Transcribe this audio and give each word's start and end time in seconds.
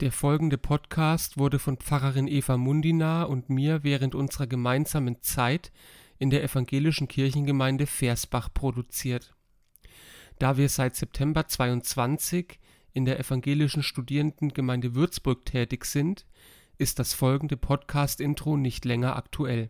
Der 0.00 0.12
folgende 0.12 0.58
Podcast 0.58 1.38
wurde 1.38 1.58
von 1.58 1.76
Pfarrerin 1.76 2.28
Eva 2.28 2.56
Mundina 2.56 3.24
und 3.24 3.50
mir 3.50 3.82
während 3.82 4.14
unserer 4.14 4.46
gemeinsamen 4.46 5.20
Zeit 5.22 5.72
in 6.18 6.30
der 6.30 6.44
evangelischen 6.44 7.08
Kirchengemeinde 7.08 7.88
Versbach 7.88 8.48
produziert. 8.54 9.34
Da 10.38 10.56
wir 10.56 10.68
seit 10.68 10.94
September 10.94 11.48
22 11.48 12.60
in 12.92 13.06
der 13.06 13.18
evangelischen 13.18 13.82
Studierendengemeinde 13.82 14.94
Würzburg 14.94 15.44
tätig 15.44 15.84
sind, 15.84 16.26
ist 16.76 17.00
das 17.00 17.12
folgende 17.12 17.56
Podcast-Intro 17.56 18.56
nicht 18.56 18.84
länger 18.84 19.16
aktuell. 19.16 19.68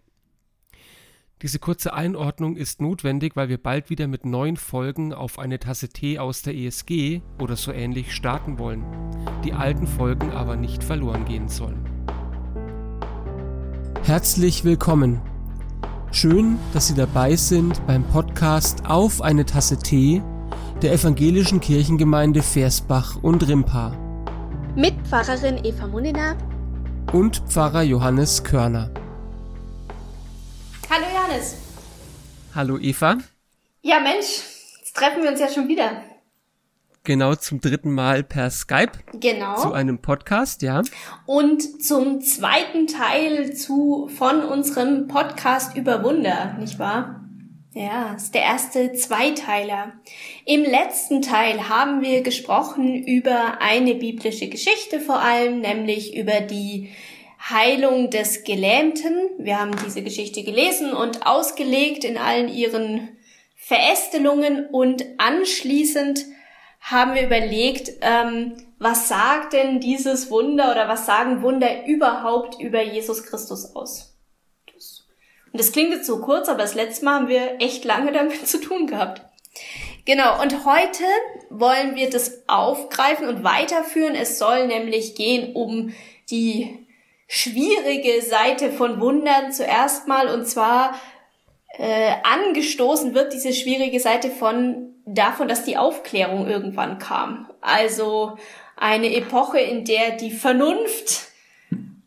Diese 1.42 1.60
kurze 1.60 1.92
Einordnung 1.94 2.56
ist 2.56 2.80
notwendig, 2.80 3.36
weil 3.36 3.48
wir 3.48 3.62
bald 3.62 3.90
wieder 3.90 4.08
mit 4.08 4.26
neuen 4.26 4.56
Folgen 4.56 5.14
auf 5.14 5.38
eine 5.38 5.60
Tasse 5.60 5.88
Tee 5.88 6.18
aus 6.18 6.42
der 6.42 6.56
ESG 6.56 7.20
oder 7.40 7.54
so 7.54 7.70
ähnlich 7.70 8.12
starten 8.12 8.58
wollen, 8.58 8.84
die 9.44 9.52
alten 9.52 9.86
Folgen 9.86 10.32
aber 10.32 10.56
nicht 10.56 10.82
verloren 10.82 11.26
gehen 11.26 11.48
sollen. 11.48 11.78
Herzlich 14.02 14.64
willkommen. 14.64 15.20
Schön, 16.10 16.58
dass 16.72 16.88
Sie 16.88 16.96
dabei 16.96 17.36
sind 17.36 17.86
beim 17.86 18.02
Podcast 18.02 18.86
Auf 18.90 19.22
eine 19.22 19.46
Tasse 19.46 19.78
Tee 19.78 20.20
der 20.82 20.92
evangelischen 20.92 21.60
Kirchengemeinde 21.60 22.42
Versbach 22.42 23.14
und 23.22 23.46
Rimpa. 23.46 23.92
Mit 24.74 24.94
Pfarrerin 25.06 25.64
Eva 25.64 25.86
Munina 25.86 26.36
und 27.12 27.44
Pfarrer 27.46 27.82
Johannes 27.82 28.42
Körner. 28.42 28.90
Hallo 30.90 31.04
Johannes. 31.14 31.54
Hallo 32.54 32.78
Eva. 32.78 33.18
Ja 33.82 34.00
Mensch, 34.00 34.40
jetzt 34.78 34.96
treffen 34.96 35.22
wir 35.22 35.28
uns 35.30 35.38
ja 35.38 35.50
schon 35.50 35.68
wieder. 35.68 36.02
Genau 37.04 37.34
zum 37.34 37.60
dritten 37.60 37.92
Mal 37.92 38.22
per 38.22 38.50
Skype. 38.50 38.92
Genau. 39.12 39.56
Zu 39.60 39.74
einem 39.74 40.00
Podcast, 40.00 40.62
ja. 40.62 40.80
Und 41.26 41.84
zum 41.84 42.22
zweiten 42.22 42.86
Teil 42.86 43.54
zu 43.54 44.08
von 44.16 44.42
unserem 44.42 45.08
Podcast 45.08 45.76
über 45.76 46.02
Wunder, 46.02 46.56
nicht 46.58 46.78
wahr? 46.78 47.22
Ja, 47.74 48.14
ist 48.14 48.34
der 48.34 48.42
erste 48.42 48.94
Zweiteiler. 48.94 49.92
Im 50.46 50.62
letzten 50.62 51.20
Teil 51.20 51.68
haben 51.68 52.00
wir 52.00 52.22
gesprochen 52.22 53.04
über 53.04 53.60
eine 53.60 53.94
biblische 53.94 54.48
Geschichte 54.48 55.00
vor 55.00 55.20
allem, 55.20 55.60
nämlich 55.60 56.16
über 56.16 56.40
die 56.40 56.88
Heilung 57.38 58.10
des 58.10 58.44
Gelähmten. 58.44 59.30
Wir 59.38 59.58
haben 59.60 59.76
diese 59.84 60.02
Geschichte 60.02 60.42
gelesen 60.42 60.92
und 60.92 61.26
ausgelegt 61.26 62.04
in 62.04 62.18
allen 62.18 62.48
ihren 62.48 63.16
Verästelungen 63.56 64.66
und 64.66 65.04
anschließend 65.18 66.24
haben 66.80 67.14
wir 67.14 67.24
überlegt, 67.24 67.90
ähm, 68.00 68.56
was 68.78 69.08
sagt 69.08 69.52
denn 69.52 69.80
dieses 69.80 70.30
Wunder 70.30 70.70
oder 70.70 70.88
was 70.88 71.06
sagen 71.06 71.42
Wunder 71.42 71.86
überhaupt 71.86 72.60
über 72.60 72.82
Jesus 72.82 73.24
Christus 73.24 73.74
aus? 73.74 74.14
Und 75.52 75.60
das 75.60 75.72
klingt 75.72 75.90
jetzt 75.90 76.06
so 76.06 76.20
kurz, 76.20 76.48
aber 76.48 76.58
das 76.58 76.74
letzte 76.74 77.04
Mal 77.04 77.14
haben 77.14 77.28
wir 77.28 77.60
echt 77.60 77.84
lange 77.84 78.12
damit 78.12 78.46
zu 78.46 78.60
tun 78.60 78.86
gehabt. 78.86 79.22
Genau, 80.04 80.40
und 80.40 80.64
heute 80.64 81.04
wollen 81.50 81.94
wir 81.94 82.08
das 82.08 82.48
aufgreifen 82.48 83.28
und 83.28 83.44
weiterführen. 83.44 84.14
Es 84.14 84.38
soll 84.38 84.66
nämlich 84.66 85.14
gehen 85.14 85.54
um 85.54 85.92
die 86.30 86.86
schwierige 87.28 88.22
Seite 88.22 88.72
von 88.72 89.00
Wundern 89.00 89.52
zuerst 89.52 90.08
mal 90.08 90.28
und 90.28 90.46
zwar 90.46 90.98
äh, 91.76 92.12
angestoßen 92.24 93.14
wird 93.14 93.32
diese 93.32 93.52
schwierige 93.52 94.00
Seite 94.00 94.30
von 94.30 94.94
davon, 95.04 95.46
dass 95.46 95.64
die 95.64 95.76
Aufklärung 95.76 96.48
irgendwann 96.48 96.98
kam. 96.98 97.48
Also 97.60 98.36
eine 98.76 99.14
Epoche, 99.14 99.60
in 99.60 99.84
der 99.84 100.12
die 100.12 100.30
Vernunft 100.30 101.28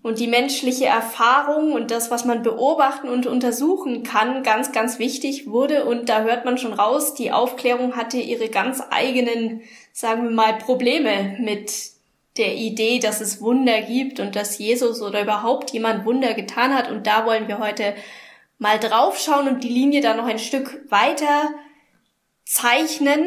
und 0.02 0.20
die 0.20 0.28
menschliche 0.28 0.86
Erfahrung 0.86 1.74
und 1.74 1.92
das, 1.92 2.10
was 2.10 2.26
man 2.26 2.42
beobachten 2.42 3.08
und 3.08 3.28
untersuchen 3.28 4.04
kann, 4.04 4.42
ganz, 4.42 4.72
ganz 4.72 4.98
wichtig 4.98 5.48
wurde. 5.48 5.86
Und 5.86 6.10
da 6.10 6.24
hört 6.24 6.46
man 6.46 6.58
schon 6.58 6.74
raus, 6.74 7.14
die 7.14 7.32
Aufklärung 7.32 7.96
hatte 7.96 8.18
ihre 8.18 8.50
ganz 8.50 8.82
eigenen, 8.90 9.62
sagen 9.94 10.24
wir 10.24 10.32
mal, 10.32 10.58
Probleme 10.58 11.38
mit 11.40 11.91
der 12.38 12.56
Idee, 12.56 13.00
dass 13.00 13.22
es 13.22 13.42
Wunder 13.42 13.82
gibt 13.82 14.20
und 14.20 14.36
dass 14.36 14.58
Jesus 14.58 15.02
oder 15.02 15.22
überhaupt 15.22 15.72
jemand 15.72 16.06
Wunder 16.06 16.34
getan 16.34 16.74
hat. 16.74 16.90
Und 16.90 17.08
da 17.08 17.26
wollen 17.26 17.48
wir 17.48 17.60
heute 17.60 17.96
mal 18.58 18.80
draufschauen 18.80 19.48
und 19.48 19.64
die 19.64 19.70
Linie 19.70 20.02
dann 20.02 20.18
noch 20.18 20.28
ein 20.28 20.40
Stück 20.40 20.86
weiter 20.90 21.50
zeichnen. 22.46 23.26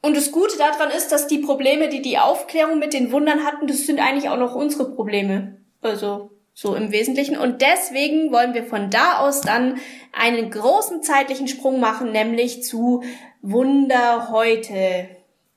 Und 0.00 0.16
das 0.16 0.32
Gute 0.32 0.56
daran 0.56 0.90
ist, 0.90 1.12
dass 1.12 1.26
die 1.26 1.38
Probleme, 1.38 1.88
die 1.88 2.02
die 2.02 2.18
Aufklärung 2.18 2.78
mit 2.78 2.92
den 2.92 3.10
Wundern 3.12 3.44
hatten, 3.44 3.66
das 3.66 3.86
sind 3.86 4.00
eigentlich 4.00 4.28
auch 4.28 4.38
noch 4.38 4.54
unsere 4.54 4.94
Probleme. 4.94 5.58
Also 5.80 6.30
so 6.54 6.74
im 6.74 6.92
Wesentlichen. 6.92 7.36
Und 7.36 7.60
deswegen 7.60 8.32
wollen 8.32 8.54
wir 8.54 8.64
von 8.64 8.88
da 8.88 9.18
aus 9.18 9.40
dann 9.40 9.78
einen 10.12 10.50
großen 10.50 11.02
zeitlichen 11.02 11.48
Sprung 11.48 11.80
machen, 11.80 12.12
nämlich 12.12 12.62
zu 12.62 13.02
Wunder 13.42 14.30
heute. 14.30 15.08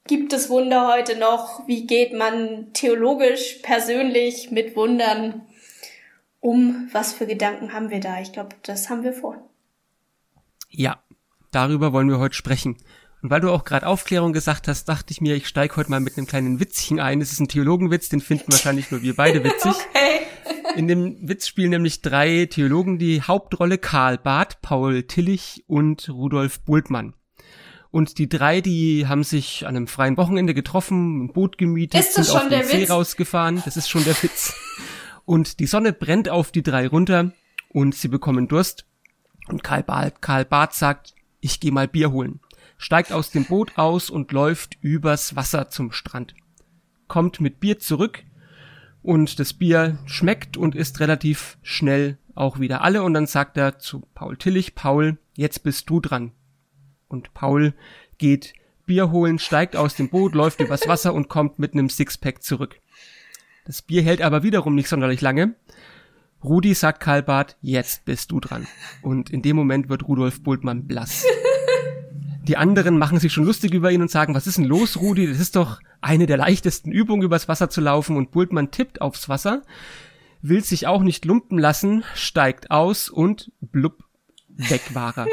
Gibt 0.07 0.31
es 0.31 0.49
Wunder 0.49 0.87
heute 0.87 1.17
noch? 1.17 1.67
Wie 1.67 1.85
geht 1.85 2.13
man 2.13 2.71
theologisch, 2.71 3.59
persönlich 3.61 4.51
mit 4.51 4.75
Wundern 4.77 5.41
um? 6.39 6.87
Was 6.93 7.13
für 7.13 7.27
Gedanken 7.27 7.73
haben 7.73 7.89
wir 7.89 7.99
da? 7.99 8.21
Ich 8.21 8.31
glaube, 8.31 8.55
das 8.63 8.89
haben 8.89 9.03
wir 9.03 9.11
vor. 9.11 9.37
Ja, 10.69 11.03
darüber 11.51 11.91
wollen 11.91 12.09
wir 12.09 12.19
heute 12.19 12.35
sprechen. 12.35 12.77
Und 13.21 13.31
weil 13.31 13.41
du 13.41 13.51
auch 13.51 13.65
gerade 13.65 13.85
Aufklärung 13.85 14.31
gesagt 14.31 14.69
hast, 14.69 14.85
dachte 14.85 15.11
ich 15.11 15.19
mir, 15.19 15.35
ich 15.35 15.47
steige 15.47 15.75
heute 15.75 15.89
mal 15.89 15.99
mit 15.99 16.17
einem 16.17 16.27
kleinen 16.27 16.61
Witzchen 16.61 17.01
ein. 17.01 17.19
Es 17.19 17.33
ist 17.33 17.41
ein 17.41 17.49
Theologenwitz, 17.49 18.07
den 18.07 18.21
finden 18.21 18.51
wahrscheinlich 18.51 18.91
nur 18.91 19.01
wir 19.01 19.15
beide 19.15 19.43
witzig. 19.43 19.73
okay. 19.89 20.77
In 20.77 20.87
dem 20.87 21.27
Witz 21.27 21.47
spielen 21.47 21.71
nämlich 21.71 22.01
drei 22.01 22.45
Theologen 22.45 22.97
die 22.97 23.21
Hauptrolle 23.21 23.77
Karl 23.77 24.17
Barth, 24.17 24.61
Paul 24.61 25.03
Tillich 25.03 25.65
und 25.67 26.07
Rudolf 26.07 26.61
Bultmann. 26.61 27.13
Und 27.89 28.17
die 28.17 28.29
drei, 28.29 28.61
die 28.61 29.07
haben 29.07 29.23
sich 29.23 29.65
an 29.65 29.75
einem 29.75 29.87
freien 29.87 30.17
Wochenende 30.17 30.53
getroffen, 30.53 31.25
ein 31.25 31.33
Boot 31.33 31.57
gemietet, 31.57 31.99
ist 31.99 32.17
das 32.17 32.27
sind 32.27 32.33
schon 32.33 32.43
auf 32.43 32.49
der 32.49 32.59
den 32.59 32.67
See 32.67 32.81
Witz? 32.81 32.89
rausgefahren. 32.89 33.61
Das 33.65 33.77
ist 33.77 33.89
schon 33.89 34.03
der 34.03 34.21
Witz. 34.21 34.53
Und 35.25 35.59
die 35.59 35.65
Sonne 35.65 35.91
brennt 35.91 36.29
auf 36.29 36.53
die 36.53 36.63
drei 36.63 36.87
runter 36.87 37.33
und 37.67 37.93
sie 37.93 38.07
bekommen 38.07 38.47
Durst. 38.47 38.85
Und 39.49 39.61
Karl 39.61 39.83
Barth, 39.83 40.21
Karl 40.21 40.45
Barth 40.45 40.73
sagt, 40.73 41.15
ich 41.41 41.59
gehe 41.59 41.73
mal 41.73 41.89
Bier 41.89 42.13
holen. 42.13 42.39
Steigt 42.77 43.11
aus 43.11 43.29
dem 43.29 43.43
Boot 43.43 43.77
aus 43.77 44.09
und 44.09 44.31
läuft 44.31 44.77
übers 44.79 45.35
Wasser 45.35 45.69
zum 45.69 45.91
Strand. 45.91 46.33
Kommt 47.09 47.41
mit 47.41 47.59
Bier 47.59 47.77
zurück 47.77 48.23
und 49.03 49.37
das 49.39 49.51
Bier 49.53 49.99
schmeckt 50.05 50.55
und 50.55 50.75
ist 50.75 51.01
relativ 51.01 51.57
schnell 51.61 52.17
auch 52.33 52.59
wieder 52.59 52.81
alle 52.81 53.03
und 53.03 53.13
dann 53.13 53.27
sagt 53.27 53.57
er 53.57 53.79
zu 53.79 54.07
Paul 54.13 54.37
Tillich, 54.37 54.75
Paul, 54.75 55.17
jetzt 55.35 55.61
bist 55.63 55.89
du 55.89 55.99
dran. 55.99 56.31
Und 57.07 57.33
Paul 57.33 57.73
geht 58.17 58.53
Bier 58.85 59.11
holen, 59.11 59.37
steigt 59.37 59.75
aus 59.75 59.95
dem 59.95 60.09
Boot, 60.09 60.33
läuft 60.33 60.61
übers 60.61 60.87
Wasser 60.87 61.13
und 61.13 61.29
kommt 61.29 61.59
mit 61.59 61.73
einem 61.73 61.89
Sixpack 61.89 62.41
zurück. 62.41 62.79
Das 63.65 63.81
Bier 63.81 64.01
hält 64.01 64.21
aber 64.21 64.43
wiederum 64.43 64.75
nicht 64.75 64.87
sonderlich 64.87 65.21
lange. 65.21 65.55
Rudi 66.43 66.73
sagt 66.73 67.01
Karl 67.01 67.23
Barth, 67.23 67.57
jetzt 67.61 68.05
bist 68.05 68.31
du 68.31 68.39
dran. 68.39 68.67
Und 69.01 69.29
in 69.29 69.41
dem 69.41 69.55
Moment 69.55 69.89
wird 69.89 70.07
Rudolf 70.07 70.41
Bultmann 70.41 70.87
blass. 70.87 71.25
Die 72.43 72.55
anderen 72.55 72.97
machen 72.97 73.19
sich 73.19 73.33
schon 73.33 73.43
lustig 73.43 73.73
über 73.73 73.91
ihn 73.91 74.01
und 74.01 74.09
sagen, 74.09 74.33
was 74.33 74.47
ist 74.47 74.57
denn 74.57 74.65
los, 74.65 74.97
Rudi? 74.97 75.27
Das 75.27 75.39
ist 75.39 75.57
doch 75.57 75.81
eine 75.99 76.27
der 76.27 76.37
leichtesten 76.37 76.91
Übungen, 76.91 77.23
übers 77.23 77.49
Wasser 77.49 77.69
zu 77.69 77.81
laufen. 77.81 78.15
Und 78.15 78.31
Bultmann 78.31 78.71
tippt 78.71 79.01
aufs 79.01 79.27
Wasser, 79.27 79.63
will 80.41 80.63
sich 80.63 80.87
auch 80.87 81.01
nicht 81.01 81.25
lumpen 81.25 81.59
lassen, 81.59 82.05
steigt 82.15 82.71
aus 82.71 83.09
und 83.09 83.51
blub, 83.59 84.03
weg 84.47 84.93
war 84.93 85.17
er. 85.17 85.27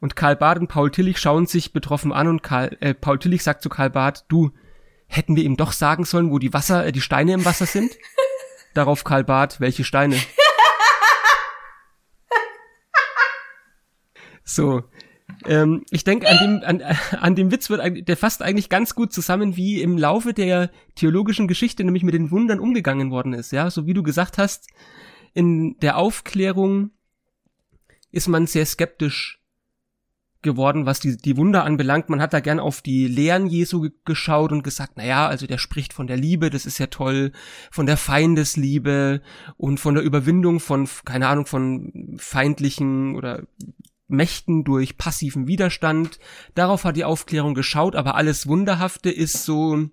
Und 0.00 0.14
Karl 0.16 0.36
Barth 0.36 0.58
und 0.58 0.68
Paul 0.68 0.90
Tillich 0.90 1.18
schauen 1.18 1.46
sich 1.46 1.72
betroffen 1.72 2.12
an 2.12 2.28
und 2.28 2.42
Karl, 2.42 2.76
äh, 2.80 2.94
Paul 2.94 3.18
Tillich 3.18 3.42
sagt 3.42 3.62
zu 3.62 3.68
Karl 3.68 3.90
Barth, 3.90 4.24
du, 4.28 4.50
hätten 5.06 5.36
wir 5.36 5.44
ihm 5.44 5.56
doch 5.56 5.72
sagen 5.72 6.04
sollen, 6.04 6.30
wo 6.30 6.38
die 6.38 6.52
Wasser, 6.52 6.86
äh, 6.86 6.92
die 6.92 7.00
Steine 7.00 7.32
im 7.32 7.44
Wasser 7.44 7.66
sind? 7.66 7.92
Darauf 8.74 9.04
Karl 9.04 9.24
Barth, 9.24 9.60
welche 9.60 9.84
Steine? 9.84 10.16
So, 14.48 14.84
ähm, 15.44 15.84
ich 15.90 16.04
denke, 16.04 16.28
an 16.28 16.38
dem, 16.38 16.62
an, 16.64 16.96
an 17.20 17.34
dem 17.34 17.50
Witz 17.50 17.68
wird 17.68 17.80
eigentlich- 17.80 18.04
der 18.04 18.16
fasst 18.16 18.42
eigentlich 18.42 18.68
ganz 18.68 18.94
gut 18.94 19.12
zusammen, 19.12 19.56
wie 19.56 19.82
im 19.82 19.98
Laufe 19.98 20.32
der 20.32 20.70
theologischen 20.94 21.48
Geschichte 21.48 21.82
nämlich 21.82 22.04
mit 22.04 22.14
den 22.14 22.30
Wundern 22.30 22.60
umgegangen 22.60 23.10
worden 23.10 23.32
ist. 23.32 23.50
Ja, 23.50 23.70
so 23.70 23.86
wie 23.86 23.92
du 23.94 24.04
gesagt 24.04 24.38
hast, 24.38 24.68
in 25.34 25.76
der 25.80 25.96
Aufklärung 25.96 26.90
ist 28.12 28.28
man 28.28 28.46
sehr 28.46 28.66
skeptisch 28.66 29.35
geworden, 30.42 30.86
was 30.86 31.00
die, 31.00 31.16
die 31.16 31.36
Wunder 31.36 31.64
anbelangt. 31.64 32.08
Man 32.08 32.20
hat 32.20 32.32
da 32.32 32.40
gern 32.40 32.60
auf 32.60 32.82
die 32.82 33.08
Lehren 33.08 33.46
Jesu 33.46 33.80
ge- 33.80 33.92
geschaut 34.04 34.52
und 34.52 34.62
gesagt, 34.62 34.92
na 34.96 35.04
ja, 35.04 35.26
also 35.26 35.46
der 35.46 35.58
spricht 35.58 35.92
von 35.92 36.06
der 36.06 36.16
Liebe, 36.16 36.50
das 36.50 36.66
ist 36.66 36.78
ja 36.78 36.86
toll, 36.86 37.32
von 37.70 37.86
der 37.86 37.96
Feindesliebe 37.96 39.22
und 39.56 39.80
von 39.80 39.94
der 39.94 40.04
Überwindung 40.04 40.60
von, 40.60 40.88
keine 41.04 41.28
Ahnung, 41.28 41.46
von 41.46 42.16
feindlichen 42.18 43.16
oder 43.16 43.42
Mächten 44.08 44.62
durch 44.62 44.98
passiven 44.98 45.48
Widerstand. 45.48 46.20
Darauf 46.54 46.84
hat 46.84 46.96
die 46.96 47.04
Aufklärung 47.04 47.54
geschaut, 47.54 47.96
aber 47.96 48.14
alles 48.14 48.46
Wunderhafte 48.46 49.10
ist 49.10 49.44
so, 49.44 49.88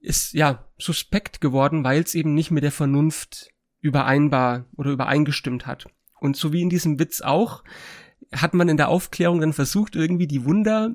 ist 0.00 0.32
ja 0.32 0.64
suspekt 0.78 1.40
geworden, 1.40 1.84
weil 1.84 2.02
es 2.02 2.14
eben 2.14 2.32
nicht 2.34 2.50
mit 2.50 2.64
der 2.64 2.72
Vernunft 2.72 3.50
übereinbar 3.80 4.64
oder 4.76 4.90
übereingestimmt 4.90 5.66
hat. 5.66 5.86
Und 6.20 6.36
so 6.36 6.52
wie 6.52 6.62
in 6.62 6.70
diesem 6.70 6.98
Witz 6.98 7.20
auch, 7.20 7.62
hat 8.32 8.54
man 8.54 8.68
in 8.68 8.76
der 8.76 8.88
Aufklärung 8.88 9.40
dann 9.40 9.52
versucht, 9.52 9.96
irgendwie 9.96 10.26
die 10.26 10.44
Wunder 10.44 10.94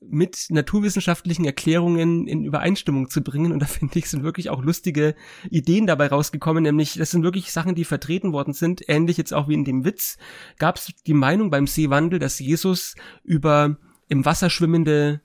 mit 0.00 0.46
naturwissenschaftlichen 0.50 1.44
Erklärungen 1.44 2.28
in 2.28 2.44
Übereinstimmung 2.44 3.08
zu 3.08 3.22
bringen. 3.22 3.52
Und 3.52 3.60
da 3.60 3.66
finde 3.66 3.98
ich, 3.98 4.08
sind 4.08 4.22
wirklich 4.22 4.50
auch 4.50 4.62
lustige 4.62 5.14
Ideen 5.50 5.86
dabei 5.86 6.08
rausgekommen. 6.08 6.62
Nämlich, 6.62 6.94
das 6.94 7.10
sind 7.10 7.22
wirklich 7.22 7.52
Sachen, 7.52 7.74
die 7.74 7.84
vertreten 7.84 8.32
worden 8.32 8.52
sind. 8.52 8.88
Ähnlich 8.88 9.16
jetzt 9.16 9.32
auch 9.32 9.48
wie 9.48 9.54
in 9.54 9.64
dem 9.64 9.84
Witz 9.84 10.18
gab 10.58 10.76
es 10.76 10.92
die 11.06 11.14
Meinung 11.14 11.50
beim 11.50 11.66
Seewandel, 11.66 12.18
dass 12.18 12.38
Jesus 12.38 12.94
über 13.24 13.76
im 14.08 14.24
Wasser 14.24 14.50
schwimmende 14.50 15.20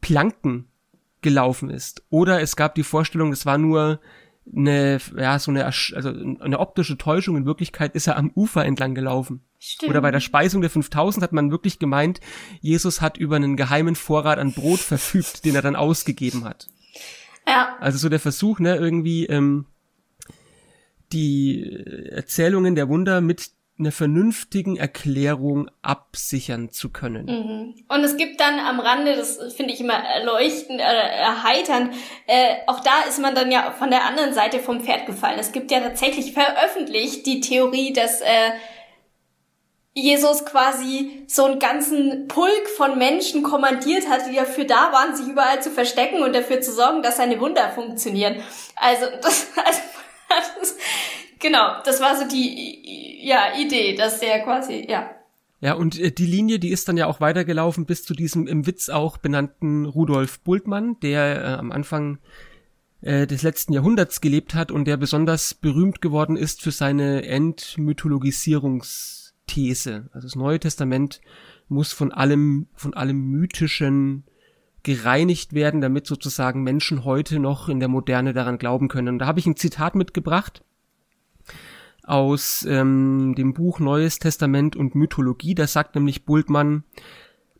Planken 0.00 0.68
gelaufen 1.22 1.70
ist. 1.70 2.04
Oder 2.10 2.40
es 2.42 2.54
gab 2.54 2.74
die 2.74 2.82
Vorstellung, 2.82 3.32
es 3.32 3.46
war 3.46 3.58
nur 3.58 4.00
eine, 4.52 5.00
ja, 5.16 5.38
so 5.38 5.50
eine, 5.50 5.64
also 5.66 6.08
eine 6.40 6.58
optische 6.58 6.98
Täuschung. 6.98 7.36
In 7.36 7.46
Wirklichkeit 7.46 7.94
ist 7.94 8.06
er 8.06 8.16
am 8.16 8.30
Ufer 8.34 8.64
entlang 8.64 8.94
gelaufen. 8.94 9.42
Stimmt. 9.58 9.90
Oder 9.90 10.02
bei 10.02 10.10
der 10.10 10.20
Speisung 10.20 10.60
der 10.60 10.70
5000 10.70 11.22
hat 11.22 11.32
man 11.32 11.50
wirklich 11.50 11.78
gemeint, 11.78 12.20
Jesus 12.60 13.00
hat 13.00 13.16
über 13.16 13.36
einen 13.36 13.56
geheimen 13.56 13.96
Vorrat 13.96 14.38
an 14.38 14.52
Brot 14.52 14.80
verfügt, 14.80 15.44
den 15.44 15.54
er 15.54 15.62
dann 15.62 15.76
ausgegeben 15.76 16.44
hat. 16.44 16.68
Ja. 17.46 17.76
Also 17.80 17.98
so 17.98 18.08
der 18.08 18.20
Versuch, 18.20 18.58
ne, 18.58 18.76
irgendwie 18.76 19.26
ähm, 19.26 19.66
die 21.12 21.62
Erzählungen 22.10 22.74
der 22.74 22.88
Wunder 22.88 23.20
mit 23.20 23.50
einer 23.78 23.90
vernünftigen 23.90 24.76
Erklärung 24.76 25.68
absichern 25.82 26.70
zu 26.70 26.90
können. 26.90 27.26
Mhm. 27.26 27.74
Und 27.88 28.04
es 28.04 28.16
gibt 28.16 28.40
dann 28.40 28.60
am 28.60 28.78
Rande, 28.78 29.16
das 29.16 29.38
finde 29.54 29.74
ich 29.74 29.80
immer 29.80 29.94
erleuchtend, 29.94 30.80
äh, 30.80 30.84
erheiternd, 30.84 31.92
äh, 32.28 32.54
auch 32.68 32.80
da 32.80 33.02
ist 33.08 33.18
man 33.20 33.34
dann 33.34 33.50
ja 33.50 33.72
von 33.72 33.90
der 33.90 34.04
anderen 34.04 34.32
Seite 34.32 34.60
vom 34.60 34.80
Pferd 34.80 35.06
gefallen. 35.06 35.40
Es 35.40 35.50
gibt 35.50 35.72
ja 35.72 35.80
tatsächlich 35.80 36.32
veröffentlicht 36.32 37.26
die 37.26 37.40
Theorie, 37.40 37.92
dass 37.92 38.20
äh, 38.20 38.52
Jesus 39.94 40.44
quasi 40.44 41.24
so 41.28 41.44
einen 41.44 41.58
ganzen 41.58 42.26
Pulk 42.28 42.68
von 42.76 42.98
Menschen 42.98 43.42
kommandiert 43.42 44.08
hat, 44.08 44.28
die 44.28 44.34
dafür 44.34 44.64
da 44.64 44.92
waren, 44.92 45.16
sich 45.16 45.26
überall 45.26 45.62
zu 45.62 45.70
verstecken 45.70 46.22
und 46.22 46.34
dafür 46.34 46.60
zu 46.60 46.72
sorgen, 46.72 47.02
dass 47.02 47.16
seine 47.16 47.40
Wunder 47.40 47.70
funktionieren. 47.70 48.36
Also, 48.76 49.06
das, 49.22 49.48
also, 49.56 49.80
das 50.60 50.76
genau, 51.44 51.80
das 51.84 52.00
war 52.00 52.16
so 52.16 52.26
die 52.26 53.22
ja, 53.22 53.56
Idee, 53.56 53.94
dass 53.94 54.18
der 54.18 54.42
quasi, 54.42 54.84
ja. 54.88 55.08
Ja, 55.60 55.74
und 55.74 56.00
äh, 56.00 56.10
die 56.10 56.26
Linie, 56.26 56.58
die 56.58 56.70
ist 56.70 56.88
dann 56.88 56.96
ja 56.96 57.06
auch 57.06 57.20
weitergelaufen 57.20 57.86
bis 57.86 58.02
zu 58.02 58.14
diesem 58.14 58.48
im 58.48 58.66
Witz 58.66 58.88
auch 58.88 59.18
benannten 59.18 59.86
Rudolf 59.86 60.40
Bultmann, 60.40 60.98
der 61.00 61.42
äh, 61.42 61.54
am 61.54 61.70
Anfang 61.70 62.18
äh, 63.02 63.26
des 63.26 63.42
letzten 63.42 63.72
Jahrhunderts 63.72 64.20
gelebt 64.20 64.54
hat 64.54 64.72
und 64.72 64.86
der 64.86 64.96
besonders 64.96 65.54
berühmt 65.54 66.02
geworden 66.02 66.36
ist 66.36 66.62
für 66.62 66.72
seine 66.72 67.24
Entmythologisierungsthese. 67.26 70.08
Also 70.12 70.26
das 70.26 70.36
Neue 70.36 70.60
Testament 70.60 71.20
muss 71.68 71.92
von 71.92 72.12
allem, 72.12 72.68
von 72.74 72.94
allem 72.94 73.30
Mythischen 73.30 74.24
gereinigt 74.82 75.54
werden, 75.54 75.80
damit 75.80 76.06
sozusagen 76.06 76.62
Menschen 76.62 77.04
heute 77.04 77.38
noch 77.38 77.70
in 77.70 77.80
der 77.80 77.88
Moderne 77.88 78.34
daran 78.34 78.58
glauben 78.58 78.88
können. 78.88 79.08
Und 79.08 79.20
da 79.20 79.26
habe 79.26 79.40
ich 79.40 79.46
ein 79.46 79.56
Zitat 79.56 79.94
mitgebracht 79.94 80.62
aus 82.06 82.66
ähm, 82.68 83.34
dem 83.36 83.54
Buch 83.54 83.80
Neues 83.80 84.18
Testament 84.18 84.76
und 84.76 84.94
Mythologie. 84.94 85.54
Da 85.54 85.66
sagt 85.66 85.94
nämlich 85.94 86.24
Bultmann, 86.24 86.84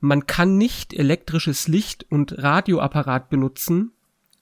man 0.01 0.27
kann 0.27 0.59
nicht 0.59 0.93
elektrisches 0.93 1.67
Licht 1.69 2.07
und 2.11 2.43
Radioapparat 2.43 3.31
benutzen, 3.31 3.93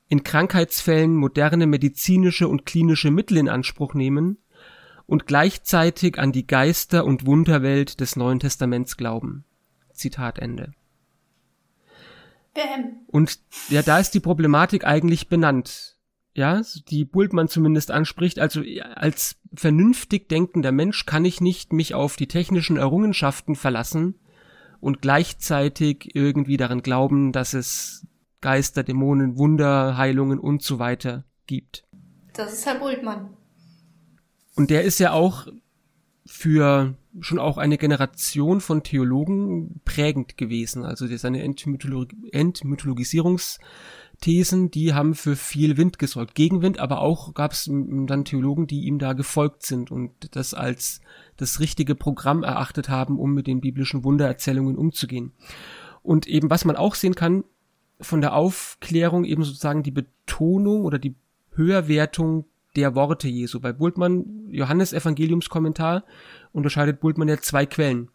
in 0.08 0.24
Krankheitsfällen 0.24 1.14
moderne 1.14 1.66
medizinische 1.66 2.48
und 2.48 2.66
klinische 2.66 3.10
Mittel 3.10 3.38
in 3.38 3.48
Anspruch 3.48 3.94
nehmen 3.94 4.38
und 5.06 5.26
gleichzeitig 5.26 6.18
an 6.18 6.32
die 6.32 6.46
Geister- 6.46 7.04
und 7.04 7.26
Wunderwelt 7.26 8.00
des 8.00 8.16
Neuen 8.16 8.40
Testaments 8.40 8.96
glauben. 8.96 9.44
Zitat 9.92 10.38
Ende. 10.38 10.72
Bam. 12.54 13.06
Und 13.06 13.38
ja, 13.68 13.82
da 13.82 13.98
ist 13.98 14.10
die 14.10 14.20
Problematik 14.20 14.84
eigentlich 14.84 15.28
benannt 15.28 15.96
ja, 16.34 16.62
die 16.88 17.04
Bultmann 17.04 17.48
zumindest 17.48 17.90
anspricht, 17.90 18.38
also 18.38 18.62
als 18.94 19.36
vernünftig 19.54 20.28
denkender 20.28 20.72
Mensch 20.72 21.04
kann 21.04 21.24
ich 21.24 21.40
nicht 21.40 21.72
mich 21.72 21.94
auf 21.94 22.16
die 22.16 22.28
technischen 22.28 22.76
Errungenschaften 22.76 23.54
verlassen 23.54 24.14
und 24.80 25.02
gleichzeitig 25.02 26.14
irgendwie 26.14 26.56
daran 26.56 26.82
glauben, 26.82 27.32
dass 27.32 27.52
es 27.52 28.06
Geister, 28.40 28.82
Dämonen, 28.82 29.36
Wunder, 29.36 29.96
Heilungen 29.96 30.38
und 30.38 30.62
so 30.62 30.78
weiter 30.78 31.24
gibt. 31.46 31.84
Das 32.32 32.52
ist 32.52 32.66
Herr 32.66 32.78
Bultmann. 32.78 33.36
Und 34.54 34.70
der 34.70 34.82
ist 34.82 34.98
ja 34.98 35.12
auch 35.12 35.46
für 36.26 36.94
schon 37.20 37.38
auch 37.38 37.58
eine 37.58 37.78
Generation 37.78 38.60
von 38.60 38.82
Theologen 38.82 39.80
prägend 39.84 40.38
gewesen. 40.38 40.84
Also 40.84 41.06
seine 41.16 41.42
Entmythologi 41.42 42.16
Entmythologisierungs 42.32 43.58
Thesen, 44.22 44.70
die 44.70 44.94
haben 44.94 45.14
für 45.14 45.36
viel 45.36 45.76
Wind 45.76 45.98
gesorgt. 45.98 46.34
Gegenwind, 46.34 46.78
aber 46.78 47.02
auch 47.02 47.34
gab 47.34 47.52
es 47.52 47.66
dann 47.66 48.24
Theologen, 48.24 48.66
die 48.66 48.84
ihm 48.84 48.98
da 48.98 49.12
gefolgt 49.12 49.66
sind 49.66 49.90
und 49.90 50.34
das 50.34 50.54
als 50.54 51.00
das 51.36 51.60
richtige 51.60 51.94
Programm 51.94 52.42
erachtet 52.42 52.88
haben, 52.88 53.18
um 53.18 53.34
mit 53.34 53.46
den 53.46 53.60
biblischen 53.60 54.04
Wundererzählungen 54.04 54.76
umzugehen. 54.76 55.32
Und 56.02 56.26
eben, 56.26 56.50
was 56.50 56.64
man 56.64 56.76
auch 56.76 56.94
sehen 56.94 57.14
kann, 57.14 57.44
von 58.00 58.20
der 58.20 58.34
Aufklärung 58.34 59.24
eben 59.24 59.44
sozusagen 59.44 59.82
die 59.82 59.90
Betonung 59.90 60.84
oder 60.84 60.98
die 60.98 61.16
Höherwertung 61.52 62.46
der 62.76 62.94
Worte 62.94 63.28
Jesu. 63.28 63.60
Bei 63.60 63.72
Bultmann, 63.72 64.48
Johannes 64.50 64.92
Evangeliumskommentar, 64.92 66.04
unterscheidet 66.52 67.00
Bultmann 67.00 67.28
ja 67.28 67.38
zwei 67.38 67.66
Quellen. 67.66 68.08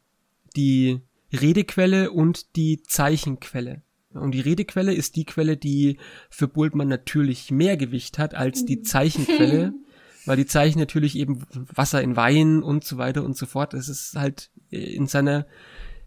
Die 0.56 1.02
Redequelle 1.32 2.12
und 2.12 2.56
die 2.56 2.82
Zeichenquelle. 2.82 3.84
Und 4.14 4.32
die 4.32 4.42
Redequelle 4.42 4.94
ist 4.94 5.16
die 5.16 5.26
Quelle, 5.26 5.58
die 5.58 5.98
für 6.30 6.48
Bultmann 6.48 6.88
natürlich 6.88 7.52
mehr 7.52 7.78
Gewicht 7.78 8.18
hat 8.18 8.36
als 8.36 8.66
die 8.66 8.82
Zeichenquelle, 8.82 9.74
weil 10.26 10.38
die 10.38 10.46
Zeichen 10.46 10.80
natürlich 10.80 11.18
eben 11.18 11.46
Wasser 11.52 12.02
in 12.02 12.16
Wein 12.16 12.64
und 12.64 12.84
so 12.84 12.98
weiter 12.98 13.24
und 13.24 13.38
so 13.38 13.46
fort. 13.46 13.74
Das 13.74 13.90
ist 13.90 14.16
halt 14.16 14.50
in 14.70 15.08
seiner 15.08 15.46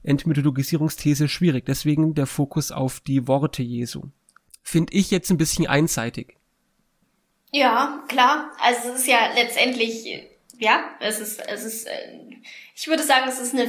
Entmythologisierungsthese 0.03 1.29
schwierig. 1.29 1.67
Deswegen 1.67 2.15
der 2.15 2.27
Fokus 2.27 2.73
auf 2.73 3.01
die 3.01 3.29
Worte 3.29 3.63
Jesu. 3.63 4.05
Finde 4.63 4.95
ich 4.95 5.11
jetzt 5.11 5.31
ein 5.31 5.39
bisschen 5.39 5.67
einseitig. 5.67 6.37
Ja, 7.53 8.05
klar. 8.09 8.53
Also 8.61 8.91
es 8.91 9.01
ist 9.01 9.09
ja 9.09 9.33
letztendlich, 9.35 10.07
ja, 10.59 10.85
es 11.01 11.21
ist, 11.21 11.41
es 11.47 11.65
ist, 11.65 11.87
äh, 11.87 11.91
ich 12.75 12.87
würde 12.87 13.03
sagen, 13.03 13.29
es 13.29 13.41
ist 13.41 13.55
eine 13.55 13.69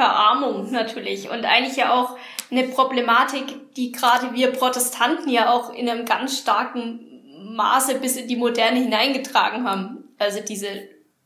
Verarmung 0.00 0.70
natürlich 0.70 1.28
und 1.28 1.44
eigentlich 1.44 1.76
ja 1.76 1.92
auch 1.92 2.16
eine 2.50 2.64
Problematik, 2.68 3.74
die 3.76 3.92
gerade 3.92 4.32
wir 4.32 4.50
Protestanten 4.50 5.28
ja 5.28 5.52
auch 5.52 5.74
in 5.74 5.90
einem 5.90 6.06
ganz 6.06 6.38
starken 6.38 7.00
Maße 7.54 7.96
bis 7.96 8.16
in 8.16 8.26
die 8.26 8.36
Moderne 8.36 8.80
hineingetragen 8.80 9.68
haben. 9.68 10.14
Also 10.18 10.40
diese 10.40 10.68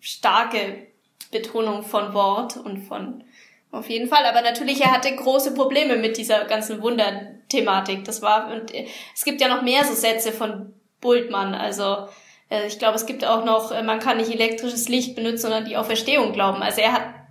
starke 0.01 0.89
Betonung 1.31 1.85
von 1.85 2.15
Wort 2.15 2.57
und 2.57 2.79
von 2.79 3.23
auf 3.71 3.89
jeden 3.89 4.09
Fall. 4.09 4.25
Aber 4.27 4.43
natürlich, 4.43 4.81
er 4.81 4.93
hatte 4.93 5.15
große 5.15 5.55
Probleme 5.55 5.97
mit 5.97 6.17
dieser 6.17 6.45
ganzen 6.45 6.83
Wunderthematik. 6.83 8.05
Das 8.05 8.23
war, 8.23 8.51
und 8.53 8.73
es 9.15 9.25
gibt 9.25 9.41
ja 9.41 9.47
noch 9.47 9.63
mehr 9.63 9.85
so 9.85 9.95
Sätze 9.95 10.33
von 10.33 10.75
Bultmann. 11.01 11.55
Also, 11.55 12.09
äh, 12.51 12.67
ich 12.67 12.79
glaube, 12.79 12.97
es 12.97 13.07
gibt 13.07 13.25
auch 13.25 13.45
noch, 13.45 13.71
äh, 13.71 13.83
man 13.83 14.01
kann 14.01 14.17
nicht 14.17 14.31
elektrisches 14.31 14.89
Licht 14.89 15.15
benutzen, 15.15 15.43
sondern 15.43 15.65
die 15.65 15.77
Auferstehung 15.77 16.33
glauben. 16.33 16.63
Also 16.63 16.81
er 16.81 16.93
hat 16.93 17.24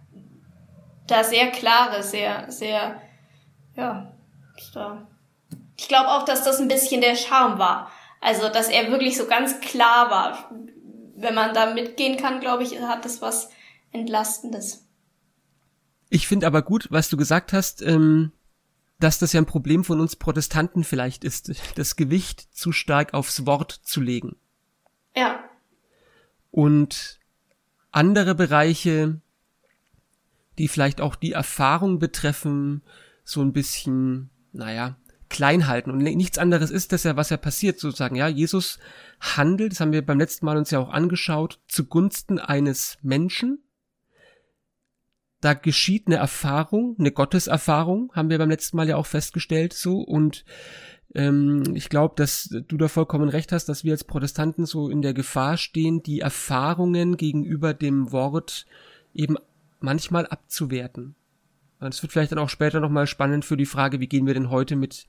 da 1.08 1.24
sehr 1.24 1.52
klare, 1.52 2.04
sehr, 2.04 2.52
sehr, 2.52 3.02
ja, 3.76 4.14
da. 4.74 5.08
Ich 5.78 5.88
glaube 5.88 6.10
auch, 6.10 6.24
dass 6.24 6.44
das 6.44 6.60
ein 6.60 6.68
bisschen 6.68 7.02
der 7.02 7.16
Charme 7.16 7.58
war. 7.58 7.92
Also, 8.22 8.48
dass 8.50 8.70
er 8.70 8.90
wirklich 8.90 9.18
so 9.18 9.26
ganz 9.26 9.60
klar 9.60 10.10
war. 10.10 10.52
Wenn 11.16 11.36
man 11.36 11.54
da 11.54 11.74
mitgehen 11.74 12.18
kann, 12.18 12.40
glaube 12.40 12.64
ich, 12.64 12.80
hat 12.80 13.06
das 13.06 13.22
was 13.22 13.50
Entlastendes. 13.92 14.88
Ich 16.10 16.28
finde 16.28 16.48
aber 16.48 16.62
gut, 16.62 16.88
was 16.90 17.10
du 17.10 17.18
gesagt 17.18 17.54
hast, 17.54 17.82
ähm, 17.82 18.32
dass 19.00 19.20
das 19.20 19.34
ja 19.34 19.42
ein 19.42 19.46
Problem 19.46 19.84
von 19.84 20.00
uns 20.00 20.16
Protestanten 20.16 20.84
vielleicht 20.84 21.24
ist, 21.24 21.52
das 21.76 21.96
Gewicht 21.96 22.56
zu 22.56 22.72
stark 22.72 23.14
aufs 23.14 23.46
Wort 23.46 23.72
zu 23.72 24.00
legen. 24.00 24.36
Ja. 25.16 25.44
Und 26.52 27.20
andere 27.92 28.36
Bereiche 28.36 29.20
die 30.58 30.68
vielleicht 30.68 31.02
auch 31.02 31.16
die 31.16 31.34
Erfahrung 31.34 32.00
betreffen, 32.00 32.82
so 33.24 33.42
ein 33.42 33.54
bisschen, 33.54 34.30
naja, 34.52 34.98
klein 35.30 35.68
halten. 35.68 35.90
Und 35.90 35.98
nichts 35.98 36.38
anderes 36.38 36.70
ist 36.70 36.92
das 36.92 37.04
ja, 37.04 37.16
was 37.16 37.32
ja 37.32 37.38
passiert, 37.38 37.80
sozusagen. 37.80 38.16
Ja, 38.16 38.28
Jesus 38.28 38.80
handelt, 39.20 39.72
das 39.74 39.80
haben 39.80 39.92
wir 39.92 40.06
beim 40.06 40.20
letzten 40.20 40.46
Mal 40.46 40.58
uns 40.58 40.72
ja 40.72 40.80
auch 40.80 40.90
angeschaut, 40.90 41.60
zugunsten 41.68 42.40
eines 42.40 42.98
Menschen. 43.02 43.64
Da 45.42 45.56
geschieht 45.56 46.08
eine 46.08 46.18
Erfahrung, 46.18 46.96
eine 47.00 47.12
Gotteserfahrung, 47.12 48.12
haben 48.14 48.30
wir 48.30 48.38
beim 48.38 48.50
letzten 48.50 48.78
Mal 48.78 48.88
ja 48.88 48.96
auch 48.96 49.08
festgestellt, 49.08 49.74
so. 49.74 49.98
Und 49.98 50.46
ähm, 51.16 51.64
ich 51.76 51.90
glaube, 51.90 52.14
dass 52.16 52.50
du 52.68 52.78
da 52.78 52.88
vollkommen 52.88 53.28
recht 53.28 53.52
hast, 53.52 53.66
dass 53.66 53.84
wir 53.84 53.94
als 53.94 54.04
Protestanten 54.04 54.66
so 54.66 54.90
in 54.90 55.02
der 55.02 55.14
Gefahr 55.14 55.58
stehen, 55.58 56.04
die 56.04 56.22
Erfahrungen 56.22 57.18
gegenüber 57.18 57.74
dem 57.74 58.12
Wort 58.12 58.66
eben 59.14 59.38
manchmal 59.84 60.26
abzuwerten. 60.26 61.16
Es 61.80 62.02
wird 62.02 62.14
vielleicht 62.14 62.32
dann 62.32 62.40
auch 62.40 62.50
später 62.50 62.80
nochmal 62.80 63.08
spannend 63.08 63.44
für 63.44 63.58
die 63.58 63.66
Frage, 63.66 64.00
wie 64.00 64.08
gehen 64.08 64.26
wir 64.26 64.34
denn 64.34 64.50
heute 64.50 64.76
mit 64.76 65.06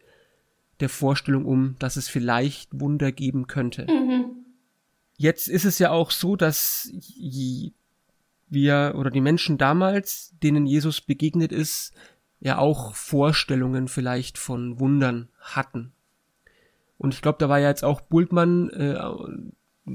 der 0.80 0.88
Vorstellung 0.88 1.44
um, 1.44 1.76
dass 1.78 1.96
es 1.96 2.08
vielleicht 2.08 2.68
Wunder 2.80 3.12
geben 3.12 3.46
könnte. 3.46 3.86
Mhm. 3.88 4.44
Jetzt 5.16 5.48
ist 5.48 5.64
es 5.64 5.78
ja 5.78 5.90
auch 5.90 6.10
so, 6.10 6.34
dass 6.34 6.92
wir 8.48 8.94
oder 8.96 9.10
die 9.10 9.20
Menschen 9.20 9.56
damals, 9.56 10.34
denen 10.42 10.66
Jesus 10.66 11.00
begegnet 11.00 11.52
ist, 11.52 11.92
ja 12.40 12.58
auch 12.58 12.96
Vorstellungen 12.96 13.86
vielleicht 13.86 14.36
von 14.36 14.80
Wundern 14.80 15.28
hatten. 15.38 15.92
Und 16.98 17.14
ich 17.14 17.22
glaube, 17.22 17.38
da 17.38 17.48
war 17.48 17.60
ja 17.60 17.68
jetzt 17.68 17.84
auch 17.84 18.00
Bultmann 18.00 18.70
äh, 18.70 18.98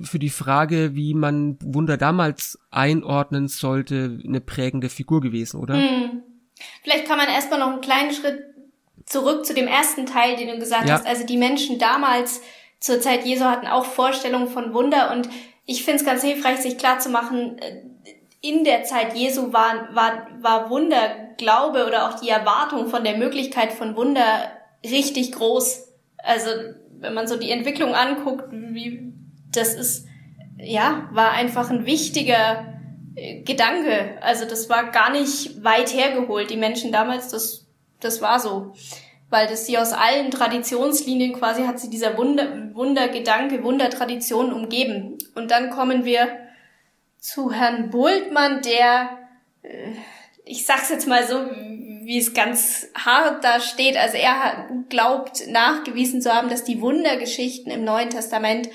für 0.03 0.19
die 0.19 0.29
Frage, 0.29 0.95
wie 0.95 1.13
man 1.13 1.57
Wunder 1.63 1.97
damals 1.97 2.59
einordnen 2.69 3.47
sollte, 3.47 4.19
eine 4.23 4.41
prägende 4.41 4.89
Figur 4.89 5.21
gewesen, 5.21 5.59
oder? 5.59 5.75
Hm. 5.75 6.23
Vielleicht 6.83 7.05
kann 7.05 7.17
man 7.17 7.27
erstmal 7.27 7.59
noch 7.59 7.71
einen 7.71 7.81
kleinen 7.81 8.13
Schritt 8.13 8.43
zurück 9.05 9.45
zu 9.45 9.53
dem 9.53 9.67
ersten 9.67 10.05
Teil, 10.05 10.35
den 10.35 10.49
du 10.49 10.59
gesagt 10.59 10.87
ja. 10.87 10.95
hast. 10.95 11.07
Also 11.07 11.25
die 11.25 11.37
Menschen 11.37 11.79
damals 11.79 12.41
zur 12.79 13.01
Zeit 13.01 13.25
Jesu 13.25 13.45
hatten 13.45 13.67
auch 13.67 13.85
Vorstellungen 13.85 14.47
von 14.47 14.73
Wunder 14.73 15.11
und 15.11 15.29
ich 15.65 15.83
finde 15.83 15.99
es 15.99 16.05
ganz 16.05 16.23
hilfreich, 16.23 16.59
sich 16.59 16.77
klar 16.77 16.99
zu 16.99 17.09
machen, 17.09 17.57
äh, 17.59 17.83
in 18.41 18.63
der 18.63 18.83
Zeit 18.83 19.15
Jesu 19.15 19.51
war, 19.51 19.89
war, 19.93 20.27
war 20.39 20.69
Wunder, 20.69 21.29
Glaube 21.37 21.85
oder 21.85 22.07
auch 22.09 22.19
die 22.19 22.29
Erwartung 22.29 22.87
von 22.87 23.03
der 23.03 23.17
Möglichkeit 23.17 23.73
von 23.73 23.95
Wunder 23.95 24.51
richtig 24.83 25.33
groß. 25.33 25.89
Also 26.17 26.49
wenn 26.99 27.13
man 27.13 27.27
so 27.27 27.37
die 27.37 27.51
Entwicklung 27.51 27.93
anguckt, 27.93 28.45
wie 28.51 29.08
das 29.51 29.73
ist, 29.73 30.07
ja, 30.57 31.09
war 31.11 31.31
einfach 31.31 31.69
ein 31.69 31.85
wichtiger 31.85 32.73
äh, 33.15 33.41
Gedanke. 33.41 34.17
Also 34.21 34.45
das 34.45 34.69
war 34.69 34.91
gar 34.91 35.11
nicht 35.11 35.63
weit 35.63 35.93
hergeholt. 35.93 36.49
Die 36.49 36.57
Menschen 36.57 36.91
damals, 36.91 37.29
das, 37.29 37.67
das 37.99 38.21
war 38.21 38.39
so. 38.39 38.73
Weil 39.29 39.47
das 39.47 39.67
sie 39.67 39.77
aus 39.77 39.93
allen 39.93 40.31
Traditionslinien 40.31 41.33
quasi 41.33 41.63
hat 41.63 41.79
sie 41.79 41.89
dieser 41.89 42.17
Wunder, 42.17 42.73
Wundergedanke, 42.73 43.63
Wundertradition 43.63 44.51
umgeben. 44.51 45.17
Und 45.35 45.51
dann 45.51 45.69
kommen 45.69 46.03
wir 46.03 46.27
zu 47.19 47.51
Herrn 47.51 47.89
Bultmann, 47.89 48.61
der, 48.61 49.17
äh, 49.61 49.91
ich 50.45 50.65
sag's 50.65 50.89
jetzt 50.89 51.07
mal 51.07 51.27
so, 51.27 51.35
wie 52.09 52.17
es 52.17 52.33
ganz 52.33 52.87
hart 52.95 53.43
da 53.43 53.59
steht. 53.59 53.97
Also 53.97 54.17
er 54.17 54.67
glaubt 54.89 55.47
nachgewiesen 55.47 56.21
zu 56.21 56.33
haben, 56.33 56.49
dass 56.49 56.63
die 56.63 56.81
Wundergeschichten 56.81 57.71
im 57.71 57.83
Neuen 57.83 58.09
Testament 58.09 58.69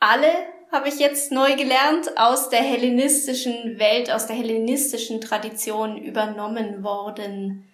alle, 0.00 0.30
habe 0.72 0.88
ich 0.88 0.98
jetzt 0.98 1.32
neu 1.32 1.56
gelernt, 1.56 2.16
aus 2.16 2.48
der 2.50 2.60
hellenistischen 2.60 3.78
Welt, 3.78 4.10
aus 4.10 4.26
der 4.26 4.36
hellenistischen 4.36 5.20
Tradition 5.20 5.96
übernommen 5.96 6.82
worden 6.82 7.64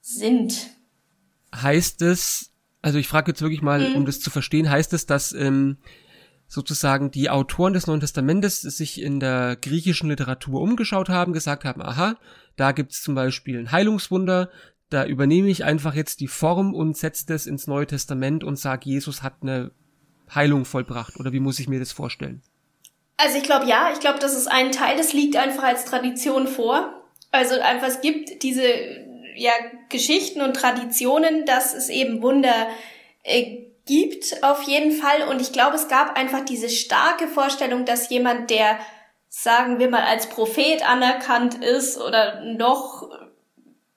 sind. 0.00 0.70
Heißt 1.54 2.02
es, 2.02 2.52
also 2.82 2.98
ich 2.98 3.08
frage 3.08 3.32
jetzt 3.32 3.42
wirklich 3.42 3.62
mal, 3.62 3.90
mhm. 3.90 3.96
um 3.96 4.06
das 4.06 4.20
zu 4.20 4.30
verstehen, 4.30 4.70
heißt 4.70 4.92
es, 4.92 5.06
dass 5.06 5.32
ähm, 5.32 5.78
sozusagen 6.46 7.10
die 7.10 7.30
Autoren 7.30 7.72
des 7.72 7.86
Neuen 7.86 8.00
Testamentes 8.00 8.60
sich 8.60 9.02
in 9.02 9.18
der 9.18 9.56
griechischen 9.56 10.08
Literatur 10.08 10.60
umgeschaut 10.60 11.08
haben, 11.08 11.32
gesagt 11.32 11.64
haben, 11.64 11.82
aha, 11.82 12.16
da 12.56 12.72
gibt's 12.72 13.02
zum 13.02 13.14
Beispiel 13.14 13.58
ein 13.58 13.72
Heilungswunder, 13.72 14.50
da 14.88 15.04
übernehme 15.04 15.48
ich 15.48 15.64
einfach 15.64 15.94
jetzt 15.94 16.20
die 16.20 16.28
Form 16.28 16.74
und 16.74 16.96
setze 16.96 17.26
das 17.26 17.46
ins 17.46 17.66
Neue 17.66 17.86
Testament 17.86 18.44
und 18.44 18.56
sage, 18.56 18.88
Jesus 18.88 19.22
hat 19.22 19.38
eine 19.42 19.72
Heilung 20.34 20.64
vollbracht. 20.64 21.18
Oder 21.18 21.32
wie 21.32 21.40
muss 21.40 21.58
ich 21.58 21.68
mir 21.68 21.78
das 21.78 21.92
vorstellen? 21.92 22.42
Also 23.16 23.38
ich 23.38 23.44
glaube 23.44 23.66
ja, 23.66 23.90
ich 23.92 24.00
glaube, 24.00 24.18
das 24.18 24.34
ist 24.34 24.46
ein 24.46 24.72
Teil, 24.72 24.96
das 24.96 25.12
liegt 25.12 25.36
einfach 25.36 25.62
als 25.62 25.84
Tradition 25.86 26.46
vor. 26.46 27.02
Also 27.30 27.58
einfach, 27.60 27.88
es 27.88 28.00
gibt 28.00 28.42
diese 28.42 28.62
ja, 29.36 29.52
Geschichten 29.88 30.40
und 30.40 30.54
Traditionen, 30.54 31.44
dass 31.44 31.74
es 31.74 31.88
eben 31.88 32.22
Wunder 32.22 32.68
äh, 33.22 33.66
gibt 33.86 34.42
auf 34.42 34.62
jeden 34.62 34.92
Fall. 34.92 35.28
Und 35.28 35.40
ich 35.40 35.52
glaube, 35.52 35.76
es 35.76 35.88
gab 35.88 36.18
einfach 36.18 36.44
diese 36.44 36.68
starke 36.68 37.28
Vorstellung, 37.28 37.84
dass 37.84 38.10
jemand, 38.10 38.50
der, 38.50 38.78
sagen 39.28 39.78
wir 39.78 39.88
mal, 39.88 40.02
als 40.02 40.28
Prophet 40.28 40.86
anerkannt 40.86 41.62
ist 41.62 41.98
oder 41.98 42.42
noch 42.42 43.08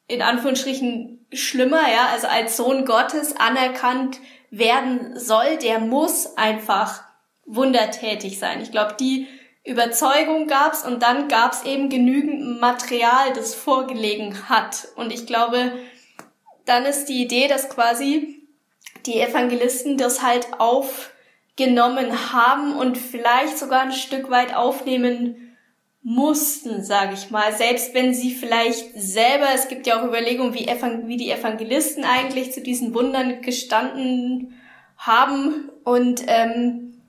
in 0.07 0.21
Anführungsstrichen 0.21 1.25
schlimmer, 1.31 1.81
ja, 1.81 2.07
also 2.11 2.27
als 2.27 2.57
Sohn 2.57 2.85
Gottes 2.85 3.35
anerkannt 3.37 4.19
werden 4.51 5.17
soll, 5.19 5.57
der 5.57 5.79
muss 5.79 6.37
einfach 6.37 7.03
wundertätig 7.45 8.39
sein. 8.39 8.61
Ich 8.61 8.71
glaube, 8.71 8.95
die 8.99 9.27
Überzeugung 9.63 10.47
gab's 10.47 10.85
und 10.85 11.03
dann 11.03 11.27
gab's 11.27 11.63
eben 11.63 11.89
genügend 11.89 12.59
Material, 12.59 13.33
das 13.33 13.53
vorgelegen 13.55 14.49
hat. 14.49 14.87
Und 14.95 15.11
ich 15.11 15.27
glaube, 15.27 15.73
dann 16.65 16.85
ist 16.85 17.05
die 17.05 17.21
Idee, 17.21 17.47
dass 17.47 17.69
quasi 17.69 18.47
die 19.05 19.19
Evangelisten 19.19 19.97
das 19.97 20.21
halt 20.23 20.47
aufgenommen 20.59 22.33
haben 22.33 22.75
und 22.75 22.97
vielleicht 22.97 23.57
sogar 23.57 23.81
ein 23.81 23.91
Stück 23.91 24.29
weit 24.29 24.55
aufnehmen 24.55 25.48
mussten, 26.01 26.83
sage 26.83 27.13
ich 27.13 27.29
mal. 27.29 27.53
Selbst 27.53 27.93
wenn 27.93 28.13
sie 28.13 28.31
vielleicht 28.31 28.93
selber, 28.95 29.47
es 29.53 29.67
gibt 29.67 29.85
ja 29.85 29.99
auch 29.99 30.05
Überlegungen, 30.05 30.53
wie, 30.53 30.67
wie 30.67 31.17
die 31.17 31.29
Evangelisten 31.29 32.03
eigentlich 32.03 32.51
zu 32.53 32.61
diesen 32.61 32.93
Wundern 32.93 33.41
gestanden 33.41 34.53
haben. 34.97 35.69
Und 35.83 36.23
ähm, 36.27 37.01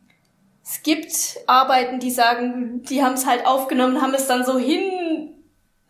es 0.65 0.83
gibt 0.83 1.39
Arbeiten, 1.47 2.01
die 2.01 2.11
sagen, 2.11 2.83
die 2.83 3.03
haben 3.03 3.15
es 3.15 3.27
halt 3.27 3.47
aufgenommen, 3.47 4.03
haben 4.03 4.15
es 4.15 4.27
dann 4.27 4.45
so 4.45 4.59
hin, 4.59 5.35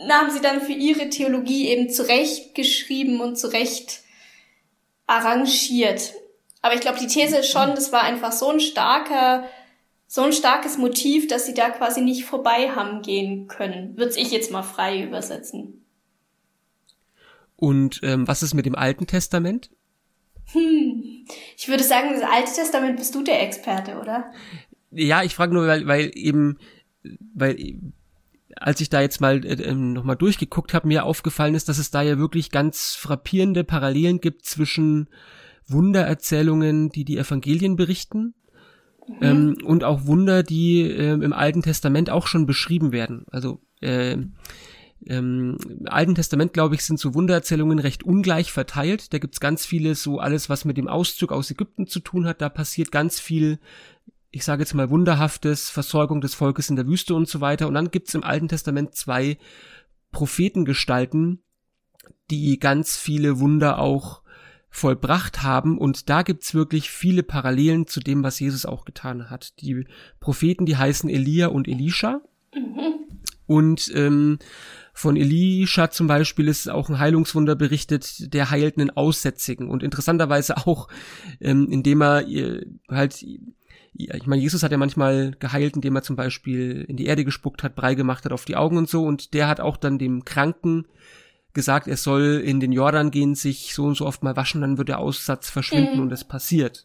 haben 0.09 0.30
sie 0.30 0.40
dann 0.40 0.61
für 0.61 0.73
ihre 0.73 1.09
Theologie 1.11 1.69
eben 1.69 1.90
zurechtgeschrieben 1.90 3.21
und 3.21 3.38
zurecht 3.38 4.02
arrangiert. 5.07 6.14
Aber 6.62 6.75
ich 6.75 6.80
glaube, 6.80 6.99
die 6.99 7.07
These 7.07 7.38
ist 7.38 7.50
schon, 7.50 7.75
das 7.75 7.92
war 7.92 8.02
einfach 8.02 8.33
so 8.33 8.50
ein 8.50 8.61
starker, 8.61 9.45
so 10.12 10.23
ein 10.23 10.33
starkes 10.33 10.76
Motiv, 10.76 11.29
dass 11.29 11.47
sie 11.47 11.55
da 11.55 11.71
quasi 11.71 12.00
nicht 12.00 12.25
vorbei 12.25 12.71
haben 12.75 13.00
gehen 13.00 13.47
können. 13.47 13.97
Würde 13.97 14.19
ich 14.19 14.33
jetzt 14.33 14.50
mal 14.50 14.64
frei 14.64 15.05
übersetzen. 15.05 15.85
Und 17.55 18.00
ähm, 18.02 18.26
was 18.26 18.43
ist 18.43 18.52
mit 18.52 18.67
dem 18.67 18.75
Alten 18.75 19.07
Testament? 19.07 19.71
Hm. 20.47 21.25
Ich 21.57 21.69
würde 21.69 21.85
sagen, 21.85 22.09
das 22.12 22.29
Alte 22.29 22.52
Testament 22.52 22.97
bist 22.97 23.14
du 23.14 23.23
der 23.23 23.40
Experte, 23.40 24.00
oder? 24.00 24.33
Ja, 24.90 25.23
ich 25.23 25.37
frage 25.37 25.55
nur, 25.55 25.69
weil, 25.69 25.87
weil 25.87 26.11
eben, 26.14 26.59
weil 27.33 27.79
als 28.57 28.81
ich 28.81 28.90
da 28.90 29.00
jetzt 29.00 29.21
mal 29.21 29.45
äh, 29.45 29.62
ähm, 29.62 29.93
nochmal 29.93 30.17
durchgeguckt 30.17 30.75
habe, 30.75 30.88
mir 30.88 31.05
aufgefallen 31.05 31.55
ist, 31.55 31.69
dass 31.69 31.79
es 31.79 31.93
da 31.93 32.02
ja 32.02 32.19
wirklich 32.19 32.50
ganz 32.50 32.97
frappierende 32.97 33.62
Parallelen 33.62 34.21
gibt 34.21 34.45
zwischen 34.45 35.09
Wundererzählungen, 35.69 36.88
die 36.88 37.05
die 37.05 37.19
Evangelien 37.19 37.76
berichten, 37.76 38.35
mhm. 39.21 39.23
ähm, 39.23 39.57
und 39.64 39.85
auch 39.85 40.07
Wunder, 40.07 40.43
die 40.43 40.83
äh, 40.83 41.12
im 41.12 41.33
Alten 41.33 41.62
Testament 41.62 42.11
auch 42.11 42.26
schon 42.26 42.47
beschrieben 42.47 42.93
werden. 42.93 43.25
Also 43.31 43.61
äh, 43.81 44.17
ähm, 45.07 45.57
im 45.69 45.87
Alten 45.87 46.14
Testament, 46.14 46.52
glaube 46.52 46.75
ich, 46.75 46.85
sind 46.85 46.99
so 46.99 47.14
Wundererzählungen 47.14 47.79
recht 47.79 48.02
ungleich 48.02 48.52
verteilt. 48.52 49.12
Da 49.12 49.19
gibt's 49.19 49.40
ganz 49.40 49.64
viele, 49.64 49.95
so 49.95 50.19
alles, 50.19 50.50
was 50.50 50.64
mit 50.64 50.76
dem 50.76 50.88
Auszug 50.88 51.33
aus 51.33 51.50
Ägypten 51.50 51.87
zu 51.87 52.00
tun 52.00 52.26
hat. 52.26 52.40
Da 52.40 52.49
passiert 52.49 52.93
ganz 52.93 53.19
viel 53.19 53.59
ich 54.31 54.45
sage 54.45 54.62
jetzt 54.62 54.75
mal, 54.75 54.90
wunderhaftes 54.90 55.71
Versorgung 55.71 56.21
des 56.21 56.35
Volkes 56.35 56.71
in 56.71 56.76
der 56.76 56.87
Wüste 56.87 57.14
und 57.14 57.29
so 57.29 57.40
weiter. 57.40 57.67
Und 57.67 57.75
dann 57.75 57.90
gibt's 57.90 58.14
im 58.14 58.25
Alten 58.25 58.49
Testament 58.49 58.95
zwei 58.95 59.38
Prophetengestalten, 60.12 61.43
die 62.31 62.59
ganz 62.59 62.97
viele 62.97 63.40
Wunder 63.40 63.79
auch 63.79 64.19
vollbracht 64.70 65.42
haben. 65.42 65.76
Und 65.76 66.08
da 66.08 66.22
gibt's 66.22 66.54
wirklich 66.54 66.90
viele 66.90 67.22
Parallelen 67.22 67.86
zu 67.86 68.00
dem, 68.00 68.22
was 68.22 68.40
Jesus 68.40 68.64
auch 68.64 68.84
getan 68.84 69.28
hat. 69.28 69.60
Die 69.60 69.84
Propheten, 70.20 70.64
die 70.64 70.76
heißen 70.76 71.10
Elia 71.10 71.48
und 71.48 71.68
Elisha. 71.68 72.20
Mhm. 72.54 72.94
Und 73.46 73.90
ähm, 73.96 74.38
von 74.92 75.16
Elisha 75.16 75.90
zum 75.90 76.06
Beispiel 76.06 76.46
ist 76.46 76.70
auch 76.70 76.88
ein 76.88 77.00
Heilungswunder 77.00 77.56
berichtet, 77.56 78.32
der 78.32 78.50
heilt 78.50 78.78
einen 78.78 78.90
Aussätzigen. 78.90 79.68
Und 79.68 79.82
interessanterweise 79.82 80.56
auch, 80.56 80.88
ähm, 81.40 81.66
indem 81.68 82.00
er 82.00 82.28
äh, 82.28 82.64
halt 82.88 83.24
ich 83.92 84.26
meine, 84.26 84.40
Jesus 84.40 84.62
hat 84.62 84.70
ja 84.70 84.78
manchmal 84.78 85.32
geheilt, 85.40 85.74
indem 85.74 85.96
er 85.96 86.02
zum 86.02 86.14
Beispiel 86.14 86.84
in 86.88 86.96
die 86.96 87.06
Erde 87.06 87.24
gespuckt 87.24 87.62
hat, 87.62 87.74
Brei 87.74 87.94
gemacht 87.94 88.24
hat 88.24 88.32
auf 88.32 88.44
die 88.44 88.56
Augen 88.56 88.76
und 88.76 88.88
so. 88.88 89.04
Und 89.04 89.34
der 89.34 89.48
hat 89.48 89.60
auch 89.60 89.76
dann 89.76 89.98
dem 89.98 90.24
Kranken 90.24 90.86
gesagt, 91.52 91.88
er 91.88 91.97
soll 91.97 92.42
in 92.45 92.61
den 92.61 92.73
Jordan 92.73 93.11
gehen, 93.11 93.35
sich 93.35 93.75
so 93.75 93.85
und 93.85 93.97
so 93.97 94.07
oft 94.07 94.23
mal 94.23 94.37
waschen, 94.37 94.61
dann 94.61 94.78
wird 94.78 94.88
der 94.88 94.99
Aussatz 94.99 95.50
verschwinden 95.50 95.97
mhm. 95.97 96.02
und 96.02 96.12
es 96.12 96.25
passiert. 96.25 96.85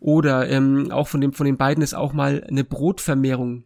Oder 0.00 0.48
ähm, 0.48 0.90
auch 0.90 1.08
von 1.08 1.20
dem 1.20 1.32
von 1.32 1.46
den 1.46 1.56
beiden 1.56 1.82
ist 1.82 1.94
auch 1.94 2.12
mal 2.12 2.44
eine 2.48 2.64
Brotvermehrung 2.64 3.64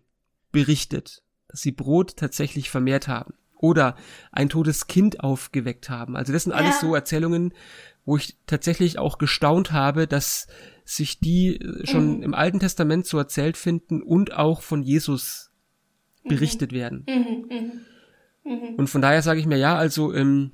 berichtet, 0.53 1.23
dass 1.49 1.61
sie 1.61 1.73
Brot 1.73 2.17
tatsächlich 2.17 2.69
vermehrt 2.69 3.09
haben. 3.09 3.35
Oder 3.59 3.97
ein 4.33 4.51
totes 4.51 4.87
Kind 4.87 5.21
aufgeweckt 5.21 5.89
haben. 5.89 6.15
Also 6.15 6.35
das 6.35 6.45
sind 6.45 6.53
alles 6.53 6.79
so 6.81 6.95
Erzählungen, 6.95 7.55
wo 8.05 8.19
ich 8.19 8.37
tatsächlich 8.47 8.99
auch 8.99 9.17
gestaunt 9.17 9.73
habe, 9.73 10.07
dass 10.07 10.47
sich 10.85 11.21
die 11.21 11.57
äh, 11.57 11.87
schon 11.87 12.19
mhm. 12.19 12.23
im 12.23 12.35
Alten 12.35 12.61
Testament 12.61 13.07
so 13.07 13.19
erzählt 13.19 13.57
finden 13.57 14.03
und 14.03 14.35
auch 14.35 14.63
von 14.63 14.83
Jesus 14.83 15.51
mhm. 16.23 16.29
berichtet 16.29 16.73
mhm. 16.73 16.77
werden. 16.77 17.07
Mhm. 18.47 18.75
Und 18.77 18.89
von 18.89 19.03
daher 19.03 19.23
sage 19.23 19.41
ich 19.41 19.47
mir, 19.47 19.59
ja, 19.59 19.77
also 19.77 20.15
ähm, 20.15 20.53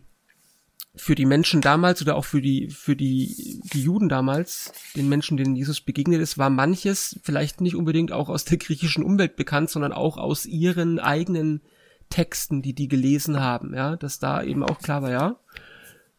für 0.94 1.14
die 1.14 1.26
Menschen 1.26 1.60
damals 1.60 2.02
oder 2.02 2.16
auch 2.16 2.24
für 2.24 2.42
die, 2.42 2.68
für 2.68 2.96
die, 2.96 3.60
die 3.72 3.82
Juden 3.82 4.08
damals, 4.08 4.72
den 4.94 5.08
Menschen, 5.08 5.36
denen 5.36 5.56
Jesus 5.56 5.80
begegnet 5.80 6.20
ist, 6.20 6.36
war 6.38 6.50
manches 6.50 7.18
vielleicht 7.22 7.60
nicht 7.60 7.76
unbedingt 7.76 8.12
auch 8.12 8.28
aus 8.28 8.44
der 8.44 8.58
griechischen 8.58 9.02
Umwelt 9.02 9.36
bekannt, 9.36 9.70
sondern 9.70 9.92
auch 9.92 10.18
aus 10.18 10.44
ihren 10.44 10.98
eigenen 10.98 11.62
Texten, 12.10 12.60
die 12.60 12.74
die 12.74 12.88
gelesen 12.88 13.40
haben, 13.40 13.74
ja, 13.74 13.96
dass 13.96 14.18
da 14.18 14.42
eben 14.42 14.62
auch 14.62 14.78
klar 14.80 15.02
war, 15.02 15.10
ja, 15.10 15.36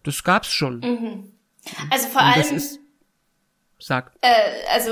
das 0.03 0.23
gab's 0.23 0.51
schon. 0.51 0.79
Mhm. 0.79 1.31
Also 1.89 2.07
vor 2.07 2.21
allem. 2.21 2.55
Ist, 2.55 2.79
sag. 3.79 4.11
Äh, 4.21 4.33
also, 4.73 4.91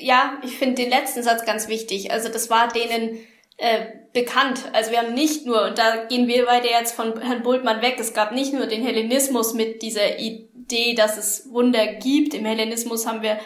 ja, 0.00 0.40
ich 0.44 0.56
finde 0.56 0.82
den 0.82 0.90
letzten 0.90 1.22
Satz 1.22 1.44
ganz 1.44 1.68
wichtig. 1.68 2.10
Also, 2.10 2.28
das 2.28 2.48
war 2.48 2.68
denen, 2.68 3.18
äh, 3.58 3.86
bekannt. 4.12 4.64
Also 4.72 4.90
wir 4.90 4.98
haben 4.98 5.14
nicht 5.14 5.46
nur, 5.46 5.64
und 5.66 5.78
da 5.78 6.04
gehen 6.04 6.28
wir 6.28 6.46
weiter 6.46 6.70
jetzt 6.70 6.94
von 6.94 7.20
Herrn 7.20 7.42
Bultmann 7.42 7.82
weg, 7.82 7.96
es 7.98 8.14
gab 8.14 8.32
nicht 8.32 8.52
nur 8.52 8.66
den 8.66 8.82
Hellenismus 8.82 9.54
mit 9.54 9.82
dieser 9.82 10.18
Idee, 10.18 10.94
dass 10.94 11.16
es 11.16 11.50
Wunder 11.50 11.86
gibt. 11.86 12.34
Im 12.34 12.44
Hellenismus 12.44 13.06
haben 13.06 13.22
wir, 13.22 13.38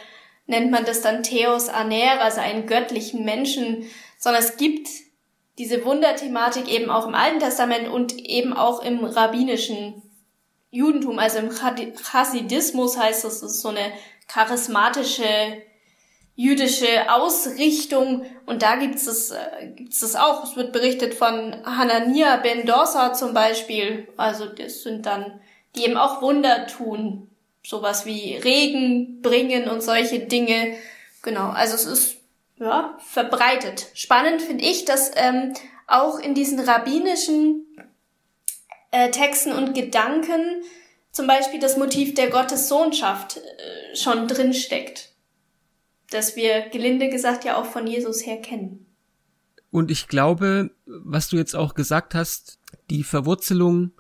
nennt 0.47 0.71
man 0.71 0.85
das 0.85 1.01
dann 1.01 1.23
Theos 1.23 1.69
Aner, 1.69 2.21
also 2.21 2.41
einen 2.41 2.67
göttlichen 2.67 3.25
Menschen, 3.25 3.87
sondern 4.19 4.43
es 4.43 4.57
gibt 4.57 4.89
diese 5.59 5.85
Wunderthematik 5.85 6.69
eben 6.69 6.91
auch 6.91 7.07
im 7.07 7.15
Alten 7.15 7.39
Testament 7.39 7.89
und 7.89 8.19
eben 8.19 8.53
auch 8.53 8.83
im 8.83 9.05
rabbinischen 9.05 10.03
Judentum, 10.71 11.19
also 11.19 11.39
im 11.39 11.51
Chassidismus 11.51 12.97
heißt 12.97 13.25
das, 13.25 13.41
das 13.41 13.53
ist 13.53 13.61
so 13.61 13.69
eine 13.69 13.93
charismatische 14.29 15.25
jüdische 16.37 17.13
Ausrichtung 17.13 18.25
und 18.47 18.63
da 18.63 18.77
gibt's 18.77 19.07
es, 19.07 19.31
äh, 19.31 19.69
gibt's 19.77 20.03
es 20.03 20.17
auch. 20.17 20.45
Es 20.45 20.57
wird 20.57 20.73
berichtet 20.73 21.15
von 21.15 21.55
Hanania 21.65 22.37
ben 22.37 22.65
Dorsa 22.67 23.13
zum 23.13 23.35
Beispiel. 23.35 24.09
Also 24.17 24.47
das 24.47 24.83
sind 24.83 25.07
dann, 25.07 25.41
die 25.77 25.85
eben 25.85 25.97
auch 25.97 26.23
Wunder 26.23 26.67
tun. 26.67 27.29
Sowas 27.63 28.07
wie 28.07 28.37
Regen 28.37 29.21
bringen 29.21 29.69
und 29.69 29.83
solche 29.83 30.21
Dinge. 30.21 30.77
Genau, 31.23 31.51
also 31.51 31.75
es 31.75 31.85
ist 31.85 32.17
ja 32.59 32.97
verbreitet. 33.07 33.89
Spannend 33.95 34.41
finde 34.41 34.65
ich, 34.65 34.87
dass 34.87 35.11
ähm, 35.17 35.53
auch 35.87 36.19
in 36.19 36.35
diesen 36.35 36.59
rabbinischen 36.59 37.67
äh, 38.93 39.11
Texten 39.11 39.53
und 39.53 39.75
Gedanken 39.75 40.63
zum 41.13 41.27
Beispiel 41.27 41.61
das 41.61 41.77
Motiv 41.77 42.15
der 42.15 42.31
Gottessohnschaft 42.31 43.37
äh, 43.37 43.95
schon 43.95 44.27
drinsteckt 44.27 45.10
dass 46.11 46.37
wir 46.37 46.69
gelinde 46.71 47.09
gesagt 47.09 47.45
ja 47.45 47.57
auch 47.57 47.67
von 47.67 47.87
Jesus 47.87 48.27
her 48.27 48.41
kennen. 48.41 48.87
Und 49.71 49.91
ich 49.91 50.09
glaube, 50.09 50.71
was 50.87 51.29
du 51.29 51.37
jetzt 51.37 51.55
auch 51.55 51.75
gesagt 51.75 52.15
hast, 52.15 52.59
die 52.91 53.05
Verwurzelung 53.05 53.93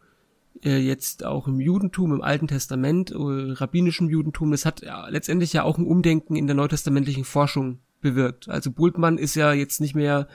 äh, 0.65 0.79
jetzt 0.79 1.25
auch 1.25 1.47
im 1.47 1.61
Judentum, 1.61 2.13
im 2.13 2.23
Alten 2.23 2.49
Testament, 2.49 3.11
äh, 3.13 3.17
rabbinischem 3.17 4.09
Judentum, 4.09 4.51
das 4.51 4.65
hat 4.65 4.83
ja 4.83 5.09
letztendlich 5.09 5.53
ja 5.53 5.63
auch 5.63 5.79
ein 5.79 5.87
Umdenken 5.87 6.37
in 6.37 6.47
der 6.47 6.57
neutestamentlichen 6.57 7.25
Forschung 7.25 7.79
bewirkt. 8.01 8.49
Also 8.49 8.71
Bultmann 8.71 9.19
ist 9.19 9.37
ja 9.37 9.53
jetzt 9.53 9.81
nicht 9.81 9.95
mehr, 9.95 10.27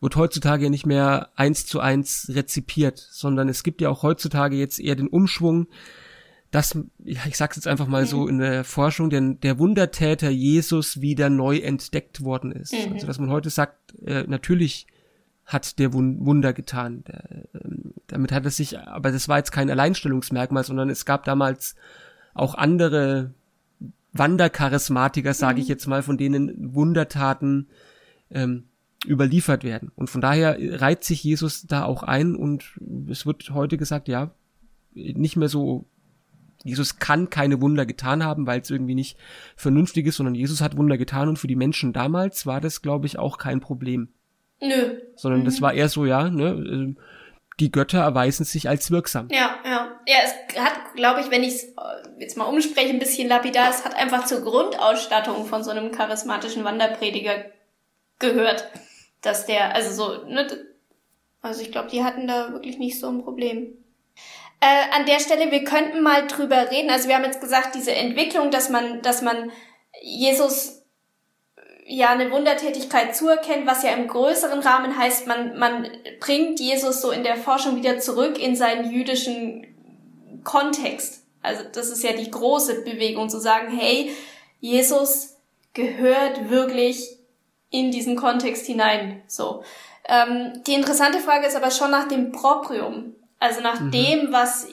wird 0.00 0.16
heutzutage 0.16 0.64
ja 0.64 0.70
nicht 0.70 0.86
mehr 0.86 1.30
eins 1.36 1.66
zu 1.66 1.80
eins 1.80 2.30
rezipiert, 2.34 2.98
sondern 2.98 3.48
es 3.48 3.62
gibt 3.62 3.80
ja 3.80 3.90
auch 3.90 4.02
heutzutage 4.02 4.56
jetzt 4.56 4.80
eher 4.80 4.96
den 4.96 5.08
Umschwung, 5.08 5.66
dass, 6.50 6.78
ja, 7.04 7.20
ich 7.26 7.36
sag's 7.36 7.56
jetzt 7.56 7.68
einfach 7.68 7.86
mal 7.86 8.02
mhm. 8.02 8.06
so 8.06 8.28
in 8.28 8.38
der 8.38 8.64
Forschung, 8.64 9.10
denn 9.10 9.38
der 9.40 9.58
Wundertäter 9.58 10.30
Jesus 10.30 11.00
wieder 11.00 11.28
neu 11.28 11.58
entdeckt 11.58 12.22
worden 12.24 12.52
ist. 12.52 12.72
Mhm. 12.72 12.94
Also 12.94 13.06
dass 13.06 13.18
man 13.18 13.30
heute 13.30 13.50
sagt, 13.50 13.94
äh, 14.04 14.24
natürlich 14.26 14.86
hat 15.44 15.78
der 15.78 15.92
Wunder 15.92 16.52
getan. 16.52 17.04
Der, 17.04 17.24
äh, 17.54 17.68
damit 18.06 18.32
hat 18.32 18.46
es 18.46 18.56
sich, 18.56 18.78
aber 18.78 19.12
das 19.12 19.28
war 19.28 19.38
jetzt 19.38 19.52
kein 19.52 19.70
Alleinstellungsmerkmal, 19.70 20.64
sondern 20.64 20.88
es 20.90 21.04
gab 21.04 21.24
damals 21.24 21.74
auch 22.34 22.54
andere 22.54 23.34
Wandercharismatiker, 24.12 25.34
sage 25.34 25.56
mhm. 25.56 25.62
ich 25.62 25.68
jetzt 25.68 25.86
mal, 25.86 26.02
von 26.02 26.16
denen 26.16 26.74
Wundertaten 26.74 27.68
ähm, 28.30 28.64
überliefert 29.06 29.64
werden. 29.64 29.92
Und 29.94 30.08
von 30.08 30.20
daher 30.20 30.56
reiht 30.80 31.04
sich 31.04 31.22
Jesus 31.22 31.66
da 31.66 31.84
auch 31.84 32.02
ein 32.02 32.34
und 32.34 32.64
es 33.08 33.26
wird 33.26 33.50
heute 33.50 33.76
gesagt, 33.76 34.08
ja, 34.08 34.30
nicht 34.94 35.36
mehr 35.36 35.48
so 35.48 35.86
Jesus 36.64 36.98
kann 36.98 37.30
keine 37.30 37.60
Wunder 37.60 37.86
getan 37.86 38.24
haben, 38.24 38.46
weil 38.46 38.60
es 38.60 38.70
irgendwie 38.70 38.94
nicht 38.94 39.16
vernünftig 39.56 40.06
ist, 40.06 40.16
sondern 40.16 40.34
Jesus 40.34 40.60
hat 40.60 40.76
Wunder 40.76 40.98
getan 40.98 41.28
und 41.28 41.38
für 41.38 41.46
die 41.46 41.56
Menschen 41.56 41.92
damals 41.92 42.46
war 42.46 42.60
das, 42.60 42.82
glaube 42.82 43.06
ich, 43.06 43.18
auch 43.18 43.38
kein 43.38 43.60
Problem. 43.60 44.08
Nö. 44.60 45.00
Sondern 45.14 45.40
mhm. 45.40 45.44
das 45.44 45.62
war 45.62 45.72
eher 45.72 45.88
so, 45.88 46.04
ja, 46.04 46.28
ne, 46.28 46.48
ähm, 46.48 46.98
die 47.60 47.72
Götter 47.72 48.00
erweisen 48.00 48.44
sich 48.44 48.68
als 48.68 48.90
wirksam. 48.90 49.28
Ja, 49.30 49.56
ja. 49.64 50.00
Ja, 50.06 50.16
es 50.24 50.56
hat, 50.58 50.94
glaube 50.94 51.20
ich, 51.20 51.30
wenn 51.30 51.42
ich 51.42 51.54
es 51.54 51.64
äh, 51.64 51.74
jetzt 52.18 52.36
mal 52.36 52.44
umspreche, 52.44 52.90
ein 52.90 52.98
bisschen 52.98 53.28
lapidar, 53.28 53.70
es 53.70 53.84
hat 53.84 53.96
einfach 53.96 54.24
zur 54.24 54.42
Grundausstattung 54.42 55.44
von 55.44 55.62
so 55.62 55.70
einem 55.70 55.90
charismatischen 55.92 56.64
Wanderprediger 56.64 57.44
gehört, 58.18 58.68
dass 59.22 59.46
der, 59.46 59.74
also 59.74 59.90
so, 59.90 60.24
ne, 60.26 60.46
also 61.42 61.62
ich 61.62 61.72
glaube, 61.72 61.90
die 61.90 62.04
hatten 62.04 62.26
da 62.26 62.52
wirklich 62.52 62.78
nicht 62.78 62.98
so 62.98 63.08
ein 63.08 63.22
Problem. 63.22 63.74
Äh, 64.60 64.96
an 64.96 65.06
der 65.06 65.20
Stelle, 65.20 65.50
wir 65.50 65.64
könnten 65.64 66.02
mal 66.02 66.26
drüber 66.26 66.70
reden. 66.70 66.90
Also 66.90 67.08
wir 67.08 67.14
haben 67.14 67.24
jetzt 67.24 67.40
gesagt, 67.40 67.74
diese 67.74 67.92
Entwicklung, 67.92 68.50
dass 68.50 68.70
man, 68.70 69.02
dass 69.02 69.22
man 69.22 69.52
Jesus 70.02 70.82
ja 71.86 72.10
eine 72.10 72.30
Wundertätigkeit 72.30 73.16
zuerkennt, 73.16 73.66
was 73.66 73.82
ja 73.82 73.92
im 73.92 74.08
größeren 74.08 74.60
Rahmen 74.60 74.98
heißt, 74.98 75.26
man, 75.26 75.58
man 75.58 75.88
bringt 76.20 76.60
Jesus 76.60 77.00
so 77.00 77.10
in 77.10 77.22
der 77.22 77.36
Forschung 77.36 77.76
wieder 77.76 77.98
zurück 77.98 78.38
in 78.38 78.56
seinen 78.56 78.90
jüdischen 78.90 79.66
Kontext. 80.44 81.24
Also 81.40 81.64
das 81.72 81.88
ist 81.88 82.02
ja 82.02 82.12
die 82.12 82.30
große 82.30 82.82
Bewegung, 82.82 83.30
zu 83.30 83.38
sagen, 83.38 83.74
hey, 83.74 84.14
Jesus 84.60 85.36
gehört 85.72 86.50
wirklich 86.50 87.18
in 87.70 87.90
diesen 87.90 88.16
Kontext 88.16 88.66
hinein. 88.66 89.22
So. 89.26 89.62
Ähm, 90.06 90.62
die 90.66 90.74
interessante 90.74 91.20
Frage 91.20 91.46
ist 91.46 91.56
aber 91.56 91.70
schon 91.70 91.90
nach 91.90 92.08
dem 92.08 92.32
Proprium. 92.32 93.14
Also 93.38 93.60
nach 93.60 93.80
mhm. 93.80 93.90
dem, 93.90 94.32
was 94.32 94.66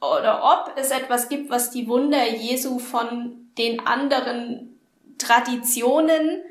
oder 0.00 0.42
ob 0.42 0.78
es 0.78 0.90
etwas 0.90 1.28
gibt, 1.28 1.50
was 1.50 1.70
die 1.70 1.86
Wunder 1.86 2.26
Jesu 2.28 2.78
von 2.78 3.36
den 3.58 3.86
anderen 3.86 4.78
Traditionen 5.18 6.42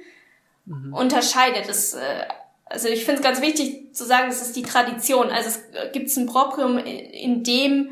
mhm. 0.66 0.94
unterscheidet. 0.94 1.68
Das, 1.68 1.94
äh, 1.94 2.26
also 2.66 2.88
ich 2.88 3.06
finde 3.06 3.22
es 3.22 3.24
ganz 3.24 3.42
wichtig 3.42 3.96
zu 3.96 4.06
sagen, 4.06 4.30
es 4.30 4.42
ist 4.42 4.56
die 4.56 4.62
Tradition. 4.62 5.30
Also 5.30 5.50
es 5.50 5.92
gibt 5.92 6.16
ein 6.16 6.28
Proprium 6.28 6.78
in 6.78 7.44
dem, 7.44 7.90